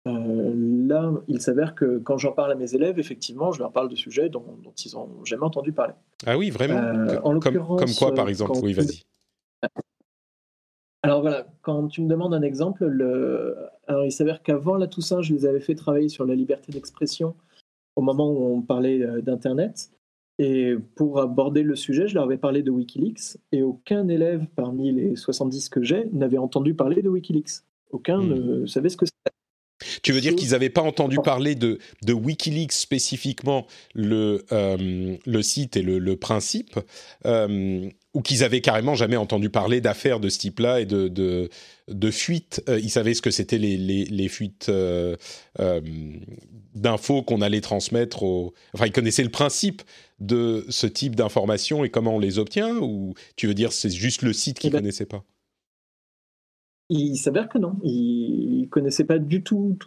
là, 0.08 1.12
il 1.28 1.42
s'avère 1.42 1.76
que 1.76 2.00
quand 2.00 2.18
j'en 2.18 2.32
parle 2.32 2.52
à 2.52 2.56
mes 2.56 2.74
élèves, 2.76 3.00
effectivement, 3.00 3.52
je 3.52 3.60
leur 3.60 3.72
parle 3.72 3.90
de 3.90 3.96
sujets 3.96 4.30
dont, 4.30 4.44
ils 4.86 4.94
n'ont 4.94 5.24
jamais 5.26 5.44
entendu 5.44 5.72
parler. 5.72 5.94
Ah 6.26 6.38
oui, 6.38 6.50
vraiment 6.50 6.80
en 7.24 7.40
comme, 7.40 7.58
comme, 7.58 7.94
quoi, 7.98 8.14
par 8.14 8.30
exemple 8.30 8.60
Oui, 8.62 8.74
vas-y. 8.74 9.04
Alors 11.04 11.22
voilà, 11.22 11.48
quand 11.62 11.88
tu 11.88 12.02
me 12.02 12.10
demandes 12.10 12.34
un 12.34 12.42
exemple, 12.42 12.86
le... 12.86 13.56
Alors, 13.88 14.04
il 14.04 14.12
s'avère 14.12 14.44
qu'avant 14.44 14.76
la 14.76 14.88
Toussaint, 14.88 15.22
je 15.22 15.34
les 15.34 15.46
avais 15.46 15.62
fait 15.62 15.76
travailler 15.76 16.10
sur 16.10 16.26
la 16.26 16.36
liberté 16.36 16.72
d'expression 16.72 17.36
au 17.96 18.02
moment 18.02 18.30
où 18.30 18.56
on 18.56 18.62
parlait 18.62 19.00
d'Internet. 19.22 19.92
Et 20.40 20.76
pour 20.96 21.20
aborder 21.20 21.64
le 21.64 21.76
sujet, 21.76 22.08
je 22.08 22.14
leur 22.14 22.26
avais 22.26 22.38
parlé 22.38 22.62
de 22.62 22.70
Wikileaks 22.70 23.38
et 23.52 23.64
aucun 23.64 24.08
élève 24.08 24.46
parmi 24.56 24.92
les 24.92 25.16
70 25.16 25.70
que 25.70 25.82
j'ai 25.82 26.10
n'avait 26.12 26.38
entendu 26.38 26.76
parler 26.76 27.02
de 27.02 27.10
Wikileaks. 27.10 27.64
Aucun 27.92 28.20
hmm. 28.20 28.30
ne 28.30 28.66
savait 28.68 28.90
ce 28.90 28.98
que 28.98 29.06
c'était. 29.06 29.37
Tu 30.08 30.14
veux 30.14 30.22
dire 30.22 30.38
qu'ils 30.38 30.52
n'avaient 30.52 30.70
pas 30.70 30.84
entendu 30.84 31.18
parler 31.22 31.54
de, 31.54 31.80
de 32.06 32.14
Wikileaks 32.14 32.72
spécifiquement, 32.72 33.68
le, 33.94 34.46
euh, 34.54 35.18
le 35.26 35.42
site 35.42 35.76
et 35.76 35.82
le, 35.82 36.00
le 36.00 36.16
principe, 36.16 36.80
euh, 37.26 37.90
ou 38.14 38.22
qu'ils 38.22 38.46
avaient 38.46 38.62
carrément 38.62 38.96
jamais 38.96 39.18
entendu 39.18 39.50
parler 39.50 39.82
d'affaires 39.82 40.22
de 40.22 40.30
ce 40.30 40.40
type-là 40.40 40.80
et 40.80 40.86
de, 40.86 41.10
de, 41.10 41.50
de 41.90 42.10
fuites. 42.10 42.64
Euh, 42.70 42.80
ils 42.80 42.90
savaient 42.90 43.16
ce 43.16 43.22
que 43.22 43.32
c'était 43.32 43.58
les, 43.58 43.76
les, 43.76 44.06
les, 44.06 44.30
fuites 44.30 44.72
d'infos 46.74 47.22
qu'on 47.22 47.42
allait 47.42 47.60
transmettre 47.60 48.24
aux... 48.24 48.54
Enfin, 48.74 48.86
ils 48.86 48.94
connaissaient 48.94 49.26
le 49.26 49.30
principe 49.30 49.82
de 50.22 50.66
ce 50.70 50.88
type 50.88 51.18
d'informations 51.18 51.84
et 51.84 51.90
comment 51.90 52.16
on 52.16 52.20
les 52.20 52.40
obtient, 52.40 52.78
ou 52.78 53.14
tu 53.36 53.48
veux 53.48 53.54
dire 53.54 53.74
c'est 53.74 53.90
juste 53.90 54.22
le 54.22 54.32
site 54.32 54.58
qu'ils 54.58 54.70
ne 54.70 54.76
eh 54.76 54.78
ben, 54.78 54.84
connaissaient 54.84 55.06
pas? 55.06 55.26
Il 56.90 57.18
s'avère 57.18 57.50
que 57.50 57.58
non. 57.58 57.76
Il 57.84 58.62
ne 58.62 58.68
connaissait 58.68 59.04
pas 59.04 59.20
du 59.20 59.44
tout, 59.44 59.78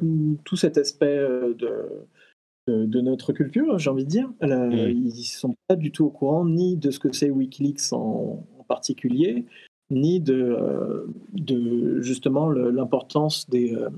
tout, 0.44 0.56
cet 0.56 0.78
aspect 0.78 1.06
euh, 1.06 1.54
de, 1.54 2.86
de, 2.86 3.00
notre 3.00 3.32
culture, 3.32 3.78
j'ai 3.78 3.90
envie 3.90 4.04
de 4.04 4.10
dire. 4.10 4.28
Mm. 4.42 4.72
Ils 4.72 5.04
ne 5.06 5.10
sont 5.10 5.54
pas 5.66 5.76
du 5.76 5.92
tout 5.92 6.04
au 6.04 6.10
courant 6.10 6.44
ni 6.44 6.76
de 6.76 6.90
ce 6.90 6.98
que 6.98 7.12
c'est 7.12 7.30
Wikileaks 7.30 7.92
en, 7.92 8.44
particulier, 8.68 9.46
ni 9.90 10.20
de, 10.20 10.34
euh, 10.34 11.06
de 11.32 12.00
justement 12.02 12.48
l'importance 12.50 13.50
des, 13.50 13.74
euh, 13.74 13.88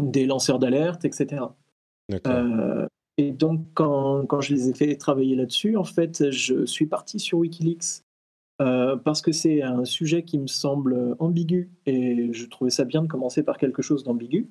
des 0.00 0.26
lanceurs 0.26 0.58
d'alerte, 0.58 1.04
etc. 1.04 1.44
et 3.16 3.30
donc, 3.30 3.64
quand, 3.74 4.26
quand, 4.26 4.40
je 4.40 4.52
les 4.52 4.68
ai 4.68 4.74
fait 4.74 4.96
travailler 4.96 5.36
là-dessus, 5.36 5.76
en 5.76 5.84
fait, 5.84 6.30
je 6.32 6.64
suis 6.64 6.86
parti 6.86 7.20
sur 7.20 7.38
Wikileaks 7.38 8.02
euh, 8.60 8.96
parce 8.96 9.20
que 9.20 9.32
c'est 9.32 9.62
un 9.62 9.84
sujet 9.84 10.22
qui 10.22 10.38
me 10.38 10.46
semble 10.46 11.16
ambigu 11.18 11.70
et 11.86 12.32
je 12.32 12.46
trouvais 12.46 12.70
ça 12.70 12.84
bien 12.84 13.02
de 13.02 13.08
commencer 13.08 13.42
par 13.42 13.58
quelque 13.58 13.82
chose 13.82 14.04
d'ambigu. 14.04 14.48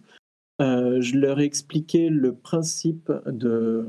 Euh, 0.61 1.01
je 1.01 1.17
leur 1.17 1.39
ai 1.39 1.45
expliqué 1.45 2.09
le 2.09 2.35
principe 2.35 3.11
de. 3.25 3.85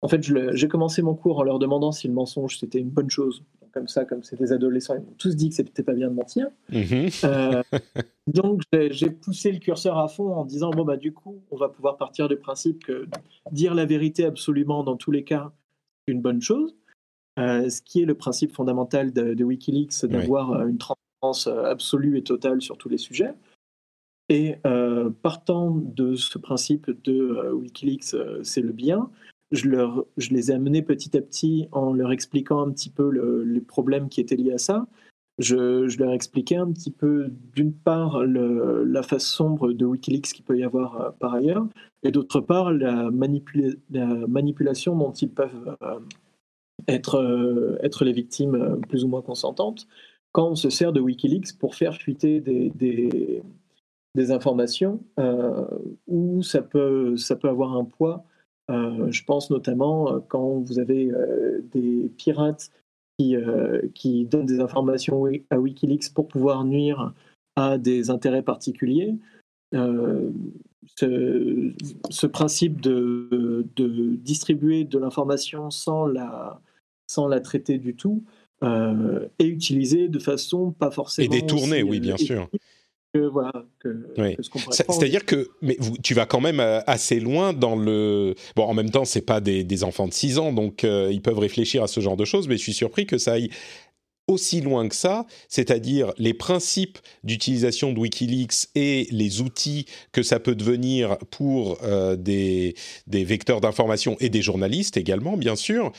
En 0.00 0.08
fait, 0.08 0.22
j'ai 0.22 0.68
commencé 0.68 1.02
mon 1.02 1.14
cours 1.14 1.38
en 1.38 1.42
leur 1.42 1.58
demandant 1.58 1.92
si 1.92 2.08
le 2.08 2.14
mensonge 2.14 2.58
c'était 2.58 2.78
une 2.78 2.90
bonne 2.90 3.10
chose. 3.10 3.44
Comme 3.72 3.88
ça, 3.88 4.04
comme 4.04 4.22
c'est 4.22 4.36
des 4.36 4.52
adolescents, 4.52 4.94
ils 4.94 5.00
m'ont 5.00 5.16
tous 5.18 5.34
dit 5.34 5.48
que 5.48 5.56
c'était 5.56 5.82
pas 5.82 5.94
bien 5.94 6.08
de 6.08 6.14
mentir. 6.14 6.46
Mm-hmm. 6.70 7.26
Euh, 7.26 7.62
donc, 8.28 8.62
j'ai 8.72 9.10
poussé 9.10 9.50
le 9.50 9.58
curseur 9.58 9.98
à 9.98 10.06
fond 10.06 10.32
en 10.32 10.44
disant 10.44 10.70
bon, 10.70 10.84
bah, 10.84 10.96
du 10.96 11.12
coup, 11.12 11.42
on 11.50 11.56
va 11.56 11.68
pouvoir 11.68 11.96
partir 11.96 12.28
du 12.28 12.36
principe 12.36 12.84
que 12.84 13.08
dire 13.50 13.74
la 13.74 13.84
vérité 13.84 14.24
absolument 14.24 14.84
dans 14.84 14.96
tous 14.96 15.10
les 15.10 15.24
cas, 15.24 15.52
c'est 16.06 16.12
une 16.12 16.22
bonne 16.22 16.40
chose. 16.40 16.76
Euh, 17.38 17.68
ce 17.68 17.82
qui 17.82 18.00
est 18.00 18.04
le 18.04 18.14
principe 18.14 18.52
fondamental 18.52 19.12
de, 19.12 19.42
Wikileaks, 19.44 20.06
d'avoir 20.06 20.52
euh, 20.52 20.66
une 20.66 20.78
transparence 20.78 21.48
euh, 21.48 21.64
absolue 21.64 22.16
et 22.16 22.22
totale 22.22 22.62
sur 22.62 22.78
tous 22.78 22.88
les 22.88 22.98
sujets. 22.98 23.34
Et 24.30 24.56
partant 25.20 25.70
de 25.70 26.14
ce 26.14 26.38
principe 26.38 26.90
de 27.04 27.52
Wikileaks, 27.52 28.16
c'est 28.42 28.62
le 28.62 28.72
bien, 28.72 29.10
je, 29.50 29.68
leur, 29.68 30.06
je, 30.16 30.30
les 30.30 30.50
ai 30.50 30.54
amenés 30.54 30.80
petit 30.80 31.14
à 31.14 31.20
petit 31.20 31.68
en 31.72 31.92
leur 31.92 32.10
expliquant 32.10 32.66
un 32.66 32.70
petit 32.70 32.88
peu 32.88 33.10
les 33.44 33.60
problèmes 33.60 34.08
qui 34.08 34.22
étaient 34.22 34.36
liés 34.36 34.54
à 34.54 34.58
ça. 34.58 34.86
Je, 35.36 35.88
je 35.88 35.98
leur 35.98 36.14
expliquais 36.14 36.56
un 36.56 36.72
petit 36.72 36.90
peu, 36.90 37.26
d'une 37.54 37.74
part, 37.74 38.24
le, 38.24 38.84
la 38.84 39.02
face 39.02 39.26
sombre 39.26 39.72
de 39.72 39.84
Wikileaks 39.84 40.32
qu'il 40.32 40.44
peut 40.46 40.56
y 40.56 40.64
avoir 40.64 41.12
par 41.16 41.34
ailleurs, 41.34 41.66
et 42.02 42.10
d'autre 42.10 42.40
part, 42.40 42.72
la, 42.72 43.10
la, 43.10 44.06
manipulation 44.26 44.96
dont 44.96 45.12
ils 45.12 45.30
peuvent 45.30 45.76
être, 46.88 47.16
euh, 47.16 47.78
être 47.82 48.04
les 48.04 48.12
victimes 48.12 48.54
euh, 48.54 48.76
plus 48.76 49.04
ou 49.04 49.08
moins 49.08 49.22
consentantes 49.22 49.86
quand 50.32 50.48
on 50.48 50.56
se 50.56 50.70
sert 50.70 50.92
de 50.92 51.00
Wikileaks 51.00 51.56
pour 51.58 51.76
faire 51.76 51.94
fuiter 51.94 52.40
des, 52.40 52.70
des, 52.70 54.30
informations 54.32 55.00
euh, 55.20 55.64
où 56.08 56.42
ça 56.42 56.60
peut, 56.60 57.16
ça 57.16 57.36
peut 57.36 57.48
avoir 57.48 57.76
un 57.76 57.84
poids. 57.84 58.24
je 58.68 59.24
pense 59.24 59.50
notamment 59.50 60.20
quand 60.28 60.60
vous 60.60 60.80
avez 60.80 61.12
des 61.72 62.10
pirates 62.16 62.72
qui, 63.16 63.36
qui 63.94 64.24
donnent 64.24 64.46
des 64.46 64.58
informations 64.58 65.24
à 65.50 65.60
Wikileaks 65.60 66.12
pour 66.12 66.26
pouvoir 66.26 66.64
nuire 66.64 67.12
à 67.54 67.78
des 67.78 68.10
intérêts 68.10 68.42
particuliers. 68.42 69.14
Ce, 69.72 71.72
ce, 72.10 72.26
principe 72.26 72.80
de, 72.80 73.66
de 73.76 74.16
distribuer 74.16 74.84
de 74.84 74.98
l'information 74.98 75.70
sans 75.70 76.06
la, 76.06 76.60
sans 77.06 77.28
la 77.28 77.40
traiter 77.40 77.78
du 77.78 77.94
tout, 77.94 78.24
euh, 78.62 79.28
et 79.38 79.46
utilisée 79.46 80.08
de 80.08 80.18
façon 80.18 80.70
pas 80.70 80.90
forcément. 80.90 81.26
Et 81.26 81.40
détournée, 81.40 81.82
oui, 81.82 82.00
bien 82.00 82.16
sûr. 82.16 82.48
voilà, 83.14 83.52
C'est-à-dire 84.70 85.24
que 85.26 85.50
mais 85.60 85.76
tu 86.02 86.14
vas 86.14 86.24
quand 86.24 86.40
même 86.40 86.60
euh, 86.60 86.80
assez 86.86 87.20
loin 87.20 87.52
dans 87.52 87.76
le. 87.76 88.34
Bon, 88.56 88.64
en 88.64 88.74
même 88.74 88.90
temps, 88.90 89.04
c'est 89.04 89.22
pas 89.22 89.40
des, 89.40 89.84
enfants 89.84 90.08
de 90.08 90.14
6 90.14 90.38
ans, 90.38 90.52
donc 90.52 90.84
euh, 90.84 91.10
ils 91.12 91.20
peuvent 91.20 91.38
réfléchir 91.38 91.82
à 91.82 91.88
ce 91.88 92.00
genre 92.00 92.16
de 92.16 92.24
choses, 92.24 92.48
mais 92.48 92.56
je 92.56 92.62
suis 92.62 92.72
surpris 92.72 93.06
que 93.06 93.18
ça 93.18 93.32
aille 93.32 93.50
aussi 94.26 94.62
loin 94.62 94.88
que 94.88 94.94
ça, 94.94 95.26
c'est-à-dire 95.48 96.12
les 96.16 96.32
principes 96.32 96.98
d'utilisation 97.24 97.92
de 97.92 97.98
Wikileaks 97.98 98.68
et 98.74 99.06
les 99.10 99.42
outils 99.42 99.84
que 100.12 100.22
ça 100.22 100.40
peut 100.40 100.54
devenir 100.54 101.18
pour 101.30 101.76
des, 102.16 102.74
des 103.06 103.24
vecteurs 103.24 103.60
d'information 103.60 104.16
et 104.20 104.30
des 104.30 104.40
journalistes 104.40 104.96
également, 104.96 105.36
bien 105.36 105.56
sûr, 105.56 105.92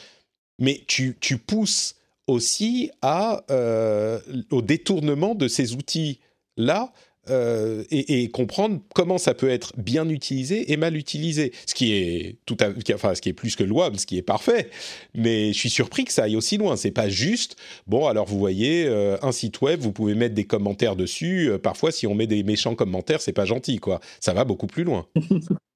mais 0.60 0.82
tu, 0.88 1.18
tu 1.20 1.38
pousses 1.38 1.96
aussi 2.28 2.92
euh, 3.04 4.20
au 4.52 4.62
détournement 4.62 5.36
de 5.36 5.48
ces 5.48 5.74
outils-là 5.74 6.92
euh, 7.32 7.84
et, 7.90 8.30
comprendre 8.30 8.82
comment 8.94 9.18
ça 9.18 9.34
peut 9.34 9.50
être 9.50 9.74
bien 9.78 10.08
utilisé 10.10 10.72
et 10.72 10.78
mal 10.78 10.96
utilisé. 10.96 11.54
Ce 11.66 11.74
qui 11.74 11.94
est 11.94 12.38
tout 12.46 12.58
à, 12.60 12.68
enfin, 12.94 13.16
ce 13.16 13.22
qui 13.22 13.30
est 13.30 13.34
plus 13.34 13.56
que 13.56 13.64
louable, 13.64 14.00
ce 14.00 14.06
qui 14.06 14.18
est 14.18 14.24
parfait. 14.24 14.70
Mais 15.16 15.52
je 15.52 15.58
suis 15.58 15.72
surpris 15.72 16.06
que 16.06 16.14
ça 16.14 16.24
aille 16.24 16.36
aussi 16.36 16.58
loin. 16.58 16.76
C'est 16.76 16.92
pas 16.92 17.10
juste. 17.10 17.56
Bon, 17.88 18.06
alors 18.06 18.28
vous 18.28 18.38
voyez 18.38 18.86
euh, 18.86 19.18
un 19.24 19.32
site 19.32 19.62
web, 19.62 19.80
vous 19.80 19.92
pouvez 19.92 20.14
mettre 20.14 20.36
des 20.36 20.44
commentaires 20.46 20.96
dessus. 20.96 21.50
parfois, 21.64 21.92
si 21.92 22.06
on 22.06 22.14
met 22.14 22.28
des 22.28 22.44
méchants 22.44 22.76
commentaires, 22.76 23.22
c'est 23.22 23.34
pas 23.34 23.46
gentil, 23.46 23.78
quoi. 23.78 24.00
Ça 24.20 24.34
va 24.34 24.44
beaucoup 24.46 24.68
plus 24.68 24.84
loin. 24.84 25.08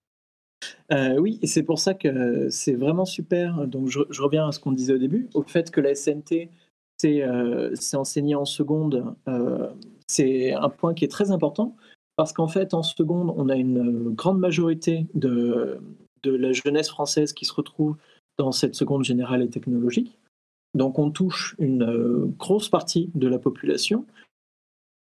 Euh, 0.91 1.17
oui, 1.17 1.39
et 1.41 1.47
c'est 1.47 1.63
pour 1.63 1.79
ça 1.79 1.93
que 1.93 2.49
c'est 2.49 2.73
vraiment 2.73 3.05
super. 3.05 3.67
Donc, 3.67 3.87
je, 3.87 4.21
reviens 4.21 4.47
à 4.47 4.51
ce 4.51 4.59
qu'on 4.59 4.71
disait 4.71 4.93
au 4.93 4.97
début, 4.97 5.29
au 5.33 5.43
fait 5.43 5.71
que 5.71 5.81
la 5.81 5.95
SNT, 5.95 6.49
c'est 6.97 7.21
euh, 7.23 7.73
enseigné 7.93 8.35
en 8.35 8.45
seconde. 8.45 9.15
Euh, 9.27 9.69
c'est 10.07 10.53
un 10.53 10.69
point 10.69 10.93
qui 10.93 11.05
est 11.05 11.09
très 11.09 11.31
important 11.31 11.75
parce 12.15 12.33
qu'en 12.33 12.47
fait, 12.47 12.73
en 12.73 12.83
seconde, 12.83 13.33
on 13.37 13.49
a 13.49 13.55
une 13.55 14.09
grande 14.09 14.39
majorité 14.39 15.05
de, 15.13 15.79
la 16.25 16.51
jeunesse 16.51 16.89
française 16.89 17.33
qui 17.33 17.45
se 17.45 17.53
retrouve 17.53 17.95
dans 18.37 18.51
cette 18.51 18.75
seconde 18.75 19.03
générale 19.03 19.41
et 19.41 19.49
technologique. 19.49 20.17
Donc, 20.73 20.99
on 20.99 21.11
touche 21.11 21.55
une 21.59 22.33
grosse 22.37 22.69
partie 22.69 23.09
de 23.15 23.27
la 23.27 23.39
population. 23.39 24.05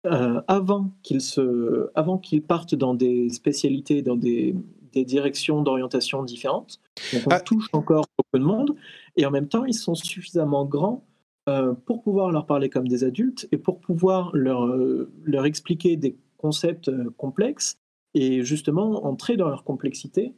avant 0.04 0.90
qu'ils 1.02 2.42
partent 2.42 2.74
dans 2.74 2.94
des 2.94 3.30
spécialités, 3.30 4.02
dans 4.02 4.16
des, 4.16 4.54
des 4.96 5.04
directions 5.04 5.62
d'orientation 5.62 6.22
différentes. 6.22 6.80
Donc 7.12 7.22
on 7.26 7.30
ah. 7.30 7.40
touche 7.40 7.66
encore 7.72 8.06
beaucoup 8.16 8.38
de 8.42 8.48
monde. 8.48 8.74
Et 9.16 9.26
en 9.26 9.30
même 9.30 9.46
temps, 9.46 9.66
ils 9.66 9.74
sont 9.74 9.94
suffisamment 9.94 10.64
grands 10.64 11.04
euh, 11.48 11.74
pour 11.74 12.02
pouvoir 12.02 12.32
leur 12.32 12.46
parler 12.46 12.70
comme 12.70 12.88
des 12.88 13.04
adultes 13.04 13.46
et 13.52 13.58
pour 13.58 13.78
pouvoir 13.78 14.34
leur, 14.34 14.64
euh, 14.64 15.12
leur 15.24 15.44
expliquer 15.44 15.96
des 15.96 16.16
concepts 16.38 16.88
euh, 16.88 17.10
complexes 17.18 17.76
et 18.14 18.42
justement 18.42 19.04
entrer 19.04 19.36
dans 19.36 19.48
leur 19.48 19.64
complexité, 19.64 20.32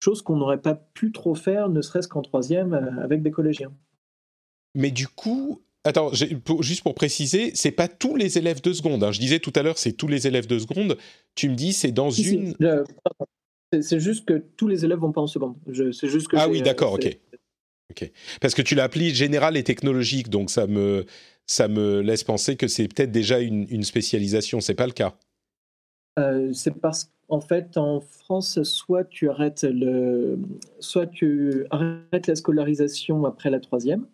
chose 0.00 0.22
qu'on 0.22 0.36
n'aurait 0.36 0.60
pas 0.60 0.74
pu 0.74 1.12
trop 1.12 1.36
faire, 1.36 1.68
ne 1.68 1.80
serait-ce 1.80 2.08
qu'en 2.08 2.22
troisième 2.22 2.74
avec 3.00 3.22
des 3.22 3.30
collégiens. 3.30 3.72
Mais 4.74 4.90
du 4.90 5.06
coup, 5.06 5.62
Attends, 5.82 6.10
juste 6.12 6.82
pour 6.82 6.94
préciser, 6.94 7.52
c'est 7.54 7.70
pas 7.70 7.88
tous 7.88 8.14
les 8.14 8.36
élèves 8.36 8.60
de 8.60 8.74
seconde. 8.74 9.02
Hein. 9.02 9.12
Je 9.12 9.18
disais 9.18 9.38
tout 9.38 9.52
à 9.56 9.62
l'heure, 9.62 9.78
c'est 9.78 9.92
tous 9.92 10.08
les 10.08 10.26
élèves 10.26 10.46
de 10.46 10.58
seconde. 10.58 10.98
Tu 11.34 11.48
me 11.48 11.54
dis, 11.54 11.72
c'est 11.72 11.90
dans 11.90 12.10
une. 12.10 12.54
C'est 13.80 14.00
juste 14.00 14.26
que 14.26 14.42
tous 14.56 14.66
les 14.66 14.84
élèves 14.84 14.98
vont 14.98 15.12
pas 15.12 15.20
en 15.20 15.26
seconde. 15.26 15.54
C'est 15.92 16.08
juste 16.08 16.28
que 16.28 16.36
ah 16.36 16.48
oui, 16.48 16.60
d'accord, 16.60 16.94
ok. 16.94 17.18
ok. 17.90 18.10
Parce 18.40 18.54
que 18.54 18.62
tu 18.62 18.74
l'as 18.74 18.84
appelé 18.84 19.10
général 19.10 19.56
et 19.56 19.62
technologique, 19.62 20.28
donc 20.28 20.50
ça 20.50 20.66
me, 20.66 21.06
ça 21.46 21.68
me 21.68 22.00
laisse 22.00 22.24
penser 22.24 22.56
que 22.56 22.66
c'est 22.66 22.88
peut-être 22.88 23.12
déjà 23.12 23.38
une, 23.38 23.66
une 23.70 23.84
spécialisation. 23.84 24.60
C'est 24.60 24.74
pas 24.74 24.86
le 24.86 24.92
cas 24.92 25.16
C'est 26.52 26.74
parce 26.80 27.12
qu'en 27.28 27.40
fait, 27.40 27.76
en 27.76 28.00
France, 28.00 28.60
soit 28.64 29.04
tu 29.04 29.30
arrêtes, 29.30 29.62
le, 29.62 30.38
soit 30.80 31.06
tu 31.06 31.64
arrêtes 31.70 32.26
la 32.26 32.34
scolarisation 32.34 33.24
après 33.24 33.50
la 33.50 33.60
troisième, 33.60 34.06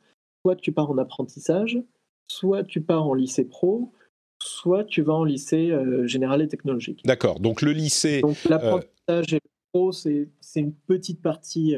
soit 0.45 0.57
tu 0.57 0.71
pars 0.71 0.91
en 0.91 0.99
apprentissage, 0.99 1.79
soit 2.29 2.63
tu 2.63 2.83
pars 2.83 3.07
en 3.07 3.15
lycée 3.15 3.45
pro, 3.45 3.91
soit 4.47 4.85
tu 4.85 5.03
vas 5.03 5.15
en 5.15 5.25
lycée 5.25 5.73
général 6.05 6.43
et 6.43 6.49
technologique. 6.49 7.03
D'accord. 7.05 7.41
Donc 7.41 7.63
le 7.63 7.73
lycée. 7.73 8.21
Donc 8.21 8.43
l'apprentissage 8.45 9.33
et 9.33 9.37
le 9.37 9.41
pro, 9.73 9.93
c'est 9.93 10.29
une 10.55 10.73
petite 10.73 11.21
partie 11.23 11.75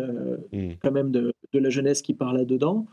mmh. 0.52 0.70
quand 0.82 0.92
même 0.92 1.10
de, 1.10 1.32
de, 1.52 1.58
la 1.58 1.70
jeunesse 1.70 2.02
qui 2.02 2.14
part 2.14 2.32
là-dedans. 2.32 2.86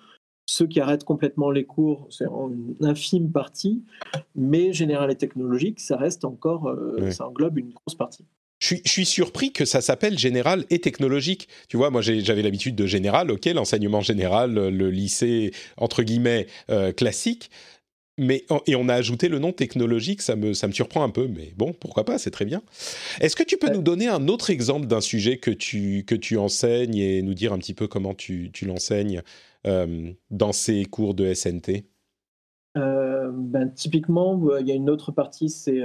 Ceux 0.48 0.68
qui 0.68 0.80
arrêtent 0.80 1.04
complètement 1.04 1.50
les 1.50 1.66
cours, 1.66 2.08
c'est 2.12 2.26
une 2.26 2.76
infime 2.82 3.32
partie, 3.32 3.84
mais 4.36 4.74
général 4.74 5.12
et 5.12 5.16
technologique, 5.16 5.80
ça 5.80 5.98
reste 5.98 6.24
encore, 6.24 6.68
euh, 6.68 7.10
ça 7.10 7.28
englobe 7.28 7.58
une 7.58 7.72
grosse 7.72 7.96
partie. 7.96 8.26
Je 8.60 8.78
suis, 8.86 9.06
surpris 9.06 9.52
que 9.52 9.66
ça 9.66 9.82
s'appelle 9.82 10.18
général 10.18 10.66
et 10.70 10.80
technologique. 10.80 11.50
Tu 11.68 11.78
vois, 11.78 11.90
moi 11.90 12.02
j'avais 12.02 12.42
l'habitude 12.42 12.76
de 12.76 12.86
général, 12.86 13.30
ok, 13.30 13.46
l'enseignement 13.48 14.02
général, 14.02 14.54
le 14.54 14.90
lycée 14.90 15.52
entre 15.78 16.04
guillemets 16.04 16.48
euh, 16.70 16.94
classique, 16.94 17.52
mais 18.18 18.46
et 18.66 18.76
on 18.76 18.88
a 18.88 18.94
ajouté 18.94 19.28
le 19.28 19.40
nom 19.40 19.52
technologique, 19.52 20.22
ça 20.22 20.36
me 20.36 20.54
ça 20.54 20.68
me 20.68 20.72
surprend 20.74 21.04
un 21.04 21.10
peu, 21.10 21.28
mais 21.28 21.54
bon, 21.58 21.74
pourquoi 21.74 22.06
pas, 22.06 22.18
c'est 22.18 22.32
très 22.32 22.46
bien. 22.46 22.62
Est-ce 23.20 23.36
que 23.36 23.44
tu 23.44 23.58
peux 23.58 23.70
nous 23.70 23.82
donner 23.82 24.08
un 24.08 24.28
autre 24.28 24.50
exemple 24.50 24.88
d'un 24.88 25.02
sujet 25.02 25.38
que 25.38 25.52
tu 25.52 26.06
que 26.06 26.16
tu 26.16 26.38
enseignes 26.38 26.98
et 26.98 27.22
nous 27.22 27.34
dire 27.34 27.52
un 27.52 27.58
petit 27.58 27.74
peu 27.74 27.88
comment 27.88 28.14
tu, 28.14 28.52
tu 28.54 28.66
l'enseignes 28.66 29.22
euh, 29.68 30.12
dans 30.32 30.54
ces 30.54 30.86
cours 30.86 31.14
de 31.14 31.34
SNT 31.34 31.86
euh, 32.78 33.32
ben, 33.34 33.70
typiquement, 33.70 34.38
euh, 34.50 34.60
il 34.60 34.68
y 34.68 34.72
a 34.72 34.76
une 34.76 34.90
autre 34.90 35.14
partie, 35.14 35.48
c'est, 35.48 35.82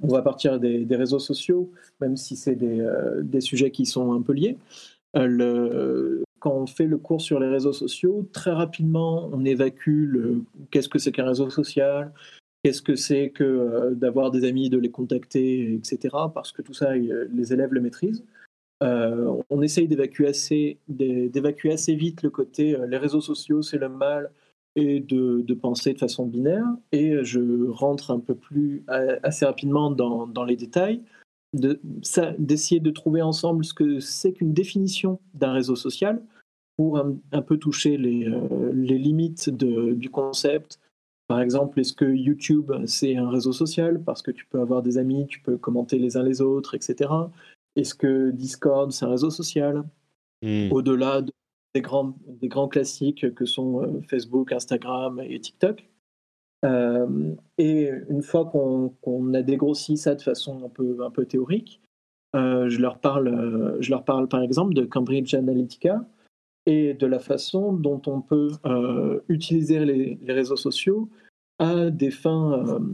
on 0.00 0.08
va 0.08 0.22
partir 0.22 0.58
des, 0.58 0.84
des, 0.84 0.96
réseaux 0.96 1.20
sociaux, 1.20 1.70
même 2.00 2.16
si 2.16 2.34
c'est 2.34 2.56
des, 2.56 2.84
des, 3.22 3.40
sujets 3.40 3.70
qui 3.70 3.86
sont 3.86 4.12
un 4.12 4.22
peu 4.22 4.32
liés. 4.32 4.58
Le, 5.14 6.24
quand 6.40 6.52
on 6.52 6.66
fait 6.66 6.86
le 6.86 6.98
cours 6.98 7.20
sur 7.20 7.38
les 7.38 7.46
réseaux 7.46 7.72
sociaux, 7.72 8.28
très 8.32 8.50
rapidement, 8.50 9.28
on 9.32 9.44
évacue 9.44 10.06
le, 10.06 10.42
qu'est-ce 10.70 10.88
que 10.88 10.98
c'est 10.98 11.12
qu'un 11.12 11.26
réseau 11.26 11.50
social, 11.50 12.12
qu'est-ce 12.64 12.82
que 12.82 12.96
c'est 12.96 13.30
que 13.30 13.44
euh, 13.44 13.94
d'avoir 13.94 14.30
des 14.30 14.44
amis, 14.44 14.70
de 14.70 14.78
les 14.78 14.90
contacter, 14.90 15.74
etc. 15.74 16.16
Parce 16.34 16.52
que 16.52 16.62
tout 16.62 16.74
ça, 16.74 16.94
les 16.96 17.52
élèves 17.52 17.72
le 17.72 17.80
maîtrisent. 17.80 18.24
Euh, 18.82 19.42
on 19.50 19.60
essaye 19.60 19.86
d'évacuer 19.86 20.26
assez, 20.26 20.78
vite 20.88 22.22
le 22.22 22.30
côté 22.30 22.74
euh, 22.74 22.86
les 22.86 22.96
réseaux 22.96 23.20
sociaux, 23.20 23.60
c'est 23.60 23.76
le 23.76 23.90
mal, 23.90 24.30
et 24.76 25.00
de, 25.00 25.54
penser 25.54 25.92
de 25.92 25.98
façon 25.98 26.26
binaire. 26.26 26.66
Et 26.92 27.22
je 27.22 27.68
rentre 27.70 28.10
un 28.10 28.20
peu 28.20 28.34
plus 28.34 28.82
assez 29.22 29.44
rapidement 29.44 29.90
dans 29.90 30.44
les 30.44 30.56
détails 30.56 31.02
d'essayer 31.52 32.80
de, 32.80 32.90
trouver 32.90 33.22
ensemble 33.22 33.64
ce 33.64 33.74
que 33.74 34.00
c'est 34.00 34.32
qu'une 34.32 34.52
définition 34.52 35.20
d'un 35.34 35.52
réseau 35.52 35.76
social 35.76 36.22
pour 36.76 36.98
un, 36.98 37.42
peu 37.42 37.58
toucher 37.58 37.96
les, 37.96 38.26
euh, 38.26 38.72
les 38.72 38.98
limites 38.98 39.50
de, 39.50 39.92
du 39.92 40.08
concept. 40.08 40.80
Par 41.26 41.40
exemple, 41.40 41.78
est-ce 41.78 41.92
que 41.92 42.06
YouTube, 42.06 42.72
c'est 42.86 43.16
un 43.16 43.28
réseau 43.28 43.52
social 43.52 44.02
parce 44.02 44.22
que 44.22 44.30
tu 44.30 44.46
peux 44.46 44.60
avoir 44.60 44.82
des 44.82 44.96
amis, 44.96 45.26
tu 45.26 45.40
peux 45.40 45.58
commenter 45.58 45.98
les 45.98 46.16
uns 46.16 46.22
les 46.22 46.40
autres, 46.40 46.74
etc. 46.74 47.10
Est-ce 47.76 47.94
que 47.94 48.30
Discord, 48.30 48.90
c'est 48.92 49.04
un 49.04 49.10
réseau 49.10 49.30
social? 49.30 49.84
Hmm. 50.42 50.72
Au-delà 50.72 51.22
des, 51.74 51.80
grands, 51.82 52.16
des 52.26 52.48
grands 52.48 52.68
classiques 52.68 53.34
que 53.34 53.44
sont 53.44 53.82
euh, 53.82 54.00
Facebook, 54.08 54.52
Instagram 54.52 55.20
et 55.22 55.38
TikTok. 55.38 55.89
Euh, 56.64 57.34
et 57.58 57.90
une 58.08 58.22
fois 58.22 58.46
qu'on 58.46 59.34
a 59.34 59.42
dégrossi 59.42 59.96
ça 59.96 60.14
de 60.14 60.22
façon 60.22 60.64
un 60.64 61.10
peu, 61.10 61.26
théorique, 61.26 61.80
euh, 62.36 62.68
je, 62.68 62.80
leur 62.80 62.98
parle, 62.98 63.28
euh, 63.28 63.76
je 63.80 63.90
leur 63.90 64.04
parle 64.04 64.28
par 64.28 64.42
exemple 64.42 64.74
de 64.74 64.84
Cambridge 64.84 65.34
Analytica 65.34 66.04
et 66.66 66.94
de 66.94 67.06
la 67.06 67.18
façon 67.18 67.72
dont 67.72 68.02
on 68.06 68.20
peut 68.20 68.50
utiliser 69.28 69.84
les, 69.84 70.18
réseaux 70.28 70.56
sociaux 70.56 71.08
à 71.58 71.90
des 71.90 72.10
fins, 72.10 72.90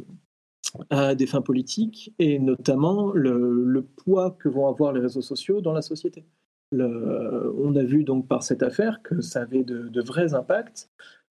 politiques 1.44 2.14
et 2.18 2.38
notamment 2.38 3.10
le, 3.12 3.84
poids 3.96 4.30
que 4.38 4.48
vont 4.48 4.68
avoir 4.68 4.92
les 4.92 5.00
réseaux 5.00 5.22
sociaux 5.22 5.60
dans 5.60 5.72
la 5.72 5.82
société. 5.82 6.24
On 6.72 7.74
a 7.74 7.82
vu 7.82 8.04
donc 8.04 8.28
par 8.28 8.44
cette 8.44 8.62
affaire 8.62 9.02
que 9.02 9.20
ça 9.20 9.42
avait 9.42 9.64
de 9.64 10.00
vrais 10.00 10.34
impacts 10.34 10.88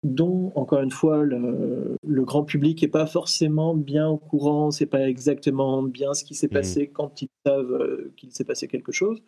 dont, 0.07 0.51
encore 0.55 0.81
une 0.81 0.91
fois, 0.91 1.23
le, 1.23 1.97
grand 2.23 2.43
public 2.43 2.81
n'est 2.81 2.87
pas 2.87 3.05
forcément 3.05 3.75
bien 3.75 4.07
au 4.07 4.17
courant, 4.17 4.71
c'est 4.71 4.85
pas 4.85 5.07
exactement 5.07 5.83
bien 5.83 6.13
ce 6.13 6.23
qui 6.23 6.35
s'est 6.35 6.47
mmh. 6.47 6.49
passé 6.49 6.87
quand 6.87 7.21
ils 7.21 7.29
savent 7.45 7.71
euh, 7.73 8.11
qu'il 8.15 8.31
s'est 8.31 8.43
passé 8.43 8.67
quelque 8.67 8.91
chose. 8.91 9.21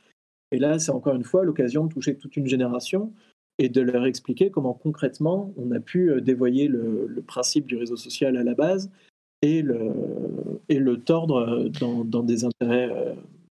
Et 0.52 0.58
là, 0.58 0.80
c'est 0.80 0.92
encore 0.92 1.16
une 1.16 1.24
fois 1.24 1.44
l'occasion 1.44 1.86
de 1.86 1.94
toucher 1.94 2.16
toute 2.18 2.36
une 2.38 2.48
génération 2.48 3.14
et 3.58 3.70
de 3.70 3.82
leur 3.82 4.06
expliquer 4.06 4.50
comment 4.50 4.74
concrètement 4.74 5.54
on 5.58 5.72
a 5.72 5.80
pu 5.80 6.12
euh, 6.12 6.22
dévoyer 6.22 6.68
le, 6.68 7.24
principe 7.28 7.66
du 7.68 7.76
réseau 7.76 7.98
social 7.98 8.38
à 8.38 8.44
la 8.44 8.56
base 8.56 8.90
et 9.42 9.62
le, 9.62 9.92
et 10.70 10.80
le 10.80 11.00
tordre 11.00 11.70
dans, 11.80 12.04
dans 12.04 12.24
des 12.24 12.46
intérêts, 12.46 12.90
euh, 12.90 13.14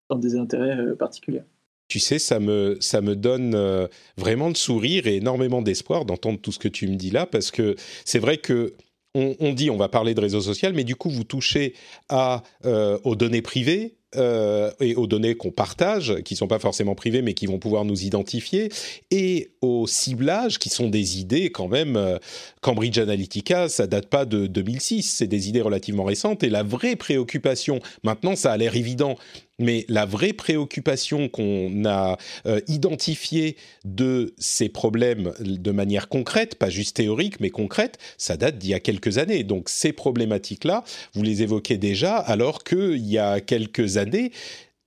dans 0.08 0.18
des 0.18 0.36
intérêts 0.36 0.96
particuliers 0.96 1.42
tu 1.90 1.98
sais, 1.98 2.20
ça 2.20 2.38
me, 2.38 2.78
ça 2.80 3.02
me 3.02 3.16
donne 3.16 3.54
euh, 3.54 3.88
vraiment 4.16 4.50
de 4.50 4.56
sourire 4.56 5.08
et 5.08 5.16
énormément 5.16 5.60
d'espoir 5.60 6.04
d'entendre 6.04 6.38
tout 6.40 6.52
ce 6.52 6.58
que 6.60 6.68
tu 6.68 6.86
me 6.86 6.94
dis 6.94 7.10
là, 7.10 7.26
parce 7.26 7.50
que 7.50 7.74
c'est 8.04 8.20
vrai 8.20 8.38
que 8.38 8.74
on, 9.16 9.52
dit 9.52 9.70
on 9.70 9.76
va 9.76 9.88
parler 9.88 10.14
de 10.14 10.20
réseau 10.20 10.40
social, 10.40 10.72
mais 10.72 10.84
du 10.84 10.94
coup 10.94 11.10
vous 11.10 11.24
touchez 11.24 11.74
à, 12.08 12.44
euh, 12.64 12.96
aux 13.02 13.16
données 13.16 13.42
privées, 13.42 13.96
euh, 14.16 14.72
et 14.80 14.96
aux 14.96 15.06
données 15.06 15.36
qu'on 15.36 15.52
partage, 15.52 16.16
qui 16.24 16.34
sont 16.34 16.48
pas 16.48 16.58
forcément 16.58 16.96
privées, 16.96 17.22
mais 17.22 17.32
qui 17.32 17.46
vont 17.46 17.60
pouvoir 17.60 17.84
nous 17.84 18.02
identifier, 18.02 18.68
et 19.12 19.50
au 19.60 19.86
ciblage, 19.86 20.58
qui 20.58 20.68
sont 20.68 20.88
des 20.88 21.20
idées 21.20 21.50
quand 21.50 21.68
même. 21.68 22.18
Cambridge 22.60 22.98
Analytica, 22.98 23.68
ça 23.68 23.86
date 23.86 24.06
pas 24.06 24.24
de 24.24 24.48
2006, 24.48 25.02
c'est 25.02 25.28
des 25.28 25.48
idées 25.48 25.60
relativement 25.60 26.02
récentes. 26.02 26.42
Et 26.42 26.48
la 26.48 26.64
vraie 26.64 26.96
préoccupation, 26.96 27.78
maintenant, 28.02 28.34
ça 28.34 28.50
a 28.50 28.56
l'air 28.56 28.74
évident, 28.74 29.16
mais 29.60 29.84
la 29.88 30.06
vraie 30.06 30.32
préoccupation 30.32 31.28
qu'on 31.28 31.84
a 31.84 32.16
euh, 32.46 32.60
identifiée 32.66 33.56
de 33.84 34.34
ces 34.38 34.68
problèmes 34.68 35.32
de 35.40 35.70
manière 35.70 36.08
concrète, 36.08 36.56
pas 36.56 36.70
juste 36.70 36.96
théorique, 36.96 37.40
mais 37.40 37.50
concrète, 37.50 37.98
ça 38.18 38.36
date 38.36 38.58
d'il 38.58 38.70
y 38.70 38.74
a 38.74 38.80
quelques 38.80 39.18
années. 39.18 39.44
Donc 39.44 39.68
ces 39.68 39.92
problématiques-là, 39.92 40.82
vous 41.14 41.22
les 41.22 41.42
évoquez 41.42 41.78
déjà, 41.78 42.16
alors 42.16 42.64
qu'il 42.64 43.06
y 43.06 43.18
a 43.18 43.40
quelques 43.40 43.96
années, 43.96 44.32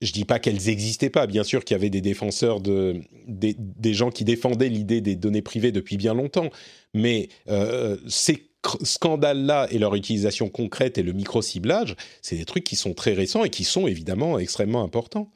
je 0.00 0.12
dis 0.12 0.24
pas 0.24 0.38
qu'elles 0.38 0.62
n'existaient 0.66 1.10
pas, 1.10 1.26
bien 1.26 1.44
sûr 1.44 1.64
qu'il 1.64 1.74
y 1.74 1.78
avait 1.78 1.90
des 1.90 2.00
défenseurs, 2.00 2.60
de, 2.60 3.00
des, 3.26 3.94
gens 3.94 4.10
qui 4.10 4.24
défendaient 4.24 4.68
l'idée 4.68 5.00
des 5.00 5.16
données 5.16 5.40
privées 5.40 5.72
depuis 5.72 5.96
bien 5.96 6.14
longtemps, 6.14 6.50
mais 6.92 7.28
euh, 7.48 7.96
ces 8.06 8.42
scandales-là 8.82 9.68
et 9.70 9.78
leur 9.78 9.94
utilisation 9.94 10.48
concrète 10.48 10.98
et 10.98 11.02
le 11.02 11.12
micro-ciblage, 11.12 11.96
c'est 12.22 12.36
des 12.36 12.44
trucs 12.44 12.64
qui 12.64 12.76
sont 12.76 12.94
très 12.94 13.12
récents 13.12 13.44
et 13.44 13.50
qui 13.50 13.64
sont 13.64 13.86
évidemment 13.86 14.38
extrêmement 14.38 14.82
importants. 14.82 15.30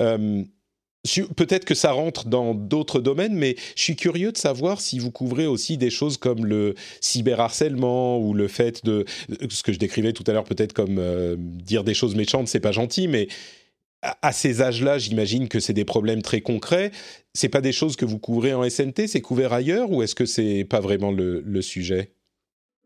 Euh, 0.00 0.44
Peut-être 1.36 1.64
que 1.64 1.74
ça 1.74 1.92
rentre 1.92 2.26
dans 2.26 2.54
d'autres 2.54 3.00
domaines, 3.00 3.34
mais 3.34 3.56
je 3.76 3.82
suis 3.82 3.96
curieux 3.96 4.32
de 4.32 4.36
savoir 4.36 4.80
si 4.80 4.98
vous 4.98 5.10
couvrez 5.10 5.46
aussi 5.46 5.78
des 5.78 5.90
choses 5.90 6.16
comme 6.16 6.44
le 6.44 6.74
cyberharcèlement 7.00 8.18
ou 8.18 8.34
le 8.34 8.48
fait 8.48 8.84
de 8.84 9.04
ce 9.48 9.62
que 9.62 9.72
je 9.72 9.78
décrivais 9.78 10.12
tout 10.12 10.24
à 10.26 10.32
l'heure, 10.32 10.44
peut-être 10.44 10.72
comme 10.72 10.98
euh, 10.98 11.36
dire 11.38 11.84
des 11.84 11.94
choses 11.94 12.14
méchantes, 12.14 12.48
c'est 12.48 12.60
pas 12.60 12.72
gentil, 12.72 13.08
mais 13.08 13.28
à, 14.02 14.32
ces 14.32 14.60
âges-là, 14.60 14.98
j'imagine 14.98 15.48
que 15.48 15.60
c'est 15.60 15.72
des 15.72 15.84
problèmes 15.84 16.22
très 16.22 16.40
concrets. 16.40 16.90
C'est 17.32 17.48
pas 17.48 17.60
des 17.60 17.72
choses 17.72 17.96
que 17.96 18.04
vous 18.04 18.18
couvrez 18.18 18.52
en 18.52 18.68
SNT, 18.68 19.06
c'est 19.06 19.20
couvert 19.20 19.52
ailleurs 19.52 19.90
ou 19.90 20.02
est-ce 20.02 20.14
que 20.14 20.26
c'est 20.26 20.64
pas 20.64 20.80
vraiment 20.80 21.10
le 21.10 21.62
sujet? 21.62 22.17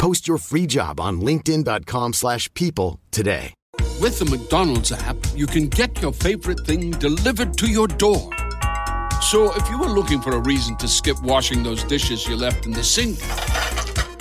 Post 0.00 0.26
your 0.26 0.38
free 0.38 0.66
job 0.66 0.98
on 0.98 1.20
linkedin.com/people 1.20 2.98
today. 3.10 3.52
With 4.00 4.18
the 4.18 4.24
McDonald's 4.24 4.92
app, 4.92 5.16
you 5.36 5.46
can 5.46 5.68
get 5.68 6.00
your 6.00 6.12
favorite 6.12 6.60
thing 6.64 6.90
delivered 6.92 7.58
to 7.58 7.66
your 7.66 7.86
door. 7.86 8.30
So 9.20 9.52
if 9.54 9.68
you 9.68 9.78
were 9.78 9.92
looking 9.92 10.22
for 10.22 10.32
a 10.32 10.40
reason 10.40 10.76
to 10.78 10.88
skip 10.88 11.22
washing 11.22 11.62
those 11.62 11.84
dishes 11.84 12.26
you 12.26 12.34
left 12.34 12.64
in 12.64 12.72
the 12.72 12.82
sink, 12.82 13.18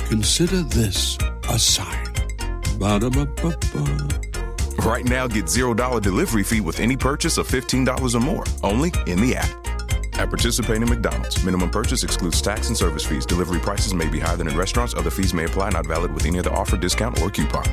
consider 0.09 0.63
this 0.63 1.17
a 1.47 1.57
sign. 1.57 2.05
Ba-da-ba-ba-ba. 2.77 4.09
Right 4.83 5.05
now, 5.05 5.27
get 5.27 5.45
$0 5.45 6.01
delivery 6.01 6.43
fee 6.43 6.61
with 6.61 6.81
any 6.81 6.97
purchase 6.97 7.37
of 7.37 7.47
$15 7.47 8.15
or 8.15 8.19
more, 8.19 8.43
only 8.63 8.91
in 9.07 9.21
the 9.21 9.35
app. 9.37 9.58
At 10.19 10.29
participating 10.29 10.89
McDonald's, 10.89 11.41
minimum 11.45 11.69
purchase 11.69 12.03
excludes 12.03 12.41
tax 12.41 12.67
and 12.67 12.75
service 12.75 13.05
fees. 13.05 13.25
Delivery 13.25 13.59
prices 13.59 13.93
may 13.93 14.09
be 14.09 14.19
higher 14.19 14.35
than 14.35 14.49
in 14.49 14.57
restaurants. 14.57 14.93
Other 14.93 15.09
fees 15.09 15.33
may 15.33 15.45
apply, 15.45 15.69
not 15.69 15.87
valid 15.87 16.13
with 16.13 16.25
any 16.25 16.39
other 16.39 16.51
offer, 16.51 16.75
discount, 16.75 17.21
or 17.21 17.29
coupon. 17.31 17.63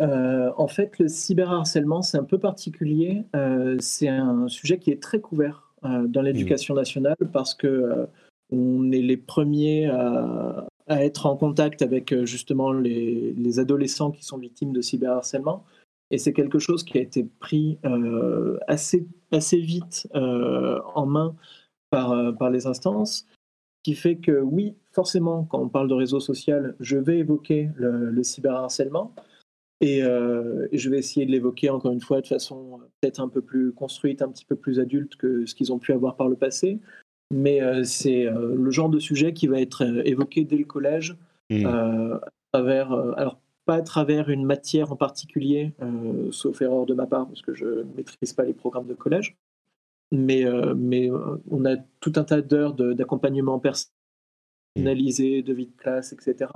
Euh, 0.00 0.52
en 0.56 0.68
fait, 0.68 0.96
le 1.00 1.08
cyberharcèlement, 1.08 2.02
c'est 2.02 2.18
un 2.18 2.22
peu 2.22 2.38
particulier. 2.38 3.24
Euh, 3.34 3.76
c'est 3.80 4.06
un 4.06 4.46
sujet 4.46 4.78
qui 4.78 4.92
est 4.92 5.02
très 5.02 5.18
couvert 5.20 5.72
euh, 5.84 6.06
dans 6.06 6.22
l'éducation 6.22 6.76
nationale 6.76 7.16
parce 7.32 7.54
que 7.54 7.66
euh, 7.66 8.06
on 8.50 8.92
est 8.92 9.02
les 9.02 9.16
premiers 9.16 9.86
à, 9.86 10.66
à, 10.86 11.04
être 11.04 11.26
en 11.26 11.36
contact 11.36 11.82
avec 11.82 12.12
euh, 12.12 12.26
justement 12.26 12.72
les, 12.72 13.32
les, 13.36 13.58
adolescents 13.58 14.10
qui 14.10 14.24
sont 14.24 14.38
victimes 14.38 14.72
de 14.72 14.80
cyberharcèlement. 14.80 15.64
Et 16.10 16.18
c'est 16.18 16.32
quelque 16.32 16.58
chose 16.58 16.84
qui 16.84 16.98
a 16.98 17.00
été 17.00 17.24
pris 17.38 17.78
euh, 17.84 18.58
assez, 18.66 19.06
assez 19.30 19.58
vite 19.58 20.08
en 20.14 21.06
main 21.06 21.34
par, 21.90 22.36
par 22.36 22.50
les 22.50 22.66
instances, 22.66 23.26
qui 23.82 23.94
fait 23.94 24.16
que 24.16 24.40
oui, 24.40 24.74
forcément, 24.92 25.44
quand 25.44 25.60
on 25.60 25.68
parle 25.68 25.88
de 25.88 25.94
réseau 25.94 26.20
social, 26.20 26.74
je 26.80 26.96
vais 26.96 27.18
évoquer 27.18 27.70
le, 27.76 28.10
le 28.10 28.22
cyberharcèlement. 28.22 29.14
Et, 29.80 30.02
euh, 30.02 30.66
et, 30.72 30.78
je 30.78 30.90
vais 30.90 30.98
essayer 30.98 31.24
de 31.24 31.30
l'évoquer 31.30 31.70
encore 31.70 31.92
une 31.92 32.00
fois 32.00 32.20
de 32.20 32.26
façon 32.26 32.80
peut-être 33.00 33.20
un 33.20 33.28
peu 33.28 33.40
plus 33.40 33.72
construite, 33.72 34.22
un 34.22 34.28
petit 34.28 34.44
peu 34.44 34.56
plus 34.56 34.80
adulte 34.80 35.14
que 35.16 35.46
ce 35.46 35.54
qu'ils 35.54 35.72
ont 35.72 35.78
pu 35.78 35.92
avoir 35.92 36.16
par 36.16 36.28
le 36.28 36.34
passé. 36.34 36.80
Mais 37.32 37.62
euh, 37.62 37.84
c'est 37.84 38.26
euh, 38.26 38.54
le 38.56 38.70
genre 38.70 38.88
de 38.88 38.98
sujet 38.98 39.32
qui 39.32 39.46
va 39.46 39.60
être 39.60 39.84
euh, 39.84 40.02
évoqué 40.04 40.44
dès 40.44 40.56
le 40.56 40.64
collège, 40.64 41.16
mmh. 41.50 41.66
à 41.66 42.20
travers, 42.52 42.92
alors 43.16 43.38
pas 43.68 43.76
à 43.76 43.82
travers 43.82 44.30
une 44.30 44.44
matière 44.44 44.90
en 44.92 44.96
particulier, 44.96 45.74
sauf 46.30 46.62
erreur 46.62 46.86
de 46.86 46.94
ma 46.94 47.06
part 47.06 47.28
parce 47.28 47.42
que 47.42 47.54
je 47.54 47.66
ne 47.66 47.94
maîtrise 47.96 48.32
pas 48.32 48.44
les 48.44 48.54
programmes 48.54 48.86
de 48.86 48.94
collège, 48.94 49.36
mais, 50.10 50.44
mais 50.74 51.10
on 51.50 51.64
a 51.66 51.76
tout 52.00 52.14
un 52.16 52.24
tas 52.24 52.40
d'heures 52.40 52.72
d'accompagnement 52.72 53.60
personnalisé, 54.74 55.42
de 55.42 55.52
vie 55.52 55.66
de 55.66 55.76
classe, 55.76 56.14
etc 56.14 56.48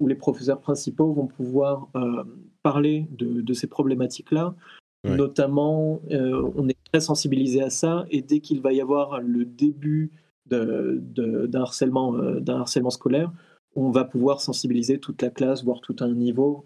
où 0.00 0.08
les 0.08 0.14
professeurs 0.14 0.60
principaux 0.60 1.12
vont 1.12 1.26
pouvoir 1.26 1.88
euh, 1.94 2.24
parler 2.62 3.06
de, 3.12 3.42
de, 3.42 3.54
ces 3.54 3.66
problématiques-là. 3.66 4.54
Ouais. 5.04 5.14
Notamment, 5.14 6.00
euh, 6.10 6.50
on 6.56 6.68
est 6.68 6.76
très 6.90 7.00
sensibilisé 7.00 7.62
à 7.62 7.70
ça, 7.70 8.06
et 8.10 8.22
dès 8.22 8.40
qu'il 8.40 8.60
va 8.60 8.72
y 8.72 8.80
avoir 8.80 9.20
le 9.20 9.44
début 9.44 10.10
d'un 10.46 11.54
harcèlement, 11.54 12.16
euh, 12.16 12.42
harcèlement 12.48 12.90
scolaire, 12.90 13.30
on 13.76 13.90
va 13.90 14.04
pouvoir 14.04 14.40
sensibiliser 14.40 14.98
toute 14.98 15.22
la 15.22 15.30
classe, 15.30 15.64
voire 15.64 15.80
tout 15.80 15.96
un 16.00 16.08
niveau, 16.08 16.64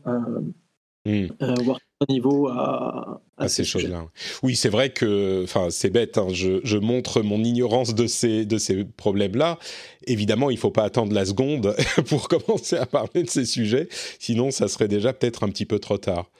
mmh. 1.04 1.26
voire 1.62 1.78
un 2.00 2.12
niveau 2.12 2.48
à, 2.48 3.22
à, 3.36 3.44
à 3.44 3.48
ces, 3.48 3.56
ces 3.56 3.64
choses-là. 3.64 4.06
Oui, 4.42 4.56
c'est 4.56 4.68
vrai 4.68 4.90
que, 4.90 5.42
enfin, 5.44 5.68
c'est 5.70 5.90
bête. 5.90 6.18
Hein, 6.18 6.28
je, 6.32 6.60
je, 6.64 6.78
montre 6.78 7.22
mon 7.22 7.42
ignorance 7.42 7.94
de 7.94 8.06
ces 8.06 8.46
de 8.46 8.58
ces 8.58 8.84
problèmes-là. 8.84 9.58
Évidemment, 10.06 10.50
il 10.50 10.58
faut 10.58 10.70
pas 10.70 10.84
attendre 10.84 11.12
la 11.12 11.24
seconde 11.24 11.76
pour 12.08 12.28
commencer 12.28 12.76
à 12.76 12.86
parler 12.86 13.22
de 13.22 13.30
ces 13.30 13.44
sujets, 13.44 13.88
sinon 14.18 14.50
ça 14.50 14.68
serait 14.68 14.88
déjà 14.88 15.12
peut-être 15.12 15.44
un 15.44 15.48
petit 15.48 15.66
peu 15.66 15.78
trop 15.78 15.98
tard. 15.98 16.30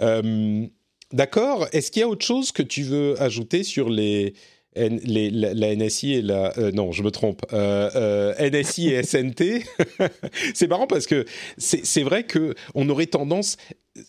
Euh, 0.00 0.66
D'accord. 1.12 1.68
Est-ce 1.72 1.90
qu'il 1.90 2.00
y 2.00 2.02
a 2.02 2.08
autre 2.08 2.24
chose 2.24 2.50
que 2.50 2.62
tu 2.62 2.82
veux 2.82 3.20
ajouter 3.22 3.62
sur 3.62 3.88
les 3.88 4.34
la, 4.76 5.76
NSI 5.76 6.14
et 6.14 6.22
la... 6.22 6.56
Euh, 6.58 6.70
non, 6.72 6.92
je 6.92 7.02
me 7.02 7.10
trompe. 7.10 7.42
Euh, 7.52 7.90
euh, 7.94 8.50
NSI 8.50 8.90
et 8.90 9.02
SNT. 9.02 9.64
c'est 10.54 10.66
marrant 10.68 10.86
parce 10.86 11.06
que 11.06 11.24
c'est 11.58 12.02
vrai 12.02 12.24
que 12.24 12.54
on 12.74 12.88
aurait 12.88 13.06
tendance... 13.06 13.56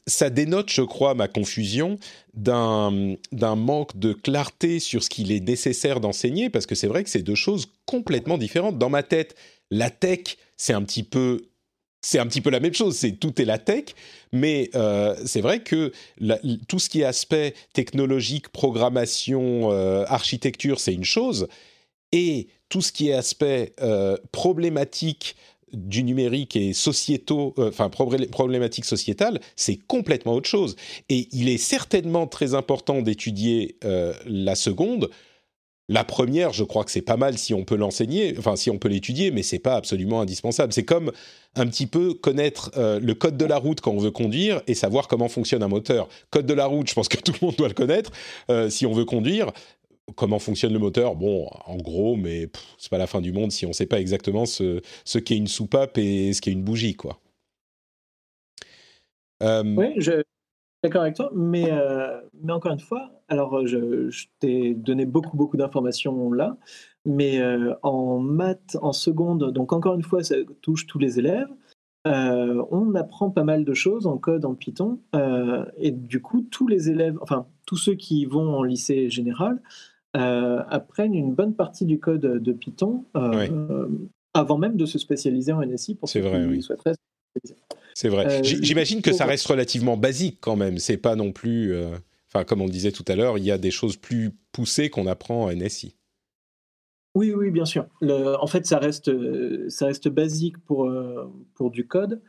Ça 0.06 0.30
dénote, 0.30 0.70
je 0.70 0.82
crois, 0.82 1.14
ma 1.14 1.30
confusion 1.30 1.98
d'un 2.34 3.16
manque 3.42 3.98
de 3.98 4.12
clarté 4.12 4.80
sur 4.80 5.02
ce 5.02 5.10
qu'il 5.10 5.32
est 5.32 5.40
nécessaire 5.40 6.02
d'enseigner, 6.02 6.50
parce 6.50 6.66
que 6.66 6.76
c'est 6.76 6.88
vrai 6.88 7.06
que 7.06 7.10
c'est 7.10 7.22
deux 7.22 7.36
choses 7.36 7.68
complètement 7.86 8.38
différentes. 8.38 8.78
Dans 8.78 8.90
ma 8.90 9.02
tête, 9.02 9.36
la 9.72 9.90
tech, 9.90 10.38
c'est 10.58 10.74
un 10.74 10.84
petit 10.84 11.04
peu 11.04 11.48
c'est 12.02 12.20
un 12.20 12.28
petit 12.28 12.42
peu 12.42 12.50
la 12.50 12.60
même 12.60 12.74
chose, 12.74 12.96
c'est 12.96 13.14
tout 13.14 13.42
est 13.42 13.46
la 13.46 13.58
tech, 13.58 13.86
mais 14.32 14.70
euh, 14.76 15.16
c'est 15.26 15.42
vrai 15.42 15.62
que 15.62 15.92
tout 16.68 16.80
ce 16.80 16.90
qui 16.90 17.02
est 17.02 17.06
aspect 17.06 17.54
technologique, 17.74 18.50
programmation, 18.50 19.72
euh, 19.72 20.06
architecture, 20.08 20.80
c'est 20.80 20.94
une 20.94 21.06
chose, 21.06 21.48
et 22.12 22.48
tout 22.70 22.82
ce 22.82 22.92
qui 22.92 23.10
est 23.10 23.14
aspect 23.14 23.74
euh, 23.82 24.18
problématique 24.32 25.36
du 25.74 26.04
numérique 26.04 26.56
et 26.56 26.72
sociétaux, 26.72 27.54
enfin 27.58 27.90
problématique 27.90 28.86
sociétale, 28.86 29.42
c'est 29.58 29.76
complètement 29.76 30.34
autre 30.34 30.48
chose. 30.48 30.78
Et 31.10 31.28
il 31.34 31.50
est 31.50 31.58
certainement 31.58 32.26
très 32.26 32.54
important 32.54 33.02
d'étudier 33.02 33.76
la 34.26 34.56
seconde 34.56 35.10
la 35.90 36.04
première, 36.04 36.52
je 36.52 36.64
crois 36.64 36.84
que 36.84 36.92
c'est 36.92 37.02
pas 37.02 37.16
mal 37.16 37.38
si 37.38 37.54
on 37.54 37.64
peut 37.64 37.78
l'enseigner, 37.78 38.36
enfin 38.38 38.56
si 38.58 38.70
on 38.70 38.78
peut 38.78 38.90
l'étudier, 38.90 39.32
mais 39.32 39.42
c'est 39.42 39.60
pas 39.60 39.76
absolument 39.76 40.20
indispensable. 40.20 40.74
C'est 40.74 40.84
comme 40.84 41.12
un 41.56 41.66
petit 41.68 41.88
peu 41.88 42.14
connaître 42.14 42.72
euh, 42.76 43.00
le 43.00 43.14
code 43.14 43.38
de 43.38 43.46
la 43.46 43.58
route 43.58 43.80
quand 43.80 43.92
on 43.92 44.00
veut 44.00 44.12
conduire 44.12 44.62
et 44.68 44.74
savoir 44.74 45.08
comment 45.08 45.30
fonctionne 45.30 45.64
un 45.64 45.70
moteur. 45.70 46.10
Code 46.30 46.46
de 46.46 46.54
la 46.54 46.66
route, 46.66 46.90
je 46.90 46.94
pense 46.94 47.08
que 47.08 47.18
tout 47.22 47.32
le 47.40 47.46
monde 47.46 47.56
doit 47.56 47.70
le 47.70 47.74
connaître 47.74 48.12
euh, 48.50 48.70
si 48.70 48.86
on 48.86 48.92
veut 48.92 49.06
conduire. 49.06 49.52
Comment 50.16 50.40
fonctionne 50.40 50.74
le 50.74 50.80
moteur? 50.80 51.16
Bon, 51.16 51.50
en 51.66 51.78
gros, 51.78 52.16
mais 52.16 52.50
c'est 52.78 52.90
pas 52.90 52.98
la 52.98 53.08
fin 53.08 53.22
du 53.22 53.32
monde 53.32 53.52
si 53.52 53.66
on 53.66 53.74
sait 53.74 53.86
pas 53.86 54.00
exactement 54.00 54.46
ce, 54.46 54.82
ce 55.06 55.20
qu'est 55.20 55.36
une 55.36 55.48
soupape 55.48 55.98
et 55.98 56.34
ce 56.34 56.42
qu'est 56.42 56.52
une 56.52 56.64
bougie, 56.64 56.96
quoi. 56.96 57.20
Euh... 59.44 59.64
Oui, 59.76 59.94
je, 59.98 60.24
d'accord 60.84 61.02
avec 61.02 61.16
toi, 61.16 61.32
mais, 61.34 61.72
euh, 61.72 62.22
mais 62.42 62.54
encore 62.54 62.72
une 62.72 62.80
fois, 62.80 63.12
alors 63.28 63.66
je, 63.66 64.10
je 64.10 64.26
t'ai 64.40 64.74
donné 64.74 65.06
beaucoup, 65.06 65.36
beaucoup 65.36 65.58
d'informations 65.58 66.32
là, 66.32 66.58
mais 67.06 67.40
euh, 67.40 67.74
en 67.84 68.20
maths, 68.20 68.78
en 68.82 68.94
seconde, 68.94 69.52
donc 69.52 69.74
encore 69.74 69.96
une 69.96 70.04
fois, 70.04 70.24
ça 70.24 70.36
touche 70.62 70.88
tous 70.88 71.00
les 71.00 71.20
élèves. 71.20 71.50
Euh, 72.08 72.64
on 72.72 72.96
apprend 72.96 73.32
pas 73.32 73.44
mal 73.44 73.66
de 73.66 73.74
choses 73.74 74.08
en 74.08 74.18
code, 74.18 74.46
en 74.46 74.56
Python, 74.56 75.00
euh, 75.16 75.66
et 75.78 75.92
du 75.92 76.22
coup, 76.22 76.42
tous 76.50 76.68
les 76.68 76.90
élèves, 76.90 77.18
enfin, 77.22 77.48
tous 77.66 77.76
ceux 77.76 77.96
qui 77.96 78.26
vont 78.26 78.56
en 78.56 78.64
lycée 78.64 79.10
général, 79.10 79.62
euh, 80.16 80.64
apprennent 80.70 81.14
une 81.14 81.34
bonne 81.34 81.54
partie 81.54 81.86
du 81.86 82.00
code 82.00 82.22
de 82.22 82.54
Python 82.54 83.06
oui. 83.16 83.50
avant 84.34 84.58
même 84.58 84.78
de 84.78 84.86
se 84.86 84.98
spécialiser 85.00 85.52
en 85.52 85.62
NSI 85.62 85.96
pour 85.96 86.08
ceux 86.08 86.22
vrai, 86.22 86.44
qui 86.44 86.48
oui. 86.48 86.62
souhaiteraient 86.62 86.94
c'est 87.98 88.10
vrai. 88.10 88.28
Euh, 88.28 88.44
J'imagine 88.44 89.02
que 89.02 89.12
ça 89.12 89.26
reste 89.26 89.48
relativement 89.48 89.98
basique 89.98 90.38
quand 90.40 90.56
même. 90.56 90.78
C'est 90.78 90.98
pas 90.98 91.16
non 91.16 91.32
plus. 91.32 91.76
Enfin, 92.28 92.42
euh, 92.42 92.44
comme 92.44 92.62
on 92.62 92.68
disait 92.68 92.92
tout 92.92 93.04
à 93.08 93.16
l'heure, 93.16 93.40
il 93.40 93.44
y 93.44 93.50
a 93.50 93.58
des 93.58 93.72
choses 93.72 93.98
plus 93.98 94.38
poussées 94.52 94.92
qu'on 94.92 95.08
apprend 95.08 95.46
en 95.46 95.52
NSI. 95.52 95.96
Oui, 97.16 97.34
oui, 97.34 97.50
bien 97.50 97.66
sûr. 97.66 97.88
Le, 98.00 98.36
en 98.40 98.46
fait, 98.46 98.68
ça 98.68 98.78
reste, 98.78 99.10
ça 99.70 99.88
reste 99.88 100.10
basique 100.10 100.60
pour, 100.60 100.88
pour 101.56 101.72
du 101.72 101.88
code, 101.88 102.22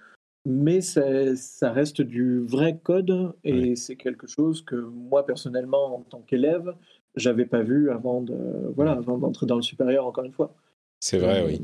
mais 0.46 0.80
ça, 0.80 1.36
ça 1.36 1.70
reste 1.70 2.00
du 2.00 2.38
vrai 2.38 2.78
code 2.82 3.34
et 3.44 3.76
c'est 3.76 3.96
quelque 3.96 4.26
chose 4.26 4.62
que 4.62 4.76
moi, 4.76 5.26
personnellement, 5.26 5.98
en 5.98 6.00
tant 6.00 6.22
qu'élève, 6.22 6.74
j'avais 7.14 7.44
pas 7.44 7.60
vu 7.60 7.90
avant 7.90 8.22
de 8.22 8.72
voilà 8.74 8.92
avant 8.92 9.18
d'entrer 9.18 9.44
dans 9.44 9.56
le 9.56 9.62
supérieur 9.62 10.06
encore 10.06 10.24
une 10.24 10.32
fois. 10.32 10.54
C'est 11.00 11.18
vrai, 11.18 11.42
euh, 11.42 11.46
oui. 11.46 11.60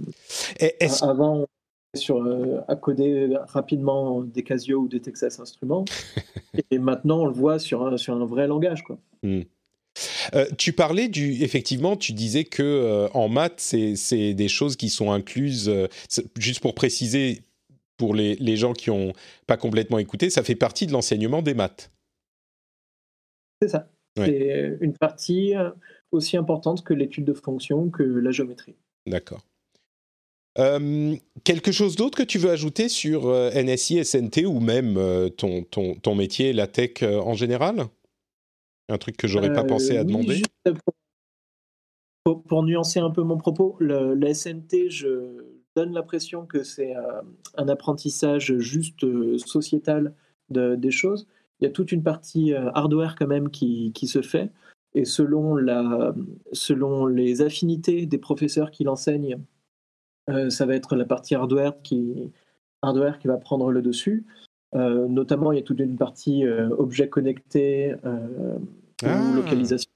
Et 0.60 0.74
avant, 1.00 1.46
sur, 1.94 2.18
euh, 2.18 2.60
à 2.68 2.76
coder 2.76 3.36
rapidement 3.48 4.22
des 4.22 4.42
Casio 4.42 4.80
ou 4.80 4.88
des 4.88 5.00
Texas 5.00 5.40
Instruments. 5.40 5.84
et 6.70 6.78
maintenant, 6.78 7.22
on 7.22 7.26
le 7.26 7.32
voit 7.32 7.58
sur 7.58 7.86
un, 7.86 7.96
sur 7.96 8.14
un 8.14 8.24
vrai 8.26 8.46
langage. 8.46 8.82
Quoi. 8.82 8.98
Mm. 9.22 9.42
Euh, 10.34 10.46
tu 10.58 10.72
parlais 10.72 11.08
du, 11.08 11.42
effectivement, 11.42 11.96
tu 11.96 12.12
disais 12.12 12.44
que 12.44 12.62
euh, 12.62 13.08
en 13.14 13.28
maths, 13.28 13.60
c'est 13.60 14.34
des 14.34 14.48
choses 14.48 14.76
qui 14.76 14.88
sont 14.88 15.12
incluses. 15.12 15.68
Euh, 15.68 15.86
juste 16.38 16.60
pour 16.60 16.74
préciser, 16.74 17.42
pour 17.96 18.14
les, 18.14 18.34
les 18.36 18.56
gens 18.56 18.72
qui 18.72 18.90
n'ont 18.90 19.12
pas 19.46 19.56
complètement 19.56 19.98
écouté, 19.98 20.30
ça 20.30 20.42
fait 20.42 20.56
partie 20.56 20.86
de 20.86 20.92
l'enseignement 20.92 21.42
des 21.42 21.54
maths. 21.54 21.90
C'est 23.62 23.68
ça. 23.68 23.88
Ouais. 24.18 24.26
C'est 24.26 24.78
une 24.80 24.96
partie 24.96 25.54
aussi 26.12 26.36
importante 26.36 26.84
que 26.84 26.94
l'étude 26.94 27.24
de 27.24 27.32
fonctions, 27.34 27.90
que 27.90 28.02
la 28.02 28.30
géométrie. 28.30 28.76
D'accord. 29.06 29.44
Euh, 30.58 31.16
quelque 31.42 31.72
chose 31.72 31.96
d'autre 31.96 32.16
que 32.16 32.22
tu 32.22 32.38
veux 32.38 32.50
ajouter 32.50 32.88
sur 32.88 33.26
euh, 33.26 33.50
NSI, 33.50 34.04
SNT 34.04 34.46
ou 34.46 34.60
même 34.60 34.96
euh, 34.96 35.28
ton, 35.28 35.64
ton, 35.64 35.96
ton, 35.96 36.14
métier, 36.14 36.52
la 36.52 36.68
tech 36.68 37.02
en 37.02 37.34
général? 37.34 37.86
Un 38.88 38.98
truc 38.98 39.16
que 39.16 39.26
j'aurais 39.26 39.52
pas 39.52 39.64
pensé 39.64 39.96
à 39.96 40.04
demander 40.04 40.42
pour, 42.22 42.42
pour, 42.42 42.62
nuancer 42.62 43.00
un 43.00 43.10
peu 43.10 43.22
mon 43.22 43.36
propos, 43.36 43.76
le, 43.80 44.14
le 44.14 44.32
SNT, 44.32 44.90
je 44.90 45.44
donne 45.76 45.92
l'impression 45.92 46.46
que 46.46 46.62
c'est 46.62 46.94
un 47.56 47.68
apprentissage 47.68 48.56
juste 48.58 49.04
sociétal 49.38 50.14
de, 50.50 50.74
des 50.74 50.90
choses. 50.90 51.26
Il 51.60 51.64
y 51.64 51.66
a 51.66 51.70
toute 51.70 51.92
une 51.92 52.02
partie 52.02 52.54
hardware 52.54 53.16
quand 53.18 53.26
même 53.26 53.50
qui, 53.50 53.92
qui 53.92 54.06
se 54.06 54.22
fait. 54.22 54.50
Et 54.94 55.04
selon, 55.04 55.56
la, 55.56 56.14
selon 56.52 57.06
les 57.06 57.42
affinités 57.42 58.06
des 58.06 58.18
professeurs 58.18 58.70
qui 58.70 58.84
l'enseignent, 58.84 59.38
ça 60.48 60.66
va 60.66 60.74
être 60.74 60.96
la 60.96 61.04
partie 61.04 61.34
hardware 61.34 61.80
qui, 61.82 62.14
hardware 62.82 63.18
qui 63.18 63.28
va 63.28 63.36
prendre 63.36 63.70
le 63.70 63.82
dessus. 63.82 64.24
notamment, 64.72 65.52
il 65.52 65.56
y 65.56 65.58
a 65.58 65.64
toute 65.64 65.80
une 65.80 65.96
partie 65.96 66.46
objets 66.46 67.08
connectés 67.08 67.94
ah. 69.02 69.32
localisation. 69.34 69.90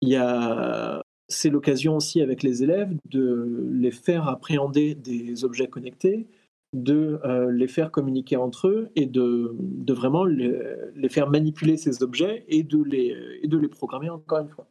Il 0.00 0.08
y 0.08 0.16
a 0.16 1.02
c'est 1.28 1.50
l'occasion 1.50 1.96
aussi 1.96 2.22
avec 2.22 2.42
les 2.42 2.62
élèves 2.62 2.94
de 3.10 3.68
les 3.70 3.90
faire 3.90 4.28
appréhender 4.28 4.94
des 4.94 5.44
objets 5.44 5.68
connectés, 5.68 6.26
de 6.72 7.20
euh, 7.24 7.50
les 7.52 7.68
faire 7.68 7.90
communiquer 7.90 8.36
entre 8.36 8.68
eux 8.68 8.88
et 8.96 9.06
de, 9.06 9.54
de 9.58 9.92
vraiment 9.92 10.24
les, 10.24 11.08
faire 11.08 11.28
manipuler 11.28 11.76
ces 11.76 12.02
objets 12.02 12.44
et 12.48 12.62
de 12.62 12.82
les, 12.82 13.14
et 13.42 13.46
de 13.46 13.58
les 13.58 13.68
programmer 13.68 14.08
encore 14.08 14.38
une 14.38 14.48
fois. 14.48 14.66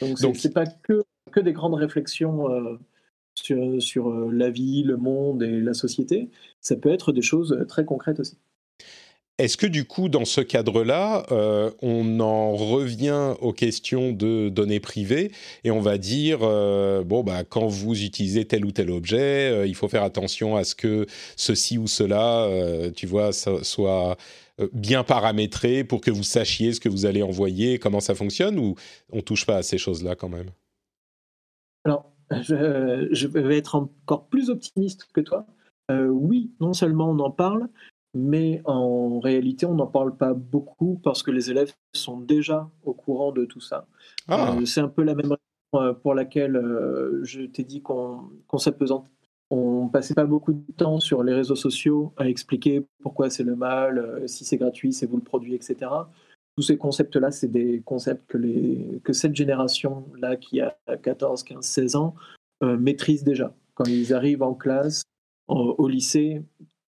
Donc, 0.00 0.18
ce 0.18 0.26
n'est 0.26 0.54
pas 0.54 0.66
que, 0.66 1.02
que 1.30 1.40
des 1.40 1.52
grandes 1.52 1.74
réflexions 1.74 2.50
euh, 2.50 2.78
sur, 3.42 3.82
sur 3.82 4.08
euh, 4.10 4.30
la 4.32 4.50
vie, 4.50 4.82
le 4.82 4.96
monde 4.96 5.42
et 5.42 5.60
la 5.60 5.74
société, 5.74 6.30
ça 6.60 6.76
peut 6.76 6.90
être 6.90 7.12
des 7.12 7.22
choses 7.22 7.64
très 7.68 7.84
concrètes 7.84 8.20
aussi. 8.20 8.36
Est-ce 9.40 9.56
que 9.56 9.66
du 9.66 9.86
coup, 9.86 10.10
dans 10.10 10.26
ce 10.26 10.42
cadre-là, 10.42 11.24
euh, 11.32 11.70
on 11.80 12.20
en 12.20 12.54
revient 12.54 13.36
aux 13.40 13.54
questions 13.54 14.12
de 14.12 14.50
données 14.50 14.80
privées 14.80 15.32
et 15.64 15.70
on 15.70 15.80
va 15.80 15.96
dire, 15.96 16.40
euh, 16.42 17.02
bon, 17.02 17.22
bah, 17.22 17.42
quand 17.44 17.66
vous 17.66 18.04
utilisez 18.04 18.44
tel 18.44 18.66
ou 18.66 18.70
tel 18.70 18.90
objet, 18.90 19.50
euh, 19.50 19.66
il 19.66 19.74
faut 19.74 19.88
faire 19.88 20.02
attention 20.02 20.56
à 20.56 20.64
ce 20.64 20.74
que 20.74 21.06
ceci 21.36 21.78
ou 21.78 21.86
cela, 21.86 22.50
tu 22.94 23.06
vois, 23.06 23.32
soit 23.32 24.18
bien 24.74 25.04
paramétré 25.04 25.84
pour 25.84 26.02
que 26.02 26.10
vous 26.10 26.22
sachiez 26.22 26.74
ce 26.74 26.80
que 26.80 26.90
vous 26.90 27.06
allez 27.06 27.22
envoyer, 27.22 27.78
comment 27.78 28.00
ça 28.00 28.14
fonctionne, 28.14 28.58
ou 28.58 28.74
on 29.10 29.22
touche 29.22 29.46
pas 29.46 29.56
à 29.56 29.62
ces 29.62 29.78
choses-là 29.78 30.16
quand 30.16 30.28
même? 30.28 30.50
Alors, 31.86 32.12
je, 32.30 33.08
je, 33.10 33.26
vais 33.26 33.58
être 33.58 33.74
encore 33.74 34.26
plus 34.26 34.50
optimiste 34.50 35.08
que 35.12 35.20
toi. 35.20 35.46
oui, 35.90 36.50
non 36.60 36.72
seulement 36.72 37.10
on 37.10 37.18
en 37.18 37.30
parle, 37.30 37.68
mais 38.14 38.60
en 38.64 39.20
réalité, 39.20 39.66
on 39.66 39.74
n'en 39.74 39.86
parle 39.86 40.16
pas 40.16 40.34
beaucoup 40.34 41.00
parce 41.02 41.22
que 41.22 41.30
les 41.30 41.50
élèves 41.50 41.72
sont 41.94 42.18
déjà 42.18 42.68
au 42.84 42.92
courant 42.92 43.32
de 43.32 43.44
tout 43.44 43.60
ça. 43.60 43.86
Ah. 44.28 44.56
Euh, 44.56 44.64
c'est 44.64 44.80
un 44.80 44.88
peu 44.88 45.02
la 45.02 45.14
même 45.14 45.32
raison 45.32 45.86
euh, 45.86 45.92
pour 45.92 46.14
laquelle 46.14 46.56
euh, 46.56 47.20
je 47.22 47.42
t'ai 47.42 47.62
dit 47.62 47.82
qu'on 47.82 48.30
qu 48.50 48.58
s'apesantait. 48.58 49.08
On 49.52 49.88
passait 49.88 50.14
pas 50.14 50.26
beaucoup 50.26 50.52
de 50.52 50.72
temps 50.76 51.00
sur 51.00 51.24
les 51.24 51.34
réseaux 51.34 51.56
sociaux 51.56 52.12
à 52.16 52.28
expliquer 52.28 52.86
pourquoi 53.02 53.30
c'est 53.30 53.42
le 53.42 53.56
mal, 53.56 54.22
si 54.26 54.44
c'est 54.44 54.56
gratuit, 54.56 54.92
c'est 54.92 55.06
vous 55.06 55.16
le 55.16 55.24
produit, 55.24 55.54
etc. 55.54 55.90
Tous 56.56 56.62
ces 56.62 56.76
concepts-là, 56.76 57.30
c'est 57.30 57.50
des 57.50 57.80
concepts 57.84 58.26
que, 58.30 58.38
les, 58.38 59.00
que 59.04 59.12
cette 59.12 59.34
génération-là, 59.34 60.36
qui 60.36 60.60
a 60.60 60.76
14, 61.02 61.42
15, 61.42 61.64
16 61.64 61.96
ans, 61.96 62.14
maîtrise 62.62 63.24
déjà. 63.24 63.54
Quand 63.74 63.84
ils 63.84 64.12
arrivent 64.12 64.42
en 64.42 64.54
classe, 64.54 65.02
au 65.48 65.88
lycée, 65.88 66.42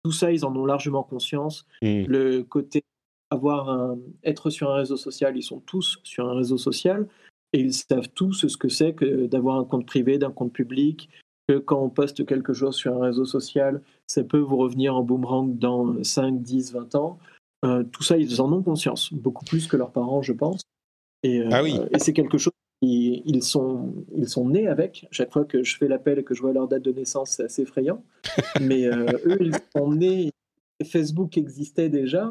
tout 0.04 0.12
ça, 0.12 0.30
ils 0.30 0.44
en 0.44 0.54
ont 0.54 0.66
largement 0.66 1.02
conscience. 1.02 1.66
Mmh. 1.82 2.04
Le 2.06 2.42
côté 2.42 2.82
avoir 3.30 3.70
un, 3.70 3.98
être 4.24 4.50
sur 4.50 4.70
un 4.70 4.76
réseau 4.76 4.96
social, 4.96 5.36
ils 5.36 5.42
sont 5.42 5.60
tous 5.60 5.98
sur 6.04 6.28
un 6.28 6.34
réseau 6.34 6.58
social 6.58 7.08
et 7.52 7.60
ils 7.60 7.72
savent 7.72 8.08
tous 8.14 8.46
ce 8.48 8.56
que 8.56 8.68
c'est 8.68 8.92
que 8.92 9.26
d'avoir 9.26 9.58
un 9.58 9.64
compte 9.64 9.86
privé, 9.86 10.18
d'un 10.18 10.30
compte 10.30 10.52
public, 10.52 11.08
que 11.48 11.58
quand 11.58 11.80
on 11.80 11.88
poste 11.88 12.26
quelque 12.26 12.52
chose 12.52 12.76
sur 12.76 12.96
un 12.96 13.06
réseau 13.06 13.24
social, 13.24 13.82
ça 14.06 14.24
peut 14.24 14.38
vous 14.38 14.56
revenir 14.56 14.96
en 14.96 15.02
boomerang 15.02 15.58
dans 15.58 16.02
5, 16.02 16.42
10, 16.42 16.72
20 16.72 16.94
ans. 16.96 17.18
Euh, 17.64 17.84
tout 17.84 18.02
ça, 18.02 18.16
ils 18.16 18.40
en 18.40 18.52
ont 18.52 18.62
conscience, 18.62 19.12
beaucoup 19.12 19.44
plus 19.44 19.66
que 19.66 19.76
leurs 19.76 19.90
parents, 19.90 20.22
je 20.22 20.32
pense. 20.32 20.62
Et, 21.22 21.40
euh, 21.40 21.48
ah 21.50 21.62
oui. 21.62 21.80
et 21.90 21.98
c'est 21.98 22.12
quelque 22.12 22.38
chose 22.38 22.52
ils, 22.82 23.42
sont, 23.42 23.94
ils 24.14 24.28
sont 24.28 24.48
nés 24.48 24.68
avec. 24.68 25.06
Chaque 25.10 25.32
fois 25.32 25.44
que 25.44 25.62
je 25.62 25.76
fais 25.76 25.88
l'appel 25.88 26.18
et 26.18 26.24
que 26.24 26.34
je 26.34 26.42
vois 26.42 26.52
leur 26.52 26.68
date 26.68 26.82
de 26.82 26.92
naissance, 26.92 27.30
c'est 27.30 27.44
assez 27.44 27.62
effrayant. 27.62 28.02
Mais 28.60 28.86
euh, 28.86 29.06
eux, 29.24 29.38
ils 29.40 29.56
sont 29.74 29.92
nés. 29.92 30.30
Facebook 30.84 31.36
existait 31.38 31.88
déjà. 31.88 32.30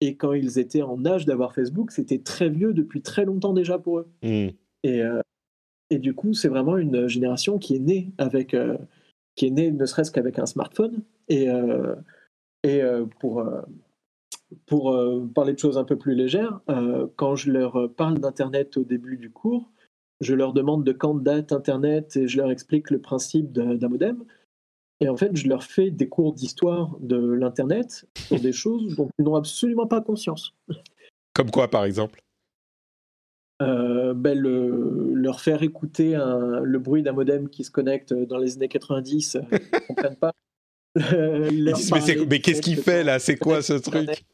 Et 0.00 0.16
quand 0.16 0.32
ils 0.32 0.58
étaient 0.58 0.82
en 0.82 1.04
âge 1.06 1.24
d'avoir 1.24 1.54
Facebook, 1.54 1.90
c'était 1.90 2.18
très 2.18 2.48
vieux 2.48 2.74
depuis 2.74 3.00
très 3.00 3.24
longtemps 3.24 3.52
déjà 3.52 3.78
pour 3.78 4.00
eux. 4.00 4.08
Hmm. 4.22 4.48
Et, 4.82 5.02
euh, 5.02 5.20
et 5.90 5.98
du 5.98 6.14
coup, 6.14 6.34
c'est 6.34 6.48
vraiment 6.48 6.76
une 6.76 7.08
génération 7.08 7.58
qui 7.58 7.76
est 7.76 7.80
née 7.80 8.12
avec, 8.18 8.54
euh, 8.54 8.76
qui 9.36 9.46
est 9.46 9.50
née 9.50 9.70
ne 9.70 9.86
serait-ce 9.86 10.10
qu'avec 10.10 10.38
un 10.38 10.46
smartphone. 10.46 11.02
Et, 11.28 11.48
et 12.62 12.80
pour, 13.18 13.44
pour 14.66 14.96
parler 15.34 15.52
de 15.52 15.58
choses 15.58 15.78
un 15.78 15.84
peu 15.84 15.96
plus 15.96 16.14
légères, 16.14 16.60
quand 17.16 17.36
je 17.36 17.50
leur 17.50 17.92
parle 17.94 18.18
d'Internet 18.18 18.76
au 18.76 18.84
début 18.84 19.16
du 19.16 19.30
cours, 19.30 19.70
je 20.20 20.34
leur 20.34 20.52
demande 20.52 20.84
de 20.84 20.92
quand 20.92 21.14
date 21.14 21.52
Internet 21.52 22.16
et 22.16 22.28
je 22.28 22.38
leur 22.38 22.50
explique 22.50 22.90
le 22.90 23.00
principe 23.00 23.52
d'un 23.52 23.88
modem. 23.88 24.24
Et 25.00 25.08
en 25.08 25.16
fait, 25.16 25.36
je 25.36 25.46
leur 25.48 25.62
fais 25.62 25.90
des 25.90 26.08
cours 26.08 26.32
d'histoire 26.32 26.96
de 27.00 27.16
l'Internet 27.16 28.06
sur 28.16 28.40
des 28.40 28.52
choses 28.52 28.96
dont 28.96 29.10
ils 29.18 29.24
n'ont 29.24 29.34
absolument 29.34 29.86
pas 29.86 30.00
conscience. 30.00 30.54
Comme 31.34 31.50
quoi, 31.50 31.68
par 31.68 31.84
exemple? 31.84 32.22
Euh, 33.60 34.14
ben 34.14 34.38
Leur 34.38 35.40
faire 35.40 35.62
écouter 35.62 36.16
le 36.16 36.78
bruit 36.78 37.02
d'un 37.02 37.12
modem 37.12 37.48
qui 37.50 37.64
se 37.64 37.70
connecte 37.70 38.14
dans 38.14 38.38
les 38.38 38.56
années 38.56 38.68
90, 38.68 39.34
ils 39.34 39.54
ne 39.54 39.86
comprennent 39.86 40.16
pas. 40.16 40.32
mais 42.26 42.40
qu'est-ce 42.40 42.62
qu'il 42.62 42.78
fait 42.78 43.04
là? 43.04 43.18
C'est 43.18 43.36
quoi 43.36 43.60
ce 43.60 43.74
truc? 43.74 44.24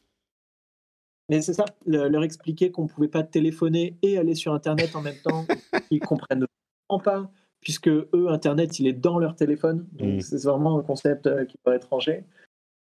Mais 1.29 1.41
c'est 1.41 1.55
ça, 1.55 1.65
leur 1.87 2.25
expliquer 2.25 2.71
qu'on 2.71 2.85
ne 2.85 2.89
pouvait 2.89 3.09
pas 3.09 3.23
téléphoner 3.23 3.97
et 4.03 4.19
aller 4.19 4.35
sur 4.35 4.53
Internet 4.53 4.95
en 4.97 5.03
même 5.03 5.19
temps, 5.23 5.47
ils 5.91 6.01
comprennent 6.01 6.47
pas, 6.99 7.31
puisque 7.61 7.89
eux, 7.89 8.27
Internet, 8.29 8.79
il 8.79 8.87
est 8.87 8.93
dans 8.93 9.19
leur 9.19 9.37
téléphone. 9.37 9.87
Donc 9.93 10.17
mm. 10.17 10.21
c'est 10.21 10.43
vraiment 10.45 10.79
un 10.79 10.83
concept 10.83 11.27
euh, 11.27 11.45
qui 11.45 11.57
peut 11.65 11.75
étranger. 11.75 12.25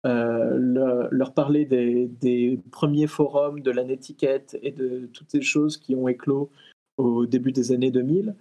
Euh, 0.07 1.07
leur 1.11 1.33
parler 1.33 1.65
des, 1.65 2.59
premiers 2.71 3.07
forums, 3.07 3.61
de 3.61 3.69
la 3.69 3.83
netiquette 3.83 4.57
et 4.63 4.71
de 4.71 5.07
toutes 5.13 5.29
ces 5.29 5.43
choses 5.43 5.77
qui 5.77 5.93
ont 5.95 6.07
éclos 6.07 6.49
au 6.97 7.27
début 7.27 7.51
des 7.51 7.71
années 7.71 7.91
2000, 7.91 8.35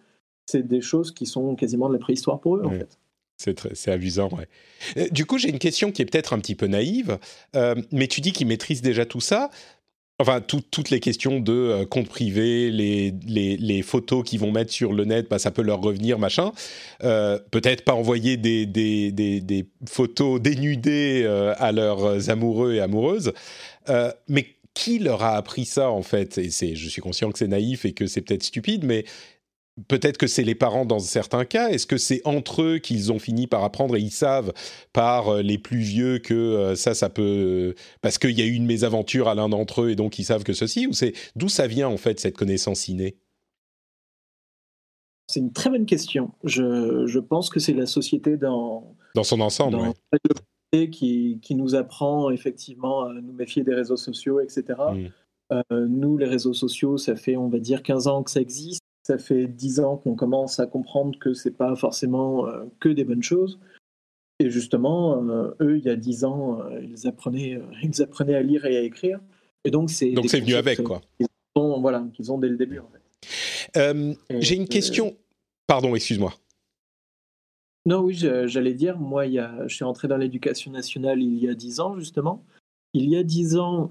c'est 0.47 0.67
des 0.67 0.81
choses 0.81 1.13
qui 1.13 1.27
sont 1.27 1.55
quasiment 1.55 1.89
de 1.89 1.95
la 1.95 1.99
préhistoire 1.99 2.41
pour 2.41 2.57
eux, 2.57 2.65
en 2.65 2.71
fait. 2.71 2.99
C'est 3.37 3.91
amusant, 3.91 4.29
ouais. 4.31 4.49
Euh, 4.99 5.09
du 5.11 5.25
coup, 5.25 5.39
j'ai 5.39 5.49
une 5.49 5.59
question 5.59 5.93
qui 5.93 6.03
est 6.03 6.05
peut-être 6.05 6.35
un 6.35 6.39
petit 6.39 6.55
peu 6.55 6.67
naïve, 6.67 7.19
mais 7.93 8.07
tu 8.07 8.21
dis 8.23 8.33
qu'ils 8.33 8.47
maîtrisent 8.47 8.83
déjà 8.83 9.05
tout 9.05 9.21
ça 9.21 9.51
enfin 10.21 10.41
toutes 10.41 10.91
les 10.91 11.01
questions 11.01 11.41
de 11.41 11.53
euh, 11.53 11.87
compte 11.87 12.09
privé, 12.09 12.71
les, 12.71 13.83
photos 13.83 14.23
qu'ils 14.25 14.39
vont 14.39 14.53
mettre 14.53 14.73
sur 14.73 14.93
le 14.93 15.05
net, 15.05 15.29
bah, 15.29 15.39
ça 15.39 15.51
peut 15.51 15.63
leur 15.63 15.81
revenir, 15.81 16.19
machin. 16.19 16.53
Euh, 17.03 17.39
peut-être 17.51 17.85
pas 17.85 17.95
envoyer 17.95 18.37
des, 18.37 19.67
photos 19.89 20.41
dénudées 20.41 21.23
euh, 21.25 21.55
à 21.57 21.73
leurs 21.73 22.31
amoureux 22.31 22.75
et 22.75 22.81
amoureuses. 22.81 23.33
mais 24.29 24.47
qui 24.73 25.01
leur 25.01 25.23
a 25.23 25.37
appris 25.37 25.65
ça 25.65 25.91
en 25.91 26.03
fait? 26.03 26.39
Et 26.39 26.51
je 26.51 26.89
suis 26.89 27.03
conscient 27.03 27.31
que 27.33 27.39
c'est 27.39 27.49
naïf 27.49 27.85
et 27.85 27.93
que 27.93 28.07
c'est 28.07 28.21
peut-être 28.21 28.45
stupide, 28.45 28.85
mais 28.85 29.05
Peut-être 29.89 30.19
que 30.19 30.27
c'est 30.27 30.43
les 30.43 30.55
parents 30.55 30.85
dans 30.85 30.99
certains 30.99 31.45
cas. 31.45 31.69
Est-ce 31.69 31.87
que 31.87 31.97
c'est 31.97 32.21
entre 32.25 32.63
eux 32.63 32.79
qu'ils 32.79 33.13
ont 33.13 33.19
fini 33.19 33.47
par 33.47 33.65
apprendre 33.65 33.97
et 33.97 34.01
ils 34.01 34.11
savent 34.11 34.53
par 34.93 35.29
euh, 35.29 35.43
les 35.43 35.59
plus 35.59 35.79
vieux 35.79 36.19
que 36.19 36.35
euh, 36.35 36.75
ça, 36.75 36.95
ça 36.95 37.09
peut 37.09 37.75
parce 38.03 38.19
qu'il 38.19 38.39
y 38.39 38.43
a 38.43 38.45
eu 38.45 38.53
une 38.53 38.67
mésaventure 38.67 39.29
à 39.29 39.35
l'un 39.35 39.49
d'entre 39.49 39.83
eux 39.83 39.91
et 39.91 39.97
donc 39.97 40.19
ils 40.19 40.25
savent 40.25 40.45
que 40.45 40.53
ceci 40.53 40.87
ou 40.87 40.93
c'est 40.93 41.13
d'où 41.37 41.49
ça 41.49 41.67
vient 41.67 41.89
en 41.89 41.97
fait 41.97 42.19
cette 42.21 42.37
connaissance 42.37 42.89
innée? 42.89 43.17
C'est 45.29 45.41
une 45.41 45.53
très 45.53 45.71
bonne 45.71 45.87
question. 45.87 46.33
Je, 46.43 47.19
pense 47.21 47.51
que 47.51 47.61
c'est 47.61 47.73
la 47.73 47.87
société 47.87 48.37
dans 48.37 48.97
dans 49.15 49.23
son 49.23 49.41
ensemble, 49.41 49.79
qui, 50.73 51.39
qui, 51.41 51.55
nous 51.55 51.75
apprend 51.77 52.31
effectivement 52.31 53.05
à 53.05 53.13
nous 53.15 53.33
méfier 53.33 53.63
des 53.63 53.75
réseaux 53.75 53.97
sociaux, 53.97 54.41
etc. 54.41 54.65
Mmh. 54.93 55.07
Euh, 55.53 55.87
nous, 55.89 56.17
les 56.17 56.27
réseaux 56.27 56.53
sociaux, 56.53 56.97
ça 56.97 57.17
fait, 57.17 57.37
on 57.37 57.49
va 57.49 57.59
dire, 57.59 57.83
15 57.83 58.07
ans 58.07 58.23
que 58.23 58.31
ça 58.31 58.41
existe 58.41 58.83
ça 59.03 59.19
fait 59.19 59.47
dix 59.47 59.81
ans 59.81 59.97
qu'on 59.97 60.15
commence 60.15 60.61
à 60.61 60.67
comprendre 60.67 61.19
que 61.19 61.35
c'est 61.35 61.51
pas 61.51 61.75
forcément 61.77 62.47
euh, 62.47 62.65
que 62.81 62.89
des 62.89 63.05
bonnes 63.05 63.23
choses. 63.23 63.59
Et 64.39 64.51
justement, 64.51 65.23
euh, 65.29 65.51
eux, 65.61 65.79
il 65.79 65.85
y 65.85 65.91
a 65.91 65.97
dix 65.97 66.25
ans, 66.25 66.61
euh, 66.61 66.81
ils, 66.83 67.07
apprenaient, 67.07 67.61
ils 67.83 68.03
apprenaient 68.03 68.35
à 68.35 68.43
lire 68.43 68.65
et 68.67 68.77
à 68.77 68.83
écrire. 68.83 69.21
Et 69.65 69.71
donc, 69.71 69.91
c'est 69.91 70.13
donc 70.13 70.29
c'est 70.29 70.41
venu 70.41 70.55
avec 70.55 70.83
quoi. 70.83 71.03
Qu'ils 71.19 71.27
ont, 71.57 71.81
voilà, 71.81 72.07
qu'ils 72.15 72.33
ont 72.33 72.39
dès 72.39 72.49
le 72.49 72.57
début. 72.57 72.79
En 72.79 72.89
fait. 72.89 74.17
J'ai 74.41 74.57
une 74.57 74.69
question. 74.69 75.17
Pardon, 75.67 75.95
excuse-moi. 75.95 76.33
Non, 77.87 78.01
oui, 78.01 78.15
j'allais 78.15 78.75
dire, 78.75 78.99
moi, 78.99 79.27
il 79.27 79.35
y 79.35 79.39
a, 79.39 79.67
je 79.67 79.75
suis 79.75 79.85
entré 79.85 80.09
dans 80.09 80.17
l'éducation 80.17 80.71
nationale 80.71 81.23
il 81.23 81.39
y 81.39 81.49
a 81.49 81.55
dix 81.55 81.81
ans, 81.81 81.99
justement. 81.99 82.45
Il 82.93 83.09
y 83.09 83.17
a 83.17 83.23
dix 83.23 83.57
ans, 83.57 83.89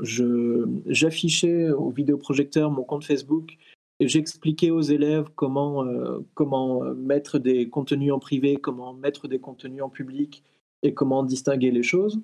j'affichais 0.87 1.69
au 1.69 1.89
vidéoprojecteur 1.89 2.69
mon 2.69 2.83
compte 2.83 3.05
Facebook 3.05 3.57
J'expliquais 3.99 4.71
aux 4.71 4.81
élèves 4.81 5.27
comment, 5.35 5.83
euh, 5.83 6.19
comment 6.33 6.83
euh, 6.85 6.93
mettre 6.93 7.37
des 7.37 7.69
contenus 7.69 8.13
en 8.13 8.19
privé, 8.19 8.55
comment 8.55 8.93
mettre 8.93 9.27
des 9.27 9.39
contenus 9.39 9.83
en 9.83 9.89
public 9.89 10.43
et 10.83 10.93
comment 10.93 11.23
distinguer 11.23 11.71
les 11.71 11.83
choses. 11.83 12.21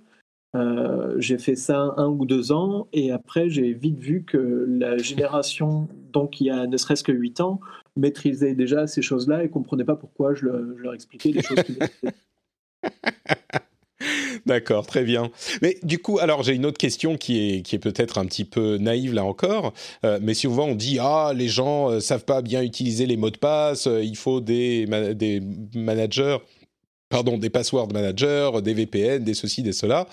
Euh, 0.55 1.15
j'ai 1.19 1.37
fait 1.37 1.57
ça 1.57 1.93
un 1.97 2.07
ou 2.07 2.25
deux 2.25 2.53
ans 2.53 2.87
et 2.93 3.11
après 3.11 3.49
j'ai 3.49 3.73
vite 3.73 3.99
vu 3.99 4.23
que 4.23 4.65
la 4.69 4.97
génération, 4.97 5.89
donc 6.13 6.39
il 6.39 6.47
y 6.47 6.49
a 6.49 6.65
ne 6.65 6.77
serait-ce 6.77 7.03
que 7.03 7.11
huit 7.11 7.41
ans, 7.41 7.59
maîtrisait 7.97 8.55
déjà 8.55 8.87
ces 8.87 9.01
choses-là 9.01 9.43
et 9.43 9.49
comprenait 9.49 9.83
pas 9.83 9.97
pourquoi 9.97 10.33
je, 10.33 10.45
leur 10.45 10.93
expliquais 10.93 11.33
des 11.33 11.41
choses 11.41 11.59
D'accord, 14.45 14.85
très 14.85 15.03
bien. 15.03 15.31
Mais 15.63 15.77
du 15.81 15.97
coup, 15.97 16.19
alors 16.19 16.43
j'ai 16.43 16.53
une 16.53 16.67
autre 16.67 16.77
question 16.77 17.17
qui 17.17 17.49
est, 17.57 17.61
qui 17.63 17.75
est 17.75 17.79
peut-être 17.79 18.19
un 18.19 18.25
petit 18.25 18.45
peu 18.45 18.77
naïve 18.77 19.13
là 19.13 19.23
encore, 19.25 19.73
euh, 20.03 20.19
mais 20.21 20.35
souvent 20.35 20.65
on 20.67 20.75
dit 20.75 20.99
ah 21.01 21.31
les 21.35 21.47
gens 21.47 21.89
euh, 21.89 21.99
savent 21.99 22.25
pas 22.25 22.43
bien 22.43 22.61
utiliser 22.61 23.07
les 23.07 23.17
mots 23.17 23.31
de 23.31 23.37
passe, 23.37 23.87
euh, 23.87 24.03
il 24.03 24.15
faut 24.15 24.41
des, 24.41 24.85
des 25.15 25.41
managers, 25.73 26.37
pardon, 27.09 27.39
des 27.39 27.49
password 27.49 27.91
managers, 27.91 28.51
des 28.63 28.75
VPN, 28.75 29.23
des 29.23 29.33
ceci, 29.33 29.63
des 29.63 29.73
cela. 29.73 30.07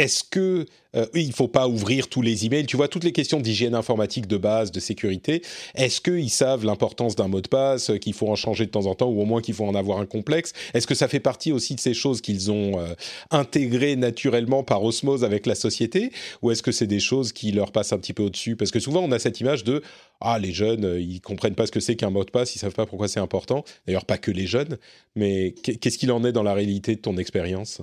Est-ce 0.00 0.24
que 0.24 0.64
euh, 0.96 1.04
il 1.12 1.28
ne 1.28 1.32
faut 1.34 1.46
pas 1.46 1.68
ouvrir 1.68 2.08
tous 2.08 2.22
les 2.22 2.46
emails? 2.46 2.64
Tu 2.64 2.78
vois 2.78 2.88
toutes 2.88 3.04
les 3.04 3.12
questions 3.12 3.38
d'hygiène 3.38 3.74
informatique 3.74 4.26
de 4.26 4.38
base, 4.38 4.72
de 4.72 4.80
sécurité. 4.80 5.42
Est-ce 5.74 6.00
qu'ils 6.00 6.30
savent 6.30 6.64
l'importance 6.64 7.16
d'un 7.16 7.28
mot 7.28 7.42
de 7.42 7.48
passe, 7.48 7.90
euh, 7.90 7.98
qu'il 7.98 8.14
faut 8.14 8.28
en 8.28 8.34
changer 8.34 8.64
de 8.64 8.70
temps 8.70 8.86
en 8.86 8.94
temps, 8.94 9.10
ou 9.10 9.20
au 9.20 9.26
moins 9.26 9.42
qu'il 9.42 9.52
faut 9.52 9.66
en 9.66 9.74
avoir 9.74 9.98
un 9.98 10.06
complexe? 10.06 10.54
Est-ce 10.72 10.86
que 10.86 10.94
ça 10.94 11.06
fait 11.06 11.20
partie 11.20 11.52
aussi 11.52 11.74
de 11.74 11.80
ces 11.80 11.92
choses 11.92 12.22
qu'ils 12.22 12.50
ont 12.50 12.80
euh, 12.80 12.94
intégrées 13.30 13.94
naturellement 13.94 14.62
par 14.64 14.82
osmose 14.82 15.22
avec 15.22 15.44
la 15.44 15.54
société, 15.54 16.12
ou 16.40 16.50
est-ce 16.50 16.62
que 16.62 16.72
c'est 16.72 16.86
des 16.86 16.98
choses 16.98 17.34
qui 17.34 17.52
leur 17.52 17.70
passent 17.70 17.92
un 17.92 17.98
petit 17.98 18.14
peu 18.14 18.22
au-dessus? 18.22 18.56
Parce 18.56 18.70
que 18.70 18.80
souvent 18.80 19.02
on 19.02 19.12
a 19.12 19.18
cette 19.18 19.38
image 19.38 19.64
de 19.64 19.82
ah 20.22 20.38
les 20.38 20.54
jeunes 20.54 20.96
ils 20.98 21.20
comprennent 21.20 21.54
pas 21.54 21.66
ce 21.66 21.72
que 21.72 21.80
c'est 21.80 21.96
qu'un 21.96 22.08
mot 22.08 22.24
de 22.24 22.30
passe, 22.30 22.56
ils 22.56 22.58
savent 22.58 22.72
pas 22.72 22.86
pourquoi 22.86 23.08
c'est 23.08 23.20
important. 23.20 23.64
D'ailleurs 23.86 24.06
pas 24.06 24.16
que 24.16 24.30
les 24.30 24.46
jeunes, 24.46 24.78
mais 25.14 25.52
qu'est-ce 25.62 25.98
qu'il 25.98 26.10
en 26.10 26.24
est 26.24 26.32
dans 26.32 26.42
la 26.42 26.54
réalité 26.54 26.94
de 26.94 27.00
ton 27.02 27.18
expérience? 27.18 27.82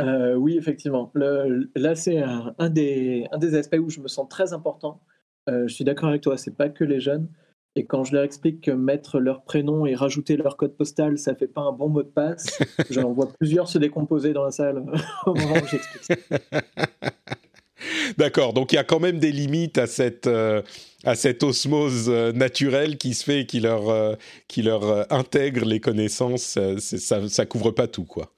Euh, 0.00 0.34
oui, 0.34 0.56
effectivement. 0.56 1.12
là, 1.14 1.94
c'est 1.94 2.18
un, 2.18 2.70
des, 2.70 3.26
un 3.32 3.38
des 3.38 3.54
aspects 3.54 3.78
où 3.80 3.90
je 3.90 4.00
me 4.00 4.08
sens 4.08 4.28
très 4.28 4.52
important. 4.52 5.00
Euh, 5.48 5.66
je 5.68 5.74
suis 5.74 5.84
d'accord 5.84 6.08
avec 6.08 6.22
toi, 6.22 6.36
c'est 6.36 6.56
pas 6.56 6.68
que 6.68 6.84
les 6.84 7.00
jeunes. 7.00 7.28
Et 7.76 7.84
quand 7.86 8.02
je 8.02 8.14
leur 8.14 8.24
explique 8.24 8.62
que 8.62 8.72
mettre 8.72 9.20
leur 9.20 9.44
prénom 9.44 9.86
et 9.86 9.94
rajouter 9.94 10.36
leur 10.36 10.56
code 10.56 10.76
postal, 10.76 11.18
ça 11.18 11.36
fait 11.36 11.46
pas 11.46 11.60
un 11.60 11.72
bon 11.72 11.88
mot 11.88 12.02
de 12.02 12.08
passe, 12.08 12.58
j'en 12.90 13.12
vois 13.12 13.32
plusieurs 13.38 13.68
se 13.68 13.78
décomposer 13.78 14.32
dans 14.32 14.44
la 14.44 14.50
salle 14.50 14.84
au 15.26 15.34
moment 15.34 15.54
où 15.54 15.66
j'explique 15.66 16.18
D'accord, 18.18 18.52
donc 18.52 18.72
il 18.72 18.76
y 18.76 18.78
a 18.78 18.84
quand 18.84 18.98
même 18.98 19.18
des 19.18 19.30
limites 19.30 19.78
à 19.78 19.86
cette, 19.86 20.26
euh, 20.26 20.62
à 21.04 21.14
cette 21.14 21.42
osmose 21.42 22.10
naturelle 22.10 22.98
qui 22.98 23.14
se 23.14 23.24
fait, 23.24 23.46
qui 23.46 23.60
leur, 23.60 24.16
qui 24.48 24.62
leur 24.62 25.10
intègre 25.12 25.64
les 25.64 25.80
connaissances. 25.80 26.58
ça, 26.78 27.28
ça 27.28 27.46
couvre 27.46 27.70
pas 27.70 27.86
tout, 27.86 28.04
quoi. 28.04 28.32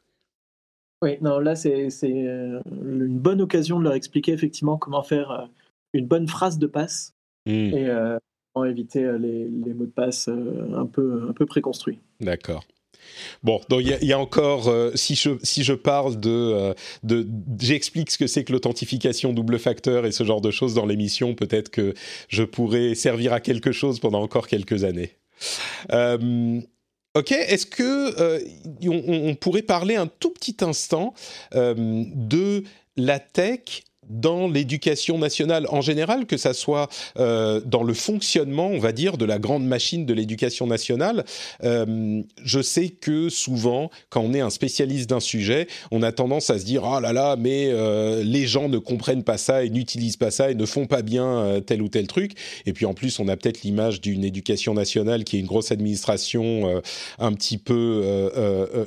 Oui, 1.02 1.18
non, 1.20 1.40
là, 1.40 1.56
c'est 1.56 1.88
euh, 2.04 2.60
une 2.64 3.18
bonne 3.18 3.40
occasion 3.40 3.78
de 3.80 3.84
leur 3.84 3.94
expliquer 3.94 4.32
effectivement 4.32 4.78
comment 4.78 5.02
faire 5.02 5.30
euh, 5.32 5.44
une 5.92 6.06
bonne 6.06 6.28
phrase 6.28 6.58
de 6.58 6.68
passe 6.68 7.12
mmh. 7.46 7.50
et 7.50 7.88
euh, 7.88 8.18
comment 8.54 8.66
éviter 8.66 9.00
les, 9.18 9.48
mots 9.74 9.86
de 9.86 9.90
passe 9.90 10.28
un, 10.28 10.86
peu, 10.86 11.26
un 11.28 11.32
peu 11.32 11.44
préconstruits. 11.44 11.98
D'accord. 12.20 12.64
Bon, 13.42 13.60
donc 13.68 13.80
il 13.80 14.06
y, 14.06 14.12
a 14.12 14.18
encore, 14.18 14.72
si, 14.94 15.16
je, 15.16 15.30
si 15.42 15.64
je 15.64 15.72
parle 15.72 16.20
de, 16.20 16.72
de 17.02 17.26
j'explique 17.58 18.12
ce 18.12 18.16
que 18.18 18.28
c'est 18.28 18.44
que 18.44 18.52
l'authentification 18.52 19.32
double 19.32 19.58
facteur 19.58 20.06
et 20.06 20.12
ce 20.12 20.22
genre 20.22 20.40
de 20.40 20.52
choses 20.52 20.74
dans 20.74 20.86
l'émission, 20.86 21.34
peut-être 21.34 21.68
que 21.68 21.94
je 22.28 22.44
pourrais 22.44 22.94
servir 22.94 23.32
à 23.32 23.40
quelque 23.40 23.72
chose 23.72 23.98
pendant 23.98 24.22
encore 24.22 24.46
quelques 24.46 24.84
années. 24.84 25.16
Ok, 27.14 27.32
est-ce 27.32 27.66
que 27.66 28.18
euh, 28.20 28.40
on, 28.86 29.34
pourrait 29.34 29.62
parler 29.62 29.96
un 29.96 30.06
tout 30.06 30.30
petit 30.30 30.56
instant 30.62 31.12
euh, 31.54 31.74
de 31.76 32.64
la 32.96 33.18
tech 33.18 33.82
dans 34.08 34.48
l'éducation 34.48 35.18
nationale 35.18 35.66
en 35.68 35.80
général, 35.80 36.26
que 36.26 36.36
ça 36.36 36.54
soit 36.54 36.88
euh, 37.18 37.60
dans 37.64 37.84
le 37.84 37.94
fonctionnement, 37.94 38.66
on 38.66 38.78
va 38.78 38.92
dire, 38.92 39.16
de 39.16 39.24
la 39.24 39.38
grande 39.38 39.64
machine 39.64 40.06
de 40.06 40.12
l'éducation 40.12 40.66
nationale. 40.66 41.24
Euh, 41.62 42.22
je 42.42 42.60
sais 42.60 42.88
que 42.88 43.28
souvent, 43.28 43.90
quand 44.10 44.20
on 44.20 44.34
est 44.34 44.40
un 44.40 44.50
spécialiste 44.50 45.08
d'un 45.08 45.20
sujet, 45.20 45.68
on 45.90 46.02
a 46.02 46.10
tendance 46.10 46.50
à 46.50 46.58
se 46.58 46.64
dire 46.64 46.84
ah 46.84 47.00
là 47.00 47.12
là, 47.12 47.36
mais 47.38 47.68
euh, 47.70 48.22
les 48.24 48.46
gens 48.46 48.68
ne 48.68 48.78
comprennent 48.78 49.22
pas 49.22 49.38
ça 49.38 49.64
et 49.64 49.70
n'utilisent 49.70 50.16
pas 50.16 50.30
ça 50.30 50.50
et 50.50 50.54
ne 50.54 50.66
font 50.66 50.86
pas 50.86 51.02
bien 51.02 51.60
tel 51.64 51.80
ou 51.80 51.88
tel 51.88 52.06
truc. 52.06 52.32
Et 52.66 52.72
puis 52.72 52.86
en 52.86 52.94
plus, 52.94 53.20
on 53.20 53.28
a 53.28 53.36
peut-être 53.36 53.62
l'image 53.62 54.00
d'une 54.00 54.24
éducation 54.24 54.74
nationale 54.74 55.24
qui 55.24 55.36
est 55.36 55.40
une 55.40 55.46
grosse 55.46 55.70
administration 55.70 56.82
un 57.18 57.32
petit 57.32 57.58
peu 57.58 58.30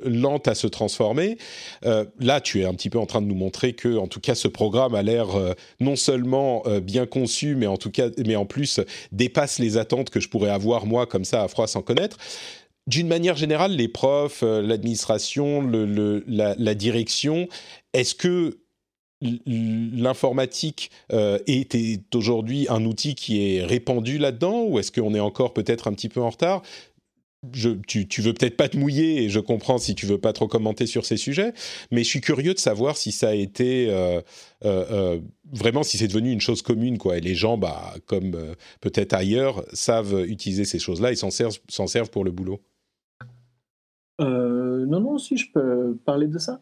lente 0.05 0.47
à 0.47 0.55
se 0.55 0.67
transformer. 0.67 1.37
là, 1.83 2.41
tu 2.41 2.61
es 2.61 2.65
un 2.65 2.73
petit 2.73 2.89
peu 2.89 2.99
en 2.99 3.05
train 3.05 3.21
de 3.21 3.27
nous 3.27 3.35
montrer 3.35 3.73
que, 3.73 3.97
en 3.97 4.07
tout 4.07 4.19
cas, 4.19 4.35
ce 4.35 4.47
programme 4.47 4.95
a 4.95 5.03
l'air 5.05 5.35
euh, 5.35 5.53
non 5.79 5.95
seulement 5.95 6.63
euh, 6.65 6.81
bien 6.81 7.05
conçu, 7.05 7.55
mais 7.55 7.67
en 7.67 7.77
tout 7.77 7.91
cas, 7.91 8.09
mais 8.25 8.35
en 8.35 8.45
plus 8.45 8.81
dépasse 9.11 9.59
les 9.59 9.77
attentes 9.77 10.09
que 10.09 10.19
je 10.19 10.27
pourrais 10.27 10.49
avoir 10.49 10.85
moi 10.85 11.05
comme 11.05 11.25
ça 11.25 11.43
à 11.43 11.47
froid 11.47 11.67
sans 11.67 11.81
connaître. 11.81 12.17
D'une 12.87 13.07
manière 13.07 13.35
générale, 13.35 13.71
les 13.71 13.87
profs, 13.87 14.43
euh, 14.43 14.61
l'administration, 14.61 15.61
le, 15.61 16.23
la, 16.27 16.75
direction, 16.75 17.47
est-ce 17.93 18.13
que 18.13 18.59
l'informatique 19.21 20.91
est, 21.09 22.15
aujourd'hui 22.15 22.67
un 22.69 22.83
outil 22.85 23.15
qui 23.15 23.55
est 23.55 23.63
répandu 23.63 24.17
là-dedans 24.17 24.65
ou 24.65 24.77
est-ce 24.77 24.91
qu'on 24.91 25.15
est 25.15 25.19
encore 25.19 25.53
peut-être 25.53 25.87
un 25.87 25.93
petit 25.93 26.09
peu 26.09 26.21
en 26.21 26.29
retard? 26.29 26.61
Tu, 27.51 28.07
tu 28.07 28.21
veux 28.21 28.33
peut-être 28.33 28.57
pas 28.57 28.69
te 28.69 28.77
mouiller 28.77 29.23
et 29.23 29.29
je 29.29 29.39
comprends 29.39 29.77
si 29.77 29.95
tu 29.95 30.05
veux 30.05 30.17
pas 30.17 30.33
trop 30.33 30.47
commenter 30.47 30.85
sur 30.85 31.05
ces 31.05 31.17
sujets, 31.17 31.53
mais 31.91 32.03
je 32.03 32.09
suis 32.09 32.21
curieux 32.21 32.53
de 32.53 32.59
savoir 32.59 32.97
si 32.97 33.11
ça 33.11 33.29
a 33.29 33.33
été 33.33 33.89
euh, 33.89 34.21
euh, 34.63 34.85
euh, 34.91 35.19
vraiment 35.53 35.83
si 35.83 35.97
c'est 35.97 36.07
devenu 36.07 36.31
une 36.31 36.41
chose 36.41 36.61
commune 36.61 36.97
quoi. 36.97 37.19
Les 37.19 37.35
gens, 37.35 37.57
bah, 37.57 37.93
comme 38.05 38.35
peut-être 38.81 39.13
ailleurs, 39.13 39.63
savent 39.73 40.25
utiliser 40.27 40.65
ces 40.65 40.79
choses-là 40.79 41.11
et 41.11 41.15
s'en 41.15 41.31
servent, 41.31 42.09
pour 42.11 42.23
le 42.23 42.31
boulot. 42.31 42.59
non, 44.19 44.99
non, 44.99 45.17
si 45.17 45.37
je 45.37 45.51
peux 45.51 45.97
parler 46.05 46.27
de 46.27 46.37
ça. 46.37 46.61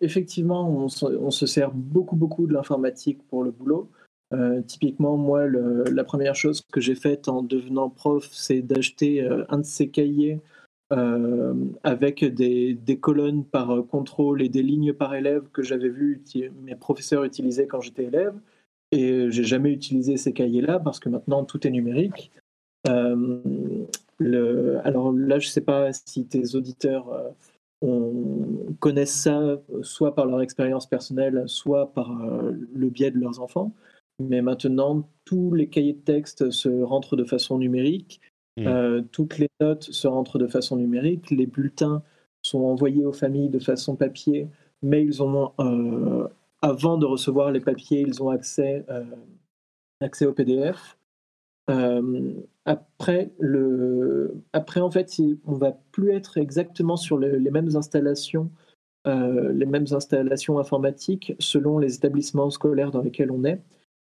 Effectivement, 0.00 0.68
on 0.68 0.88
on 1.02 1.30
se, 1.30 1.46
sert 1.46 1.72
beaucoup, 1.72 2.16
beaucoup 2.16 2.46
de 2.46 2.54
l'informatique 2.54 3.22
pour 3.28 3.44
le 3.44 3.50
boulot. 3.50 3.90
Euh, 4.34 4.60
typiquement, 4.62 5.16
moi, 5.16 5.46
la 5.46 6.04
première 6.04 6.34
chose 6.34 6.62
que 6.72 6.80
j'ai 6.80 6.94
faite 6.94 7.28
en 7.28 7.42
devenant 7.42 7.88
prof, 7.88 8.28
c'est 8.30 8.60
d'acheter 8.60 9.22
euh, 9.22 9.44
un 9.48 9.58
de 9.58 9.64
ces 9.64 9.88
cahiers 9.88 10.40
euh, 10.92 11.54
avec 11.82 12.24
des, 12.24 12.98
colonnes 13.00 13.44
par 13.44 13.86
contrôle 13.86 14.42
et 14.42 14.48
des 14.48 14.62
lignes 14.62 14.92
par 14.92 15.14
élève 15.14 15.48
que 15.52 15.62
j'avais 15.62 15.88
vu 15.88 16.22
mes 16.62 16.74
professeurs 16.74 17.24
utiliser 17.24 17.66
quand 17.66 17.80
j'étais 17.80 18.04
élève. 18.04 18.34
Et 18.90 19.30
j'ai 19.30 19.44
jamais 19.44 19.70
utilisé 19.70 20.16
ces 20.16 20.32
cahiers-là 20.32 20.78
parce 20.78 20.98
que 20.98 21.10
maintenant 21.10 21.44
tout 21.44 21.66
est 21.66 21.70
numérique. 21.70 22.30
Alors 22.86 25.12
là, 25.12 25.38
je 25.38 25.46
ne 25.46 25.50
sais 25.50 25.60
pas 25.60 25.92
si 25.92 26.26
tes 26.26 26.54
auditeurs 26.54 27.34
connaissent 28.80 29.22
ça, 29.22 29.60
soit 29.82 30.14
par 30.14 30.24
leur 30.24 30.40
expérience 30.40 30.86
personnelle, 30.86 31.44
soit 31.46 31.92
par 31.92 32.10
le 32.10 32.88
biais 32.88 33.10
de 33.10 33.18
leurs 33.18 33.40
enfants 33.40 33.74
mais 34.18 34.42
maintenant, 34.42 35.08
tous 35.24 35.54
les 35.54 35.68
cahiers 35.68 35.92
de 35.92 36.00
texte 36.00 36.50
se 36.50 36.68
rentrent 36.68 37.16
de 37.16 37.24
façon 37.24 37.58
numérique, 37.58 38.20
mmh. 38.56 38.66
euh, 38.66 39.02
toutes 39.12 39.38
les 39.38 39.48
notes 39.60 39.84
se 39.84 40.08
rentrent 40.08 40.38
de 40.38 40.46
façon 40.46 40.76
numérique, 40.76 41.30
les 41.30 41.46
bulletins 41.46 42.02
sont 42.42 42.64
envoyés 42.64 43.04
aux 43.04 43.12
familles 43.12 43.48
de 43.48 43.58
façon 43.58 43.96
papier, 43.96 44.48
mais 44.82 45.04
ils 45.04 45.22
ont, 45.22 45.52
euh, 45.60 46.28
avant 46.62 46.98
de 46.98 47.06
recevoir 47.06 47.52
les 47.52 47.60
papiers, 47.60 48.00
ils 48.00 48.22
ont 48.22 48.30
accès, 48.30 48.84
euh, 48.88 49.04
accès 50.00 50.26
au 50.26 50.32
PDF. 50.32 50.96
après, 52.64 53.30
le, 53.38 54.34
après, 54.52 54.80
en 54.80 54.90
fait, 54.90 55.20
on 55.46 55.54
va 55.54 55.72
plus 55.92 56.10
être 56.12 56.38
exactement 56.38 56.96
sur 56.96 57.18
les 57.18 57.50
mêmes 57.50 57.76
installations, 57.76 58.50
les 59.04 59.66
mêmes 59.66 59.86
installations 59.92 60.58
informatiques 60.58 61.34
selon 61.38 61.78
les 61.78 61.94
établissements 61.94 62.50
scolaires 62.50 62.90
dans 62.90 63.02
lesquels 63.02 63.30
on 63.30 63.44
est. 63.44 63.60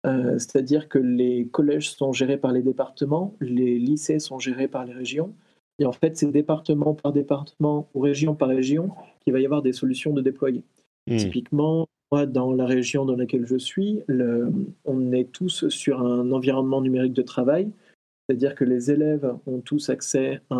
Euh, 0.06 0.34
c'est-à-dire 0.34 0.90
que 0.90 1.00
les 1.00 1.48
collèges 1.48 1.92
sont 1.92 2.12
gérés 2.12 2.38
par 2.38 2.52
les 2.52 2.62
départements, 2.62 3.36
les 3.40 3.80
lycées 3.80 4.20
sont 4.20 4.40
gérés 4.40 4.68
par 4.68 4.86
les 4.86 4.94
régions. 4.94 5.34
Et 5.80 5.86
en 5.86 5.92
fait, 5.92 6.18
c'est 6.18 6.32
département 6.32 6.94
par 6.94 7.14
département 7.14 7.88
ou 7.94 8.02
région 8.02 8.36
par 8.36 8.50
région 8.50 8.90
qu'il 9.22 9.34
va 9.34 9.40
y 9.40 9.46
avoir 9.46 9.62
des 9.62 9.74
solutions 9.74 10.14
de 10.14 10.22
déployer. 10.22 10.64
Hmm. 11.08 11.18
Typiquement, 11.18 11.88
moi, 12.12 12.26
dans 12.26 12.52
la 12.52 12.66
région 12.66 13.06
dans 13.06 13.16
laquelle 13.16 13.48
je 13.48 13.58
suis, 13.58 14.02
on 14.86 15.12
est 15.14 15.32
tous 15.32 15.68
sur 15.70 16.02
un 16.02 16.32
environnement 16.32 16.82
numérique 16.82 17.14
de 17.14 17.24
travail, 17.24 17.72
c'est-à-dire 18.28 18.56
que 18.56 18.64
les 18.64 18.92
élèves 18.92 19.34
ont 19.48 19.60
tous 19.60 19.90
accès 19.90 20.42
à 20.50 20.56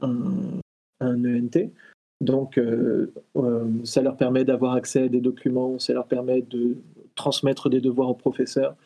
un, 0.00 0.60
ENT. 1.00 1.70
Donc, 2.20 2.58
euh, 2.58 3.12
euh, 3.36 3.64
ça 3.84 4.02
leur 4.02 4.16
permet 4.16 4.44
d'avoir 4.44 4.74
accès 4.74 5.04
à 5.04 5.08
des 5.08 5.20
documents, 5.20 5.78
ça 5.78 5.94
leur 5.94 6.06
permet 6.06 6.42
de 6.42 6.76
transmettre 7.14 7.68
des 7.70 7.80
devoirs 7.80 8.08
aux 8.08 8.14
professeurs. 8.14 8.76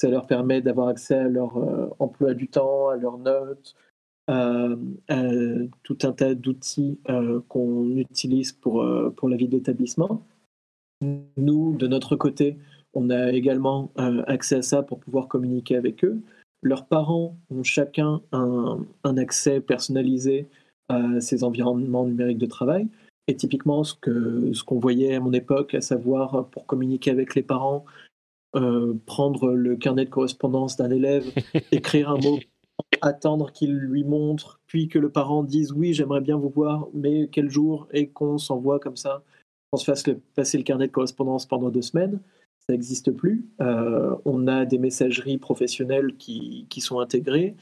Ça 0.00 0.08
leur 0.08 0.26
permet 0.26 0.60
d'avoir 0.60 0.88
accès 0.88 1.14
à 1.14 1.28
leur 1.28 1.56
euh, 1.56 1.88
emploi 1.98 2.34
du 2.34 2.48
temps, 2.48 2.88
à 2.88 2.96
leurs 2.96 3.18
notes, 3.18 3.74
à, 4.26 4.68
tout 5.82 5.98
un 6.02 6.12
tas 6.12 6.34
d'outils 6.34 6.98
euh, 7.08 7.40
qu'on 7.48 7.96
utilise 7.96 8.52
pour, 8.52 8.82
euh, 8.82 9.14
la 9.22 9.36
vie 9.36 9.48
d'établissement. 9.48 10.22
Nous, 11.36 11.76
de 11.76 11.86
notre 11.86 12.16
côté, 12.16 12.56
on 12.94 13.10
a 13.10 13.32
également 13.32 13.90
accès 14.26 14.56
à 14.56 14.62
ça 14.62 14.82
pour 14.82 15.00
pouvoir 15.00 15.28
communiquer 15.28 15.76
avec 15.76 16.04
eux. 16.04 16.20
Leurs 16.62 16.86
parents 16.86 17.36
ont 17.50 17.62
chacun 17.62 18.22
un, 18.32 18.78
un 19.02 19.16
accès 19.18 19.60
personnalisé 19.60 20.48
à 20.88 21.20
ces 21.20 21.44
environnements 21.44 22.06
numériques 22.06 22.38
de 22.38 22.46
travail. 22.46 22.88
Et 23.26 23.36
typiquement, 23.36 23.84
ce 23.84 23.94
qu'on 23.94 24.52
ce 24.52 24.62
qu'on 24.64 24.78
voyait 24.78 25.14
à 25.14 25.20
mon 25.20 25.32
époque, 25.32 25.74
à 25.74 25.80
savoir 25.80 26.48
pour 26.50 26.66
communiquer 26.66 27.10
avec 27.10 27.34
les 27.34 27.42
parents, 27.42 27.84
euh, 28.56 28.94
prendre 29.06 29.52
le 29.52 29.74
carnet 29.76 30.04
de 30.04 30.10
correspondance 30.10 30.76
d'un 30.76 30.90
élève, 30.90 31.24
écrire 31.72 32.10
un 32.10 32.18
mot, 32.18 32.38
attendre 33.00 33.50
qu'il 33.50 33.74
lui 33.74 34.04
montre, 34.04 34.60
puis 34.66 34.88
que 34.88 34.98
le 34.98 35.10
parent 35.10 35.42
dise 35.42 35.72
oui, 35.72 35.92
j'aimerais 35.92 36.20
bien 36.20 36.36
vous 36.36 36.50
voir, 36.50 36.86
mais 36.94 37.28
quel 37.32 37.50
jour, 37.50 37.88
et 37.92 38.08
qu'on 38.08 38.38
s'envoie 38.38 38.78
comme 38.78 38.96
ça, 38.96 39.24
qu'on 39.70 39.78
se 39.78 39.84
fasse 39.84 40.04
passer 40.36 40.56
le 40.56 40.62
carnet 40.62 40.86
de 40.86 40.92
correspondance 40.92 41.46
pendant 41.46 41.70
deux 41.70 41.82
semaines? 41.82 42.20
Ça 42.66 42.72
n'existe 42.72 43.10
plus. 43.10 43.44
Euh, 43.60 44.14
on 44.24 44.46
a 44.46 44.64
des 44.64 44.78
messageries 44.78 45.38
professionnelles 45.38 46.16
qui, 46.16 46.66
qui 46.70 46.80
sont 46.80 47.00
intégrées. 47.00 47.56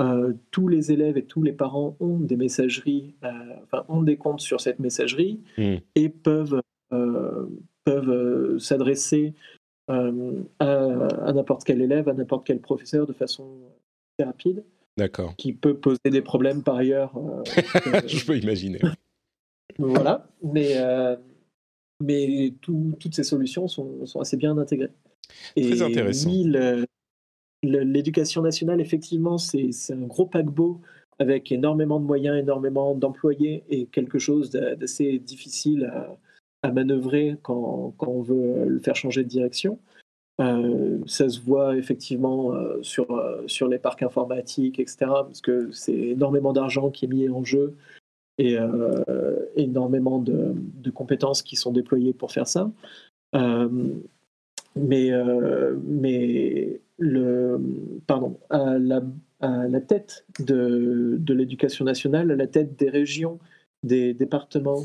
Euh, 0.00 0.32
tous 0.52 0.68
les 0.68 0.92
élèves 0.92 1.16
et 1.18 1.24
tous 1.24 1.42
les 1.42 1.52
parents 1.52 1.96
ont 1.98 2.18
des 2.20 2.36
messageries, 2.36 3.14
euh, 3.24 3.28
enfin, 3.64 3.84
ont 3.88 4.02
des 4.02 4.16
comptes 4.16 4.40
sur 4.40 4.60
cette 4.60 4.78
messagerie 4.78 5.40
Hmm. 5.56 5.76
et 5.96 6.08
peuvent, 6.08 6.60
peuvent 7.84 8.58
s'adresser 8.58 9.34
à, 9.88 10.10
à 10.60 11.32
n'importe 11.32 11.64
quel 11.64 11.80
élève, 11.82 12.08
à 12.08 12.12
n'importe 12.14 12.46
quel 12.46 12.60
professeur 12.60 13.06
de 13.06 13.12
façon 13.12 13.46
très 14.16 14.26
rapide, 14.26 14.62
D'accord. 14.96 15.34
qui 15.36 15.52
peut 15.52 15.74
poser 15.74 15.98
des 16.10 16.22
problèmes 16.22 16.62
par 16.62 16.76
ailleurs. 16.76 17.12
Je 18.06 18.24
peux 18.26 18.36
imaginer. 18.38 18.80
voilà, 19.78 20.28
mais, 20.42 20.72
euh, 20.76 21.16
mais 22.00 22.54
tout- 22.60 22.94
toutes 23.00 23.14
ces 23.14 23.24
solutions 23.24 23.66
sont, 23.68 24.04
sont 24.06 24.20
assez 24.20 24.36
bien 24.36 24.56
intégrées. 24.58 24.90
Très 25.56 25.82
intéressant. 25.82 26.30
oui, 26.30 26.44
le- 26.44 26.80
le- 26.82 26.86
l'éducation 27.62 28.42
nationale, 28.42 28.80
effectivement, 28.80 29.38
c'est 29.38 29.70
un 29.90 30.06
gros 30.06 30.26
paquebot 30.26 30.80
avec 31.18 31.50
énormément 31.50 31.98
de 31.98 32.04
moyens, 32.04 32.38
énormément 32.38 32.94
d'employés 32.94 33.64
et 33.68 33.86
quelque 33.86 34.18
chose 34.18 34.50
d'a- 34.50 34.76
d'assez 34.76 35.18
difficile 35.18 35.92
à, 36.62 36.72
manœuvrer 36.72 37.36
quand, 37.42 37.94
on 38.00 38.22
veut 38.22 38.64
le 38.66 38.80
faire 38.80 38.96
changer 38.96 39.22
de 39.22 39.28
direction. 39.28 39.78
Euh, 40.40 40.98
ça 41.06 41.28
se 41.28 41.40
voit 41.40 41.76
effectivement 41.76 42.52
euh, 42.52 42.78
sur, 42.82 43.10
euh, 43.10 43.42
sur 43.46 43.68
les 43.68 43.78
parcs 43.78 44.02
informatiques, 44.02 44.78
etc., 44.78 44.96
parce 45.00 45.40
que 45.40 45.70
c'est 45.72 45.96
énormément 45.96 46.52
d'argent 46.52 46.90
qui 46.90 47.06
est 47.06 47.08
mis 47.08 47.28
en 47.28 47.44
jeu 47.44 47.74
et 48.40 48.56
énormément 49.56 50.20
de 50.20 50.90
compétences 50.90 51.42
qui 51.42 51.56
sont 51.56 51.72
déployées 51.72 52.12
pour 52.12 52.30
faire 52.30 52.46
ça. 52.46 52.70
Euh, 54.78 54.84
mais, 54.86 55.12
euh, 55.12 55.76
mais 55.84 56.80
le, 56.98 57.60
pardon, 58.06 58.38
à 58.50 58.78
la, 58.78 59.02
à 59.40 59.68
la 59.68 59.80
tête 59.80 60.24
de, 60.40 61.16
de 61.18 61.34
l'éducation 61.34 61.84
nationale, 61.84 62.30
à 62.30 62.36
la 62.36 62.46
tête 62.46 62.78
des 62.78 62.90
régions, 62.90 63.38
des 63.82 64.14
départements 64.14 64.82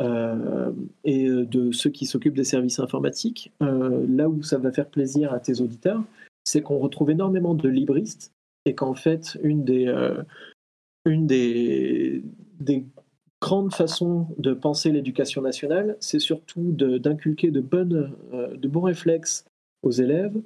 euh, 0.00 0.72
et 1.04 1.28
de 1.28 1.72
ceux 1.72 1.90
qui 1.90 2.06
s'occupent 2.06 2.34
des 2.34 2.44
services 2.44 2.80
informatiques, 2.80 3.52
euh, 3.62 4.04
là 4.08 4.28
où 4.28 4.42
ça 4.42 4.58
va 4.58 4.72
faire 4.72 4.88
plaisir 4.88 5.32
à 5.32 5.40
tes 5.40 5.60
auditeurs, 5.60 6.02
c'est 6.44 6.62
qu'on 6.62 6.78
retrouve 6.78 7.10
énormément 7.10 7.54
de 7.54 7.68
libristes 7.68 8.32
et 8.64 8.74
qu'en 8.74 8.94
fait, 8.94 9.38
une 9.42 9.64
des, 9.64 9.86
euh, 9.86 10.22
une 11.04 11.26
des 11.26 12.22
grandes 13.42 13.74
façons 13.74 14.28
de 14.38 14.54
penser 14.54 14.92
l'éducation 14.92 15.42
nationale, 15.42 15.96
c'est 15.98 16.20
surtout 16.20 16.70
d'inculquer 16.70 17.48
euh, 17.48 18.56
de 18.56 18.68
bons 18.68 18.82
réflexes 18.82 19.44
aux 19.82 19.90
élèves 19.90 20.40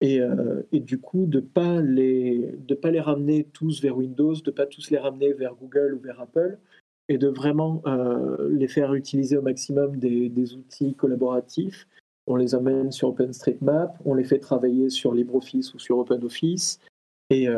et, 0.00 0.20
euh, 0.20 0.62
du 0.72 0.98
coup 0.98 1.26
de 1.26 1.40
ne 1.40 1.44
pas, 1.44 1.80
les- 1.80 2.54
ramener 3.00 3.48
tous 3.52 3.82
vers 3.82 3.96
Windows, 3.96 4.34
de 4.34 4.50
ne 4.50 4.54
pas 4.54 4.66
tous 4.66 4.90
les 4.90 4.98
ramener 4.98 5.32
vers 5.32 5.56
Google 5.56 5.94
ou 5.94 5.98
vers 5.98 6.20
Apple, 6.20 6.58
et 7.08 7.18
de 7.18 7.26
vraiment 7.26 7.82
euh, 7.86 8.48
les 8.50 8.68
faire 8.68 8.94
utiliser 8.94 9.36
au 9.36 9.42
maximum 9.42 9.96
des, 9.96 10.28
des 10.28 10.54
outils 10.54 10.94
collaboratifs. 10.94 11.88
On 12.28 12.36
les 12.36 12.54
amène 12.54 12.92
sur 12.92 13.08
OpenStreetMap, 13.08 13.98
on 14.04 14.14
les 14.14 14.24
fait 14.24 14.38
travailler 14.38 14.88
sur 14.88 15.12
LibreOffice 15.14 15.74
ou 15.74 15.80
sur 15.80 15.98
OpenOffice. 15.98 16.78
Et, 17.30 17.48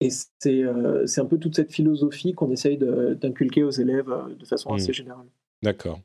et 0.00 0.08
c'est 0.10 0.62
euh, 0.62 1.06
un 1.16 1.24
peu 1.24 1.38
toute 1.38 1.56
cette 1.56 1.72
philosophie 1.72 2.32
qu'on 2.34 2.50
essaye 2.50 2.76
d'inculquer 2.78 3.62
aux 3.62 3.70
élèves 3.70 4.10
euh, 4.10 4.34
de 4.38 4.44
façon 4.44 4.72
Mm. 4.72 4.76
assez 4.76 4.92
générale. 4.92 5.26
D'accord. 5.62 6.00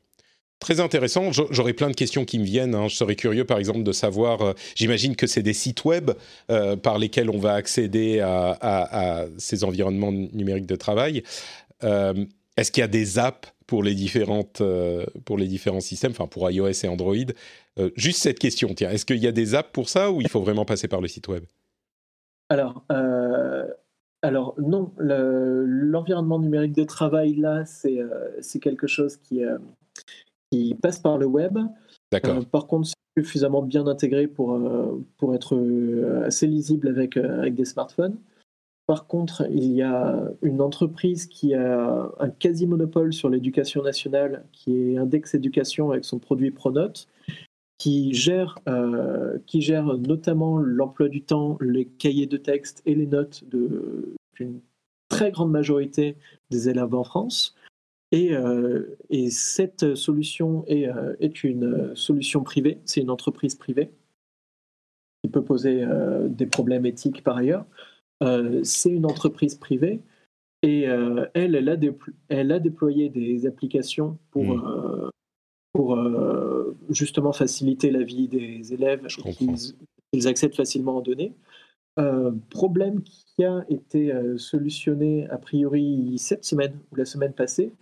Très 0.60 0.78
intéressant. 0.80 1.32
J'a- 1.32 1.42
J'aurais 1.50 1.72
plein 1.72 1.90
de 1.90 1.94
questions 1.96 2.24
qui 2.24 2.38
me 2.38 2.44
viennent. 2.44 2.74
hein. 2.74 2.86
Je 2.88 2.94
serais 2.96 3.16
curieux, 3.16 3.44
par 3.44 3.58
exemple, 3.58 3.82
de 3.82 3.92
savoir. 3.92 4.42
euh, 4.42 4.52
J'imagine 4.76 5.16
que 5.16 5.26
c'est 5.26 5.42
des 5.42 5.52
sites 5.54 5.84
web 5.84 6.12
euh, 6.50 6.76
par 6.76 6.98
lesquels 6.98 7.30
on 7.30 7.38
va 7.38 7.54
accéder 7.54 8.20
à, 8.20 8.50
à- 8.52 9.22
à 9.22 9.26
ces 9.38 9.64
environnements 9.64 10.12
numériques 10.12 10.66
de 10.66 10.76
travail. 10.76 11.22
Est-ce 11.82 12.70
qu'il 12.70 12.80
y 12.82 12.84
a 12.84 12.88
des 12.88 13.18
apps 13.18 13.48
pour 13.66 13.82
les 13.82 13.94
différentes 13.94 14.62
pour 15.24 15.36
les 15.36 15.46
différents 15.48 15.80
systèmes, 15.80 16.12
enfin 16.12 16.26
pour 16.28 16.48
iOS 16.50 16.84
et 16.84 16.88
Android? 16.88 17.16
Juste 17.96 18.22
cette 18.22 18.38
question. 18.38 18.72
Tiens, 18.74 18.90
est-ce 18.90 19.04
qu'il 19.04 19.16
y 19.18 19.26
a 19.26 19.32
des 19.32 19.54
apps 19.56 19.70
pour 19.72 19.88
ça 19.88 20.12
ou 20.12 20.20
il 20.20 20.28
faut 20.28 20.40
vraiment 20.40 20.64
passer 20.64 20.86
par 20.86 21.00
le 21.00 21.08
site 21.08 21.26
web? 21.28 21.44
Alors, 22.50 22.84
alors 24.22 24.54
non, 24.58 24.92
le- 24.98 25.64
l'environnement 25.66 26.38
numérique 26.38 26.74
de 26.74 26.84
travail, 26.84 27.34
là, 27.34 27.64
c'est 27.64 28.00
euh, 28.00 28.40
quelque 28.60 28.86
chose 28.86 29.16
qui, 29.16 29.44
euh, 29.44 29.58
qui 30.50 30.74
passe 30.74 30.98
par 31.00 31.18
le 31.18 31.26
web. 31.26 31.58
D'accord. 32.10 32.38
Euh, 32.38 32.42
par 32.42 32.66
contre, 32.66 32.88
c'est 32.88 33.22
suffisamment 33.22 33.62
bien 33.62 33.86
intégré 33.86 34.26
pour, 34.26 34.58
pour 35.18 35.34
être 35.34 35.58
assez 36.24 36.46
lisible 36.46 36.88
avec, 36.88 37.16
avec 37.16 37.54
des 37.54 37.66
smartphones. 37.66 38.16
Par 38.86 39.06
contre, 39.06 39.46
il 39.50 39.72
y 39.72 39.82
a 39.82 40.24
une 40.42 40.60
entreprise 40.60 41.26
qui 41.26 41.54
a 41.54 42.10
un 42.18 42.30
quasi-monopole 42.30 43.12
sur 43.12 43.28
l'éducation 43.28 43.82
nationale, 43.82 44.44
qui 44.52 44.76
est 44.76 44.98
Index 44.98 45.34
Éducation 45.34 45.90
avec 45.90 46.04
son 46.04 46.18
produit 46.18 46.50
Pronote, 46.50 47.06
qui 47.82 48.14
gère, 48.14 48.60
euh, 48.68 49.38
qui 49.44 49.60
gère 49.60 49.98
notamment 49.98 50.58
l'emploi 50.58 51.08
du 51.08 51.20
temps, 51.20 51.58
les 51.60 51.84
cahiers 51.84 52.28
de 52.28 52.36
texte 52.36 52.80
et 52.86 52.94
les 52.94 53.08
notes 53.08 53.42
d'une 53.50 54.60
très 55.08 55.32
grande 55.32 55.50
majorité 55.50 56.14
des 56.48 56.68
élèves 56.68 56.94
en 56.94 57.02
France. 57.02 57.56
Et, 58.12 58.36
euh, 58.36 58.96
et 59.10 59.30
cette 59.30 59.96
solution 59.96 60.64
est, 60.68 60.86
euh, 60.86 61.16
est 61.18 61.42
une 61.42 61.90
solution 61.96 62.44
privée, 62.44 62.78
c'est 62.84 63.00
une 63.00 63.10
entreprise 63.10 63.56
privée 63.56 63.90
qui 65.24 65.28
peut 65.28 65.42
poser 65.42 65.84
des 66.28 66.46
problèmes 66.46 66.86
éthiques 66.86 67.24
par 67.24 67.36
ailleurs. 67.36 67.64
C'est 68.62 68.90
une 68.90 69.06
entreprise 69.06 69.56
privée 69.56 70.00
et 70.62 70.82
elle, 70.82 71.54
elle 71.54 71.68
a, 71.68 71.76
elle 72.28 72.52
a 72.52 72.58
déployé 72.58 73.08
des 73.08 73.46
applications 73.46 74.18
pour, 74.30 74.44
Mm. 74.44 75.10
Pour 75.72 75.96
euh, 75.96 76.76
justement 76.90 77.32
faciliter 77.32 77.90
la 77.90 78.02
vie 78.02 78.28
des 78.28 78.72
élèves 78.72 79.06
et 79.06 79.32
qu'ils 79.32 79.74
qu'ils 80.12 80.28
accèdent 80.28 80.54
facilement 80.54 80.98
aux 80.98 81.02
données. 81.02 81.32
Euh, 81.98 82.32
problème 82.50 83.02
qui 83.02 83.44
a 83.44 83.64
été 83.68 84.12
euh, 84.12 84.38
solutionné 84.38 85.28
a 85.30 85.38
priori 85.38 86.14
cette 86.18 86.44
semaine 86.44 86.78
ou 86.90 86.96
la 86.96 87.04
semaine 87.04 87.32
passée, 87.32 87.72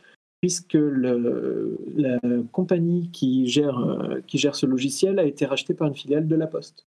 puisque 0.40 0.74
le, 0.74 1.78
la 1.96 2.18
compagnie 2.52 3.10
qui 3.12 3.46
gère, 3.46 3.78
euh, 3.78 4.20
qui 4.26 4.38
gère 4.38 4.54
ce 4.54 4.66
logiciel 4.66 5.18
a 5.18 5.24
été 5.24 5.44
rachetée 5.46 5.74
par 5.74 5.88
une 5.88 5.94
filiale 5.94 6.26
de 6.26 6.36
La 6.36 6.46
Poste, 6.46 6.86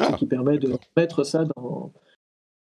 Ah, 0.00 0.12
ce 0.12 0.16
qui 0.16 0.26
permet 0.26 0.58
de 0.58 0.72
mettre 0.96 1.24
ça 1.24 1.44
dans, 1.56 1.92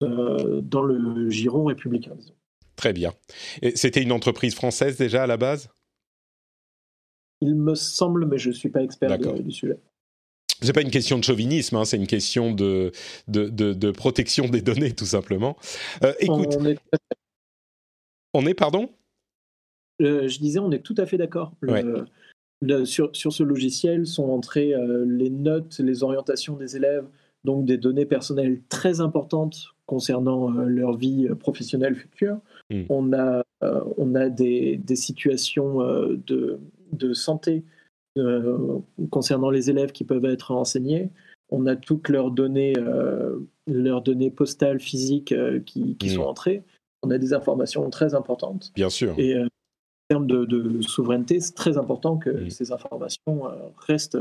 euh, 0.03 0.61
dans 0.61 0.83
le 0.83 1.29
giron 1.29 1.65
républicain. 1.65 2.15
disons. 2.15 2.33
Très 2.75 2.91
bien. 2.91 3.13
Et 3.61 3.75
C'était 3.77 4.01
une 4.01 4.11
entreprise 4.11 4.55
française 4.55 4.97
déjà 4.97 5.23
à 5.23 5.27
la 5.27 5.37
base? 5.37 5.69
Il 7.45 7.55
me 7.55 7.75
semble, 7.75 8.25
mais 8.25 8.37
je 8.37 8.49
ne 8.49 8.53
suis 8.53 8.69
pas 8.69 8.81
expert 8.81 9.17
de- 9.19 9.41
du 9.41 9.51
sujet. 9.51 9.77
C'est 10.61 10.73
pas 10.73 10.81
une 10.81 10.91
question 10.91 11.19
de 11.19 11.23
chauvinisme, 11.23 11.75
hein, 11.75 11.85
c'est 11.85 11.97
une 11.97 12.07
question 12.07 12.53
de, 12.53 12.91
de, 13.27 13.49
de- 13.49 13.73
de 13.73 13.91
protection 13.91 14.47
des 14.47 14.61
données, 14.61 14.93
tout 14.93 15.05
simplement. 15.05 15.57
Euh, 16.03 16.13
écoute, 16.19 16.55
On 16.59 16.65
est- 16.65 16.79
on 18.33 18.45
est, 18.45 18.53
pardon? 18.53 18.89
Euh, 20.01 20.27
je 20.27 20.39
disais, 20.39 20.59
on 20.59 20.71
est 20.71 20.79
tout 20.79 20.95
à 20.97 21.05
fait 21.05 21.17
d'accord. 21.17 21.53
Ouais. 21.61 21.83
sur, 22.85 23.15
sur 23.15 23.31
ce 23.31 23.43
logiciel 23.43 24.07
sont 24.07 24.29
entrées 24.29 24.73
euh, 24.73 25.05
les 25.05 25.29
notes, 25.29 25.77
les 25.79 26.03
orientations 26.03 26.55
des 26.55 26.75
élèves, 26.75 27.05
donc 27.43 27.65
des 27.65 27.77
données 27.77 28.05
personnelles 28.05 28.61
très 28.69 29.01
importantes 29.01 29.75
concernant 29.85 30.51
euh, 30.57 30.65
leur 30.65 30.97
vie 30.97 31.27
professionnelle 31.39 31.95
future. 31.95 32.39
Mm. 32.71 32.83
On 32.89 33.13
a, 33.13 33.43
euh, 33.63 33.81
on 33.97 34.15
a 34.15 34.29
des, 34.29 34.77
des 34.77 34.95
situations 34.95 35.81
euh, 35.81 36.17
de, 36.25 36.59
de 36.95 37.13
santé 37.13 37.63
euh, 38.17 38.79
concernant 39.11 39.49
les 39.49 39.69
élèves 39.69 39.91
qui 39.91 40.03
peuvent 40.03 40.25
être 40.25 40.53
renseignés. 40.53 41.09
On 41.49 41.65
a 41.65 41.75
toutes 41.75 42.09
leurs 42.09 42.31
données, 42.31 42.73
euh, 42.77 43.37
leurs 43.67 44.01
données 44.01 44.31
postales, 44.31 44.79
physiques 44.79 45.31
euh, 45.31 45.59
qui, 45.59 45.95
qui 45.97 46.09
sont 46.09 46.23
entrées. 46.23 46.63
On 47.03 47.11
a 47.11 47.17
des 47.17 47.33
informations 47.33 47.89
très 47.89 48.15
importantes. 48.15 48.71
Bien 48.73 48.89
sûr. 48.89 49.13
Et 49.19 49.37
en 49.37 49.47
termes 50.09 50.27
de, 50.27 50.45
de 50.45 50.81
souveraineté, 50.81 51.39
c'est 51.39 51.53
très 51.53 51.77
important 51.77 52.17
que 52.17 52.29
Mm. 52.29 52.49
ces 52.49 52.71
informations 52.71 53.43
restent, 53.77 54.17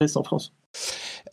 restent 0.00 0.16
en 0.16 0.22
France. 0.22 0.54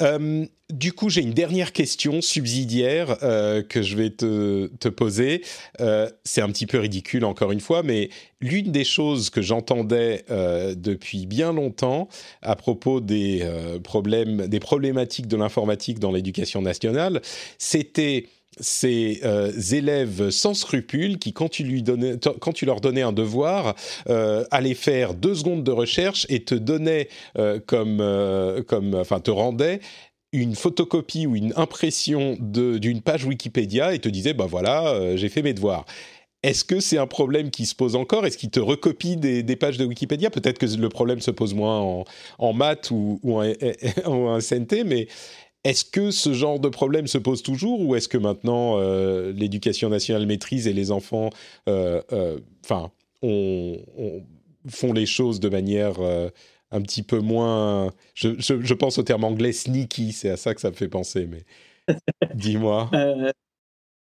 Euh, 0.01 0.45
du 0.71 0.91
coup, 0.93 1.09
j'ai 1.09 1.21
une 1.21 1.33
dernière 1.33 1.71
question 1.71 2.21
subsidiaire 2.21 3.17
euh, 3.21 3.61
que 3.61 3.81
je 3.81 3.95
vais 3.95 4.09
te, 4.09 4.89
poser. 4.89 5.43
Euh, 5.79 6.09
c'est 6.23 6.41
un 6.41 6.49
petit 6.49 6.65
peu 6.65 6.79
ridicule, 6.79 7.25
encore 7.25 7.51
une 7.51 7.59
fois, 7.59 7.83
mais 7.83 8.09
l'une 8.41 8.71
des 8.71 8.83
choses 8.83 9.29
que 9.29 9.41
j'entendais 9.41 10.25
depuis 10.75 11.25
bien 11.25 11.53
longtemps 11.53 12.07
à 12.41 12.55
propos 12.55 13.01
des 13.01 13.47
problèmes, 13.83 14.47
des 14.47 14.59
problématiques 14.59 15.27
de 15.27 15.37
l'informatique 15.37 15.99
dans 15.99 16.11
l'éducation 16.11 16.61
nationale, 16.61 17.21
c'était 17.57 18.27
ces 18.59 19.21
euh, 19.23 19.51
élèves 19.71 20.29
sans 20.29 20.53
scrupules 20.53 21.17
qui, 21.17 21.33
quand 21.33 21.49
tu, 21.49 21.63
lui 21.63 21.83
donnais, 21.83 22.15
quand 22.39 22.53
tu 22.53 22.65
leur 22.65 22.81
donnais 22.81 23.01
un 23.01 23.11
devoir, 23.11 23.75
euh, 24.09 24.45
allaient 24.51 24.73
faire 24.73 25.13
deux 25.13 25.35
secondes 25.35 25.63
de 25.63 25.71
recherche 25.71 26.25
et 26.29 26.43
te 26.43 26.55
donnaient 26.55 27.09
euh, 27.37 27.59
comme, 27.65 28.03
comme, 28.67 28.95
enfin, 28.95 29.19
te 29.19 29.31
rendaient 29.31 29.79
une 30.31 30.55
photocopie 30.55 31.27
ou 31.27 31.35
une 31.35 31.53
impression 31.57 32.37
d'une 32.39 33.01
page 33.01 33.23
Wikipédia 33.23 33.93
et 33.93 33.99
te 33.99 34.09
disaient, 34.09 34.33
bah 34.33 34.47
voilà, 34.49 35.15
j'ai 35.15 35.29
fait 35.29 35.43
mes 35.43 35.53
devoirs. 35.53 35.85
Est-ce 36.41 36.63
que 36.65 36.79
c'est 36.79 36.97
un 36.97 37.05
problème 37.07 37.51
qui 37.51 37.67
se 37.67 37.75
pose 37.75 37.95
encore? 37.95 38.25
Est-ce 38.25 38.39
qu'ils 38.39 38.49
te 38.49 38.59
recopient 38.59 39.15
des, 39.15 39.55
pages 39.55 39.77
de 39.77 39.85
Wikipédia? 39.85 40.31
Peut-être 40.31 40.57
que 40.57 40.65
le 40.65 40.89
problème 40.89 41.21
se 41.21 41.29
pose 41.29 41.53
moins 41.53 41.79
en, 41.79 42.03
en 42.39 42.53
maths 42.53 42.89
ou, 42.89 43.19
ou 43.21 43.39
en, 43.39 43.53
en 44.05 44.41
SNT, 44.41 44.83
mais 44.85 45.07
est-ce 45.63 45.85
que 45.85 46.11
ce 46.11 46.33
genre 46.33 46.59
de 46.59 46.69
problème 46.69 47.07
se 47.07 47.17
pose 47.17 47.41
toujours 47.41 47.79
ou 47.81 47.95
est-ce 47.95 48.09
que 48.09 48.17
maintenant 48.17 48.77
euh, 48.77 49.31
l'éducation 49.31 49.89
nationale 49.89 50.25
maîtrise 50.25 50.67
et 50.67 50.73
les 50.73 50.91
enfants 50.91 51.29
euh, 51.69 52.01
euh, 52.11 52.39
enfin, 52.65 52.91
font 53.21 54.93
les 54.93 55.05
choses 55.05 55.39
de 55.39 55.49
manière 55.49 55.95
un 56.71 56.81
petit 56.81 57.03
peu 57.03 57.19
moins... 57.19 57.93
Je, 58.15 58.73
pense 58.73 58.97
au 58.97 59.03
terme 59.03 59.23
anglais 59.23 59.53
sneaky, 59.53 60.11
c'est 60.11 60.29
à 60.29 60.37
ça 60.37 60.53
que 60.53 60.59
ça 60.59 60.69
me 60.69 60.75
fait 60.75 60.89
penser, 60.89 61.27
mais 61.27 61.45
dis-moi. 62.35 62.91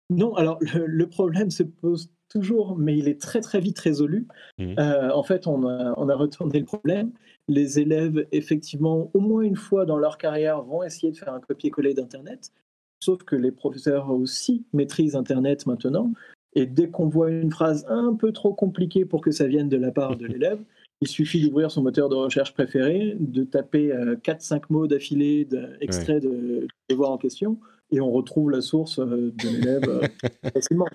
non, 0.10 0.36
alors 0.36 0.58
le, 0.62 1.06
problème 1.08 1.52
se 1.52 1.64
pose 1.64 2.10
toujours, 2.30 2.78
mais 2.78 2.98
il 2.98 3.10
est 3.10 3.20
très 3.20 3.42
très 3.42 3.60
vite 3.60 3.80
résolu. 3.80 4.28
Mmh. 4.58 4.76
en 4.80 5.24
fait, 5.24 5.48
on 5.48 5.64
on 5.66 6.10
a 6.10 6.16
retourné 6.16 6.60
le 6.60 6.66
problème 6.66 7.12
les 7.50 7.80
élèves, 7.80 8.26
effectivement, 8.32 9.10
au 9.14 9.20
moins 9.20 9.42
une 9.42 9.56
fois 9.56 9.86
dans 9.86 9.98
leur 9.98 10.18
carrière, 10.18 10.62
vont 10.62 10.84
essayer 10.84 11.12
de 11.12 11.18
faire 11.18 11.34
un 11.34 11.40
copier-coller 11.40 11.94
d'Internet. 11.94 12.52
Sauf 13.02 13.24
que 13.24 13.36
les 13.36 13.52
professeurs 13.52 14.10
aussi 14.12 14.66
maîtrisent 14.72 15.16
Internet 15.16 15.66
maintenant. 15.66 16.14
Et 16.54 16.66
dès 16.66 16.90
qu'on 16.90 17.08
voit 17.08 17.32
une 17.32 17.52
phrase 17.52 17.86
un 17.90 18.14
peu 18.14 18.32
trop 18.32 18.54
compliquée 18.54 19.06
pour 19.06 19.22
que 19.22 19.32
ça 19.32 19.48
vienne 19.48 19.70
de 19.70 19.78
la 19.78 19.92
part 19.92 20.16
de 20.16 20.26
l'élève, 20.26 20.60
il 21.02 21.08
suffit 21.08 21.42
d'ouvrir 21.42 21.72
son 21.72 21.82
moteur 21.82 22.10
de 22.10 22.16
recherche 22.16 22.54
préféré, 22.54 23.16
de 23.20 23.44
taper 23.44 23.90
4-5 24.24 24.56
euh, 24.56 24.60
mots 24.70 24.88
d'affilée 24.88 25.46
d'extrait 25.46 26.20
de 26.20 26.68
devoir 26.90 27.12
en 27.12 27.18
question, 27.18 27.58
et 27.92 28.02
on 28.02 28.12
retrouve 28.12 28.52
la 28.52 28.62
source 28.62 29.00
euh, 29.00 29.34
de 29.42 29.50
l'élève 29.50 29.90
euh, 29.90 30.52
facilement. 30.54 30.88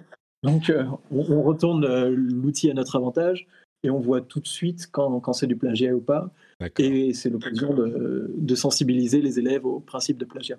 Donc, 0.43 0.71
on, 1.11 1.43
retourne 1.43 1.87
l'outil 2.09 2.71
à 2.71 2.75
notre 2.75 2.97
avantage 2.97 3.47
et 3.83 3.89
on 3.89 3.99
voit 3.99 4.21
tout 4.21 4.41
de 4.41 4.47
suite 4.47 4.89
quand, 4.93 5.19
quand 5.21 5.33
c'est 5.33 5.47
du 5.47 5.57
plagiat 5.57 5.95
ou 5.95 6.03
pas. 6.03 6.35
Et 6.79 7.13
c'est 7.15 7.31
l'occasion 7.31 7.75
de, 7.75 8.55
sensibiliser 8.55 9.21
les 9.21 9.39
élèves 9.39 9.67
au 9.67 9.81
principe 9.81 10.19
de 10.19 10.25
plagiat. 10.25 10.59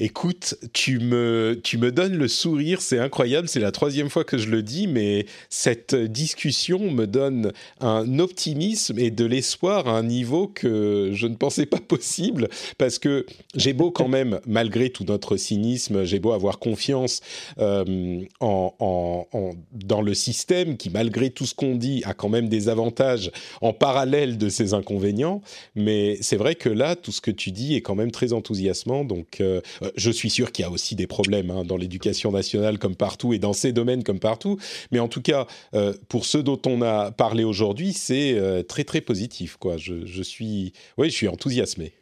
Écoute, 0.00 0.56
tu 0.72 0.98
me, 0.98 1.60
tu 1.62 1.78
me 1.78 1.92
donnes 1.92 2.16
le 2.16 2.26
sourire, 2.26 2.82
c'est 2.82 2.98
incroyable, 2.98 3.48
c'est 3.48 3.60
la 3.60 3.70
troisième 3.70 4.10
fois 4.10 4.24
que 4.24 4.36
je 4.36 4.48
le 4.48 4.60
dis, 4.60 4.88
mais 4.88 5.24
cette 5.50 5.94
discussion 5.94 6.90
me 6.90 7.06
donne 7.06 7.52
un 7.78 8.18
optimisme 8.18 8.98
et 8.98 9.12
de 9.12 9.24
l'espoir 9.24 9.86
à 9.86 9.96
un 9.96 10.02
niveau 10.02 10.48
que 10.48 11.10
je 11.12 11.28
ne 11.28 11.36
pensais 11.36 11.66
pas 11.66 11.78
possible, 11.78 12.48
parce 12.76 12.98
que 12.98 13.24
j'ai 13.54 13.72
beau 13.72 13.92
quand 13.92 14.08
même, 14.08 14.40
malgré 14.48 14.90
tout 14.90 15.04
notre 15.04 15.36
cynisme, 15.36 16.02
j'ai 16.02 16.18
beau 16.18 16.32
avoir 16.32 16.58
confiance 16.58 17.20
euh, 17.58 18.24
en, 18.40 18.74
en, 18.80 19.52
dans 19.72 20.02
le 20.02 20.14
système 20.14 20.76
qui, 20.76 20.90
malgré 20.90 21.30
tout 21.30 21.46
ce 21.46 21.54
qu'on 21.54 21.76
dit, 21.76 22.02
a 22.04 22.14
quand 22.14 22.28
même 22.28 22.48
des 22.48 22.68
avantages 22.68 23.30
en 23.60 23.72
parallèle 23.72 24.38
de 24.38 24.48
ses 24.48 24.74
inconvénients, 24.74 25.40
mais 25.76 26.18
c'est 26.20 26.36
vrai 26.36 26.56
que 26.56 26.68
là, 26.68 26.96
tout 26.96 27.12
ce 27.12 27.20
que 27.20 27.30
tu 27.30 27.52
dis 27.52 27.76
est 27.76 27.80
quand 27.80 27.94
même 27.94 28.10
très 28.10 28.32
enthousiasmant, 28.32 29.04
donc... 29.04 29.40
Euh, 29.40 29.60
euh, 29.84 29.90
je 29.96 30.10
suis 30.10 30.30
sûr 30.30 30.52
qu'il 30.52 30.64
y 30.64 30.66
a 30.66 30.70
aussi 30.70 30.94
des 30.94 31.06
problèmes 31.06 31.50
hein, 31.50 31.64
dans 31.64 31.76
l'éducation 31.76 32.32
nationale 32.32 32.78
comme 32.78 32.96
partout 32.96 33.32
et 33.32 33.38
dans 33.38 33.52
ces 33.52 33.72
domaines 33.72 34.02
comme 34.02 34.20
partout. 34.20 34.58
Mais 34.92 34.98
en 34.98 35.08
tout 35.08 35.22
cas, 35.22 35.46
euh, 35.74 35.92
pour 36.08 36.24
ceux 36.24 36.42
dont 36.42 36.60
on 36.66 36.82
a 36.82 37.12
parlé 37.12 37.44
aujourd'hui, 37.44 37.92
c'est 37.92 38.38
euh, 38.38 38.62
très 38.62 38.84
très 38.84 39.00
positif. 39.00 39.56
Quoi. 39.56 39.76
Je, 39.76 40.22
suis, 40.22 40.72
oui, 40.98 41.10
je 41.10 41.14
suis 41.14 41.28
enthousiasmé. 41.28 41.92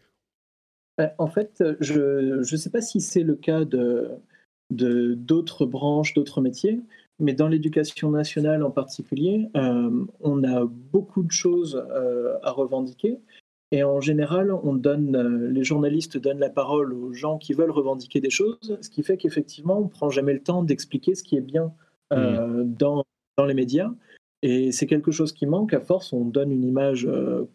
En 1.19 1.27
fait, 1.27 1.65
je 1.81 2.39
ne 2.39 2.57
sais 2.57 2.71
pas 2.71 2.83
si 2.83 3.01
c'est 3.01 3.23
le 3.23 3.35
cas 3.35 3.65
de 3.65 4.11
d'autres 4.71 5.67
branches, 5.67 6.15
d'autres 6.15 6.41
métiers, 6.41 6.81
mais 7.19 7.35
dans 7.35 7.49
l'éducation 7.49 8.11
nationale 8.11 8.63
en 8.63 8.71
particulier, 8.71 9.49
on 9.55 10.45
a 10.45 10.65
beaucoup 10.65 11.23
de 11.23 11.31
choses 11.31 11.85
à 12.43 12.51
revendiquer. 12.53 13.19
Et 13.73 13.83
en 13.83 14.03
général, 14.03 14.53
on 14.53 14.75
donne, 14.75 15.17
euh, 15.17 15.51
les 15.51 15.65
journalistes 15.65 16.19
donnent 16.19 16.39
la 16.39 16.51
parole 16.51 16.93
aux 16.93 17.15
gens 17.15 17.39
qui 17.39 17.55
veulent 17.55 17.71
revendiquer 17.71 18.21
des 18.21 18.29
choses, 18.29 18.59
ce 18.83 18.91
qui 18.91 19.03
fait 19.03 19.17
qu'effectivement, 19.17 19.79
on 19.79 19.85
ne 19.85 19.89
prend 19.89 20.11
jamais 20.11 20.35
le 20.35 20.43
temps 20.43 20.63
d'expliquer 20.63 21.15
ce 21.15 21.23
qui 21.23 21.37
est 21.37 21.41
bien 21.41 21.73
euh, 22.13 22.65
mmh. 22.65 22.75
dans, 22.75 23.03
dans, 23.39 23.47
les 23.47 23.55
médias. 23.55 23.91
Et 24.43 24.73
c'est 24.73 24.87
quelque 24.87 25.11
chose 25.11 25.33
qui 25.33 25.47
manque. 25.47 25.73
À 25.73 25.81
force, 25.81 26.13
on 26.13 26.27
donne 26.27 26.53
une 26.53 26.65
image 26.65 27.07
euh, 27.07 27.47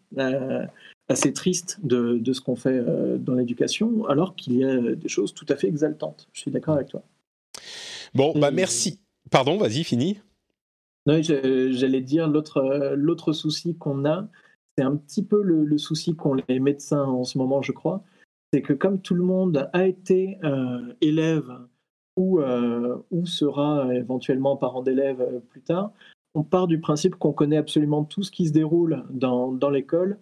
assez 1.08 1.32
triste 1.32 1.78
de, 1.84 2.18
de 2.18 2.32
ce 2.32 2.40
qu'on 2.40 2.56
fait 2.56 2.84
dans 3.18 3.34
l'éducation, 3.34 4.04
alors 4.06 4.34
qu'il 4.34 4.56
y 4.56 4.64
a 4.64 4.76
des 4.76 5.08
choses 5.08 5.32
tout 5.32 5.46
à 5.48 5.54
fait 5.54 5.68
exaltantes. 5.68 6.28
Je 6.32 6.40
suis 6.40 6.50
d'accord 6.50 6.74
avec 6.74 6.88
toi. 6.88 7.02
Bon, 8.14 8.32
bah 8.36 8.50
merci. 8.50 8.98
Pardon, 9.30 9.56
vas-y, 9.58 9.84
fini. 9.84 10.18
Non, 11.06 11.20
j'allais 11.22 12.00
dire 12.00 12.26
l'autre 12.26 13.32
souci 13.32 13.76
qu'on 13.76 14.04
a, 14.04 14.28
c'est 14.78 14.84
un 14.84 14.94
petit 14.94 15.24
peu 15.24 15.42
le, 15.42 15.76
souci 15.76 16.14
qu'ont 16.14 16.34
les 16.34 16.60
médecins 16.60 17.02
en 17.02 17.24
ce 17.24 17.36
moment, 17.36 17.62
je 17.62 17.72
crois. 17.72 18.04
C'est 18.52 18.62
que 18.62 18.72
comme 18.72 19.00
tout 19.00 19.16
le 19.16 19.24
monde 19.24 19.68
a 19.72 19.88
été 19.88 20.38
euh, 20.44 20.94
élève 21.00 21.50
ou, 22.16 22.38
euh, 22.38 22.96
ou 23.10 23.26
sera 23.26 23.92
éventuellement 23.92 24.56
parent 24.56 24.82
d'élève 24.82 25.20
euh, 25.20 25.40
plus 25.40 25.62
tard, 25.62 25.90
on 26.36 26.44
part 26.44 26.68
du 26.68 26.78
principe 26.78 27.16
qu'on 27.16 27.32
connaît 27.32 27.56
absolument 27.56 28.04
tout 28.04 28.22
ce 28.22 28.30
qui 28.30 28.46
se 28.46 28.52
déroule 28.52 29.02
dans, 29.10 29.50
dans 29.50 29.70
l'école 29.70 30.18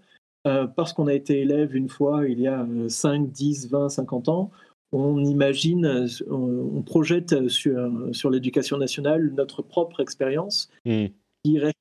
parce 0.76 0.92
qu'on 0.92 1.08
a 1.08 1.12
été 1.12 1.40
élève 1.40 1.74
une 1.74 1.88
fois 1.88 2.28
il 2.28 2.38
y 2.38 2.46
a 2.46 2.64
5, 2.86 3.32
10, 3.32 3.68
20, 3.68 3.88
50 3.88 4.28
ans. 4.28 4.52
On 4.92 5.24
imagine, 5.24 6.06
on, 6.30 6.82
projette 6.82 7.48
sur, 7.48 7.90
sur 8.12 8.30
l'éducation 8.30 8.78
nationale 8.78 9.32
notre 9.34 9.62
propre 9.62 9.98
expérience 9.98 10.70
mmh. 10.84 11.06
qui 11.44 11.58
reste 11.58 11.76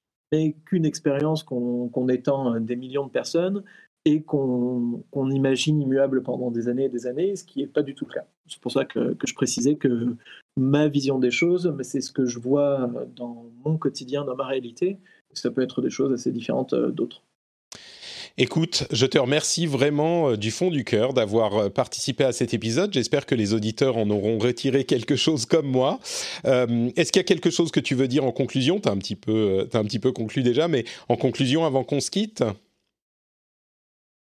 qu'une 0.65 0.85
expérience 0.85 1.43
qu'on 1.43 2.07
étend 2.09 2.59
des 2.59 2.75
millions 2.75 3.05
de 3.05 3.11
personnes 3.11 3.63
et 4.05 4.21
qu'on 4.21 5.03
imagine 5.31 5.81
immuable 5.81 6.21
pendant 6.21 6.51
des 6.51 6.67
années 6.67 6.85
et 6.85 6.89
des 6.89 7.07
années, 7.07 7.35
ce 7.35 7.43
qui 7.43 7.59
n'est 7.59 7.67
pas 7.67 7.81
du 7.81 7.95
tout 7.95 8.05
le 8.05 8.13
cas. 8.13 8.25
C'est 8.47 8.61
pour 8.61 8.71
ça 8.71 8.85
que, 8.85 9.17
je 9.23 9.33
précisais 9.33 9.75
que 9.75 10.15
ma 10.57 10.87
vision 10.87 11.17
des 11.17 11.31
choses, 11.31 11.75
c'est 11.81 12.01
ce 12.01 12.11
que 12.11 12.25
je 12.25 12.37
vois 12.37 12.91
dans 13.15 13.45
mon 13.63 13.77
quotidien, 13.77 14.23
dans 14.23 14.35
ma 14.35 14.45
réalité. 14.45 14.99
Ça 15.33 15.49
peut 15.49 15.61
être 15.61 15.81
des 15.81 15.89
choses 15.89 16.13
assez 16.13 16.31
différentes 16.31 16.73
euh, 16.73 16.91
d'autres. 16.91 17.24
Écoute, 18.37 18.85
je 18.91 19.05
te 19.05 19.17
remercie 19.17 19.65
vraiment 19.65 20.31
euh, 20.31 20.35
du 20.35 20.51
fond 20.51 20.69
du 20.69 20.83
cœur 20.83 21.13
d'avoir 21.13 21.55
euh, 21.55 21.69
participé 21.69 22.25
à 22.25 22.33
cet 22.33 22.53
épisode. 22.53 22.91
J'espère 22.91 23.25
que 23.25 23.33
les 23.33 23.53
auditeurs 23.53 23.95
en 23.95 24.09
auront 24.09 24.39
retiré 24.39 24.83
quelque 24.83 25.15
chose 25.15 25.45
comme 25.45 25.67
moi. 25.67 25.99
Euh, 26.43 26.89
est-ce 26.97 27.13
qu'il 27.13 27.21
y 27.21 27.23
a 27.23 27.25
quelque 27.25 27.49
chose 27.49 27.71
que 27.71 27.79
tu 27.79 27.95
veux 27.95 28.09
dire 28.09 28.25
en 28.25 28.33
conclusion? 28.33 28.81
Tu 28.81 28.89
as, 28.89 28.91
un 28.91 28.97
petit 28.97 29.15
peu, 29.15 29.69
un 29.71 29.83
petit 29.85 29.99
peu 29.99 30.11
conclu 30.11 30.43
déjà, 30.43 30.67
mais 30.67 30.83
en 31.07 31.15
conclusion 31.15 31.63
avant 31.63 31.85
qu'on 31.85 32.01
se 32.01 32.11
quitte? 32.11 32.43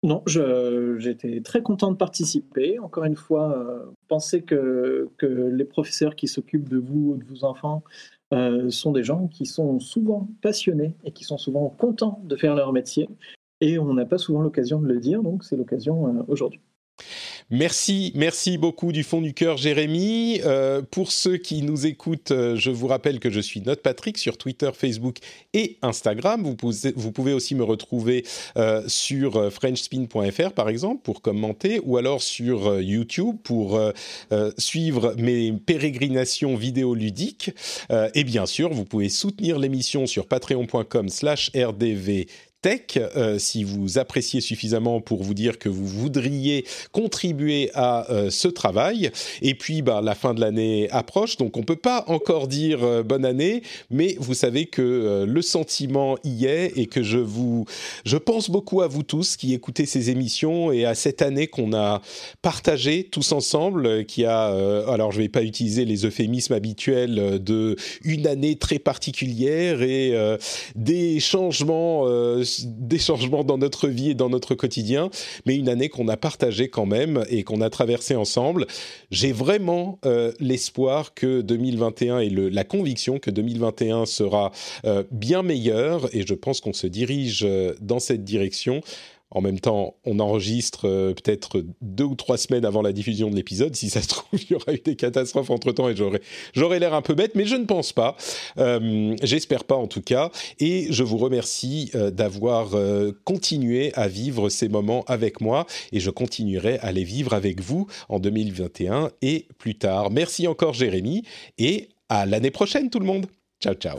Non, 0.03 0.23
j'étais 0.25 1.43
très 1.43 1.61
content 1.61 1.91
de 1.91 1.97
participer. 1.99 2.79
Encore 2.79 3.05
une 3.05 3.17
fois, 3.17 3.85
pensez 4.09 4.41
que, 4.41 5.11
les 5.21 5.65
professeurs 5.65 6.17
qui 6.17 6.27
s'occupent 6.27 6.71
de 6.71 6.79
vous 6.79 7.13
ou 7.13 7.17
de 7.19 7.25
vos 7.25 7.45
enfants 7.45 7.83
sont 8.71 8.93
des 8.93 9.05
gens 9.05 9.27
qui 9.27 9.45
sont 9.45 9.79
souvent 9.79 10.27
passionnés 10.41 10.95
et 11.05 11.13
qui 11.13 11.25
sont 11.25 11.37
souvent 11.37 11.69
contents 11.69 12.19
de 12.25 12.35
faire 12.37 12.55
leur 12.55 12.73
métier. 12.73 13.11
Et 13.61 13.79
on 13.79 13.95
n'a 13.95 14.07
pas 14.07 14.19
souvent 14.19 14.41
l'occasion 14.41 14.81
de 14.81 14.87
le 14.87 15.01
dire, 15.01 15.23
donc 15.23 15.45
c'est 15.45 15.57
l'occasion 15.57 16.07
euh, 16.07 16.23
aujourd'hui. 16.29 16.61
Merci, 17.53 18.13
merci 18.15 18.59
beaucoup 18.59 18.93
du 18.93 19.03
fond 19.03 19.21
du 19.21 19.35
cœur, 19.35 19.57
Jérémy. 19.57 20.41
Euh, 20.45 20.83
pour 20.83 21.11
ceux 21.11 21.37
qui 21.37 21.63
nous 21.63 21.87
écoutent, 21.87 22.31
euh, 22.31 22.57
je 22.57 22.71
vous 22.71 22.87
rappelle 22.87 23.19
que 23.19 23.29
je 23.29 23.41
suis 23.41 23.61
Note 23.61 23.83
Patrick 23.83 24.19
sur 24.19 24.39
Twitter, 24.39 24.71
Facebook 24.73 25.19
et 25.53 25.77
Instagram. 25.83 26.43
Vous 26.43 26.55
pouvez, 26.55 27.33
aussi 27.33 27.57
me 27.57 27.65
retrouver 27.65 28.25
sur 28.87 29.53
FrenchSpin.fr 29.53 30.53
par 30.53 30.69
exemple 30.69 31.03
pour 31.03 31.23
commenter, 31.23 31.81
ou 31.85 31.97
alors 31.97 32.23
sur 32.23 32.81
YouTube 32.81 33.37
pour 33.43 33.81
suivre 34.59 35.15
mes 35.19 35.53
pérégrinations 35.53 36.55
vidéoludiques. 36.55 37.51
et 38.15 38.25
bien 38.25 38.47
sûr, 38.47 38.73
vous 38.73 38.85
pouvez 38.85 39.09
soutenir 39.09 39.59
l'émission 39.59 40.07
sur 40.07 40.27
patreon.com/rdv 40.27 42.27
tech. 42.63 42.99
Euh, 43.17 43.39
si 43.39 43.65
vous 43.65 43.99
appréciez 43.99 44.41
suffisamment 44.41 45.01
pour 45.01 45.23
vous 45.23 45.35
dire 45.35 45.59
que 45.59 45.69
vous 45.69 45.87
voudriez 45.87 46.65
contribuer 46.93 47.71
à 47.75 48.11
euh, 48.11 48.31
ce 48.31 48.49
travail. 48.49 49.11
Et 49.43 49.55
puis, 49.55 49.83
bah, 49.83 50.01
la 50.03 50.15
fin 50.15 50.35
de 50.35 50.41
l'année 50.41 50.89
approche, 50.91 51.37
donc 51.37 51.57
on 51.57 51.63
peut 51.63 51.77
pas 51.77 52.05
encore 52.09 52.49
dire 52.49 52.85
euh, 52.85 53.03
bonne 53.03 53.25
année, 53.25 53.63
mais 53.91 54.17
vous 54.19 54.35
savez 54.35 54.67
que 54.67 55.25
le 55.27 55.43
sentiment 55.43 56.17
y 56.25 56.47
est 56.47 56.73
et 56.77 56.87
que 56.87 57.03
je 57.03 57.19
vous, 57.19 57.65
je 58.05 58.17
pense 58.17 58.51
beaucoup 58.51 58.83
à 58.83 58.89
vous 58.89 59.03
tous 59.03 59.37
qui 59.37 59.55
écoutez 59.55 59.87
ces 59.87 60.11
émissions 60.11 60.73
et 60.73 60.85
à 60.85 60.95
cette 60.95 61.23
année 61.23 61.47
qu'on 61.47 61.73
a 61.73 62.03
partagée 62.43 63.05
tous 63.05 63.33
ensemble, 63.33 64.05
qui 64.05 64.25
a, 64.25 64.47
alors 64.89 65.13
je 65.13 65.21
vais 65.21 65.29
pas 65.29 65.43
utiliser 65.43 65.85
les 65.85 66.05
euphémismes 66.05 66.55
habituels 66.55 67.43
de 67.43 67.77
une 68.05 68.27
année 68.27 68.57
très 68.57 68.79
particulière 68.79 69.83
et 69.83 70.15
des 70.75 71.21
changements 71.21 72.07
des 72.67 72.99
changements 72.99 73.45
dans 73.45 73.59
notre 73.59 73.89
vie 73.89 74.11
et 74.11 74.15
dans 74.15 74.29
notre 74.29 74.55
quotidien, 74.55 75.11
mais 75.47 75.57
une 75.57 75.69
année 75.69 75.89
qu'on 75.89 76.09
a 76.09 76.17
partagée 76.17 76.69
quand 76.69 76.87
même 76.87 77.25
et 77.29 77.43
qu'on 77.45 77.61
a 77.61 77.71
traversée 77.71 78.17
ensemble. 78.17 78.67
J'ai 79.11 79.33
vraiment 79.33 79.99
euh, 80.05 80.33
l'espoir 80.41 81.15
que 81.15 81.41
2021 81.41 82.21
et 82.21 82.31
la 82.31 82.65
conviction 82.65 83.19
que 83.19 83.31
2021 83.31 84.07
sera 84.07 84.53
euh, 84.85 85.05
bien 85.11 85.43
meilleur 85.43 86.15
et 86.15 86.27
je 86.27 86.35
pense 86.35 86.61
qu'on 86.61 86.73
se 86.73 86.87
dirige 86.87 87.45
euh, 87.45 87.75
dans 87.81 88.01
cette 88.01 88.25
direction. 88.25 88.83
En 89.31 89.41
même 89.41 89.61
temps, 89.61 89.95
on 90.05 90.19
enregistre 90.19 90.89
euh, 90.89 91.15
peut-être 91.15 91.65
deux 91.81 92.05
ou 92.05 92.15
trois 92.15 92.37
semaines 92.37 92.65
avant 92.65 92.83
la 92.83 92.93
diffusion 92.93 93.31
de 93.31 93.37
l'épisode. 93.37 93.77
Si 93.77 93.91
ça 93.91 94.03
se 94.03 94.09
trouve, 94.09 94.27
il 94.33 94.51
y 94.51 94.55
aura 94.55 94.73
eu 94.73 94.81
des 94.85 94.97
catastrophes 94.97 95.51
entre-temps 95.51 95.89
et 95.89 95.95
j'aurais 96.55 96.79
l'air 96.79 96.95
un 96.95 97.03
peu 97.03 97.15
bête, 97.15 97.35
mais 97.35 97.47
je 97.47 97.57
ne 97.57 97.65
pense 97.65 97.93
pas. 97.93 98.17
Euh, 98.59 99.17
J'espère 99.23 99.65
pas 99.65 99.77
en 99.77 99.87
tout 99.87 100.03
cas. 100.03 100.31
Et 100.59 100.89
je 100.91 101.03
vous 101.05 101.19
remercie 101.19 101.91
euh, 101.95 102.11
d'avoir 102.11 102.71
continué 103.25 103.93
à 103.95 104.09
vivre 104.09 104.49
ces 104.49 104.69
moments 104.69 105.05
avec 105.07 105.41
moi 105.41 105.67
et 105.93 106.01
je 106.01 106.11
continuerai 106.11 106.79
à 106.79 106.93
les 106.93 107.05
vivre 107.05 107.35
avec 107.35 107.61
vous 107.61 107.87
en 108.09 108.19
2021 108.19 109.11
et 109.23 109.47
plus 109.59 109.77
tard. 109.77 110.11
Merci 110.11 110.47
encore 110.47 110.75
Jérémy 110.75 111.23
et 111.59 111.89
à 112.09 112.27
l'année 112.27 112.51
prochaine 112.51 112.91
tout 112.91 112.99
le 112.99 113.07
monde. 113.07 113.27
Ciao 113.61 113.75
ciao. 113.75 113.99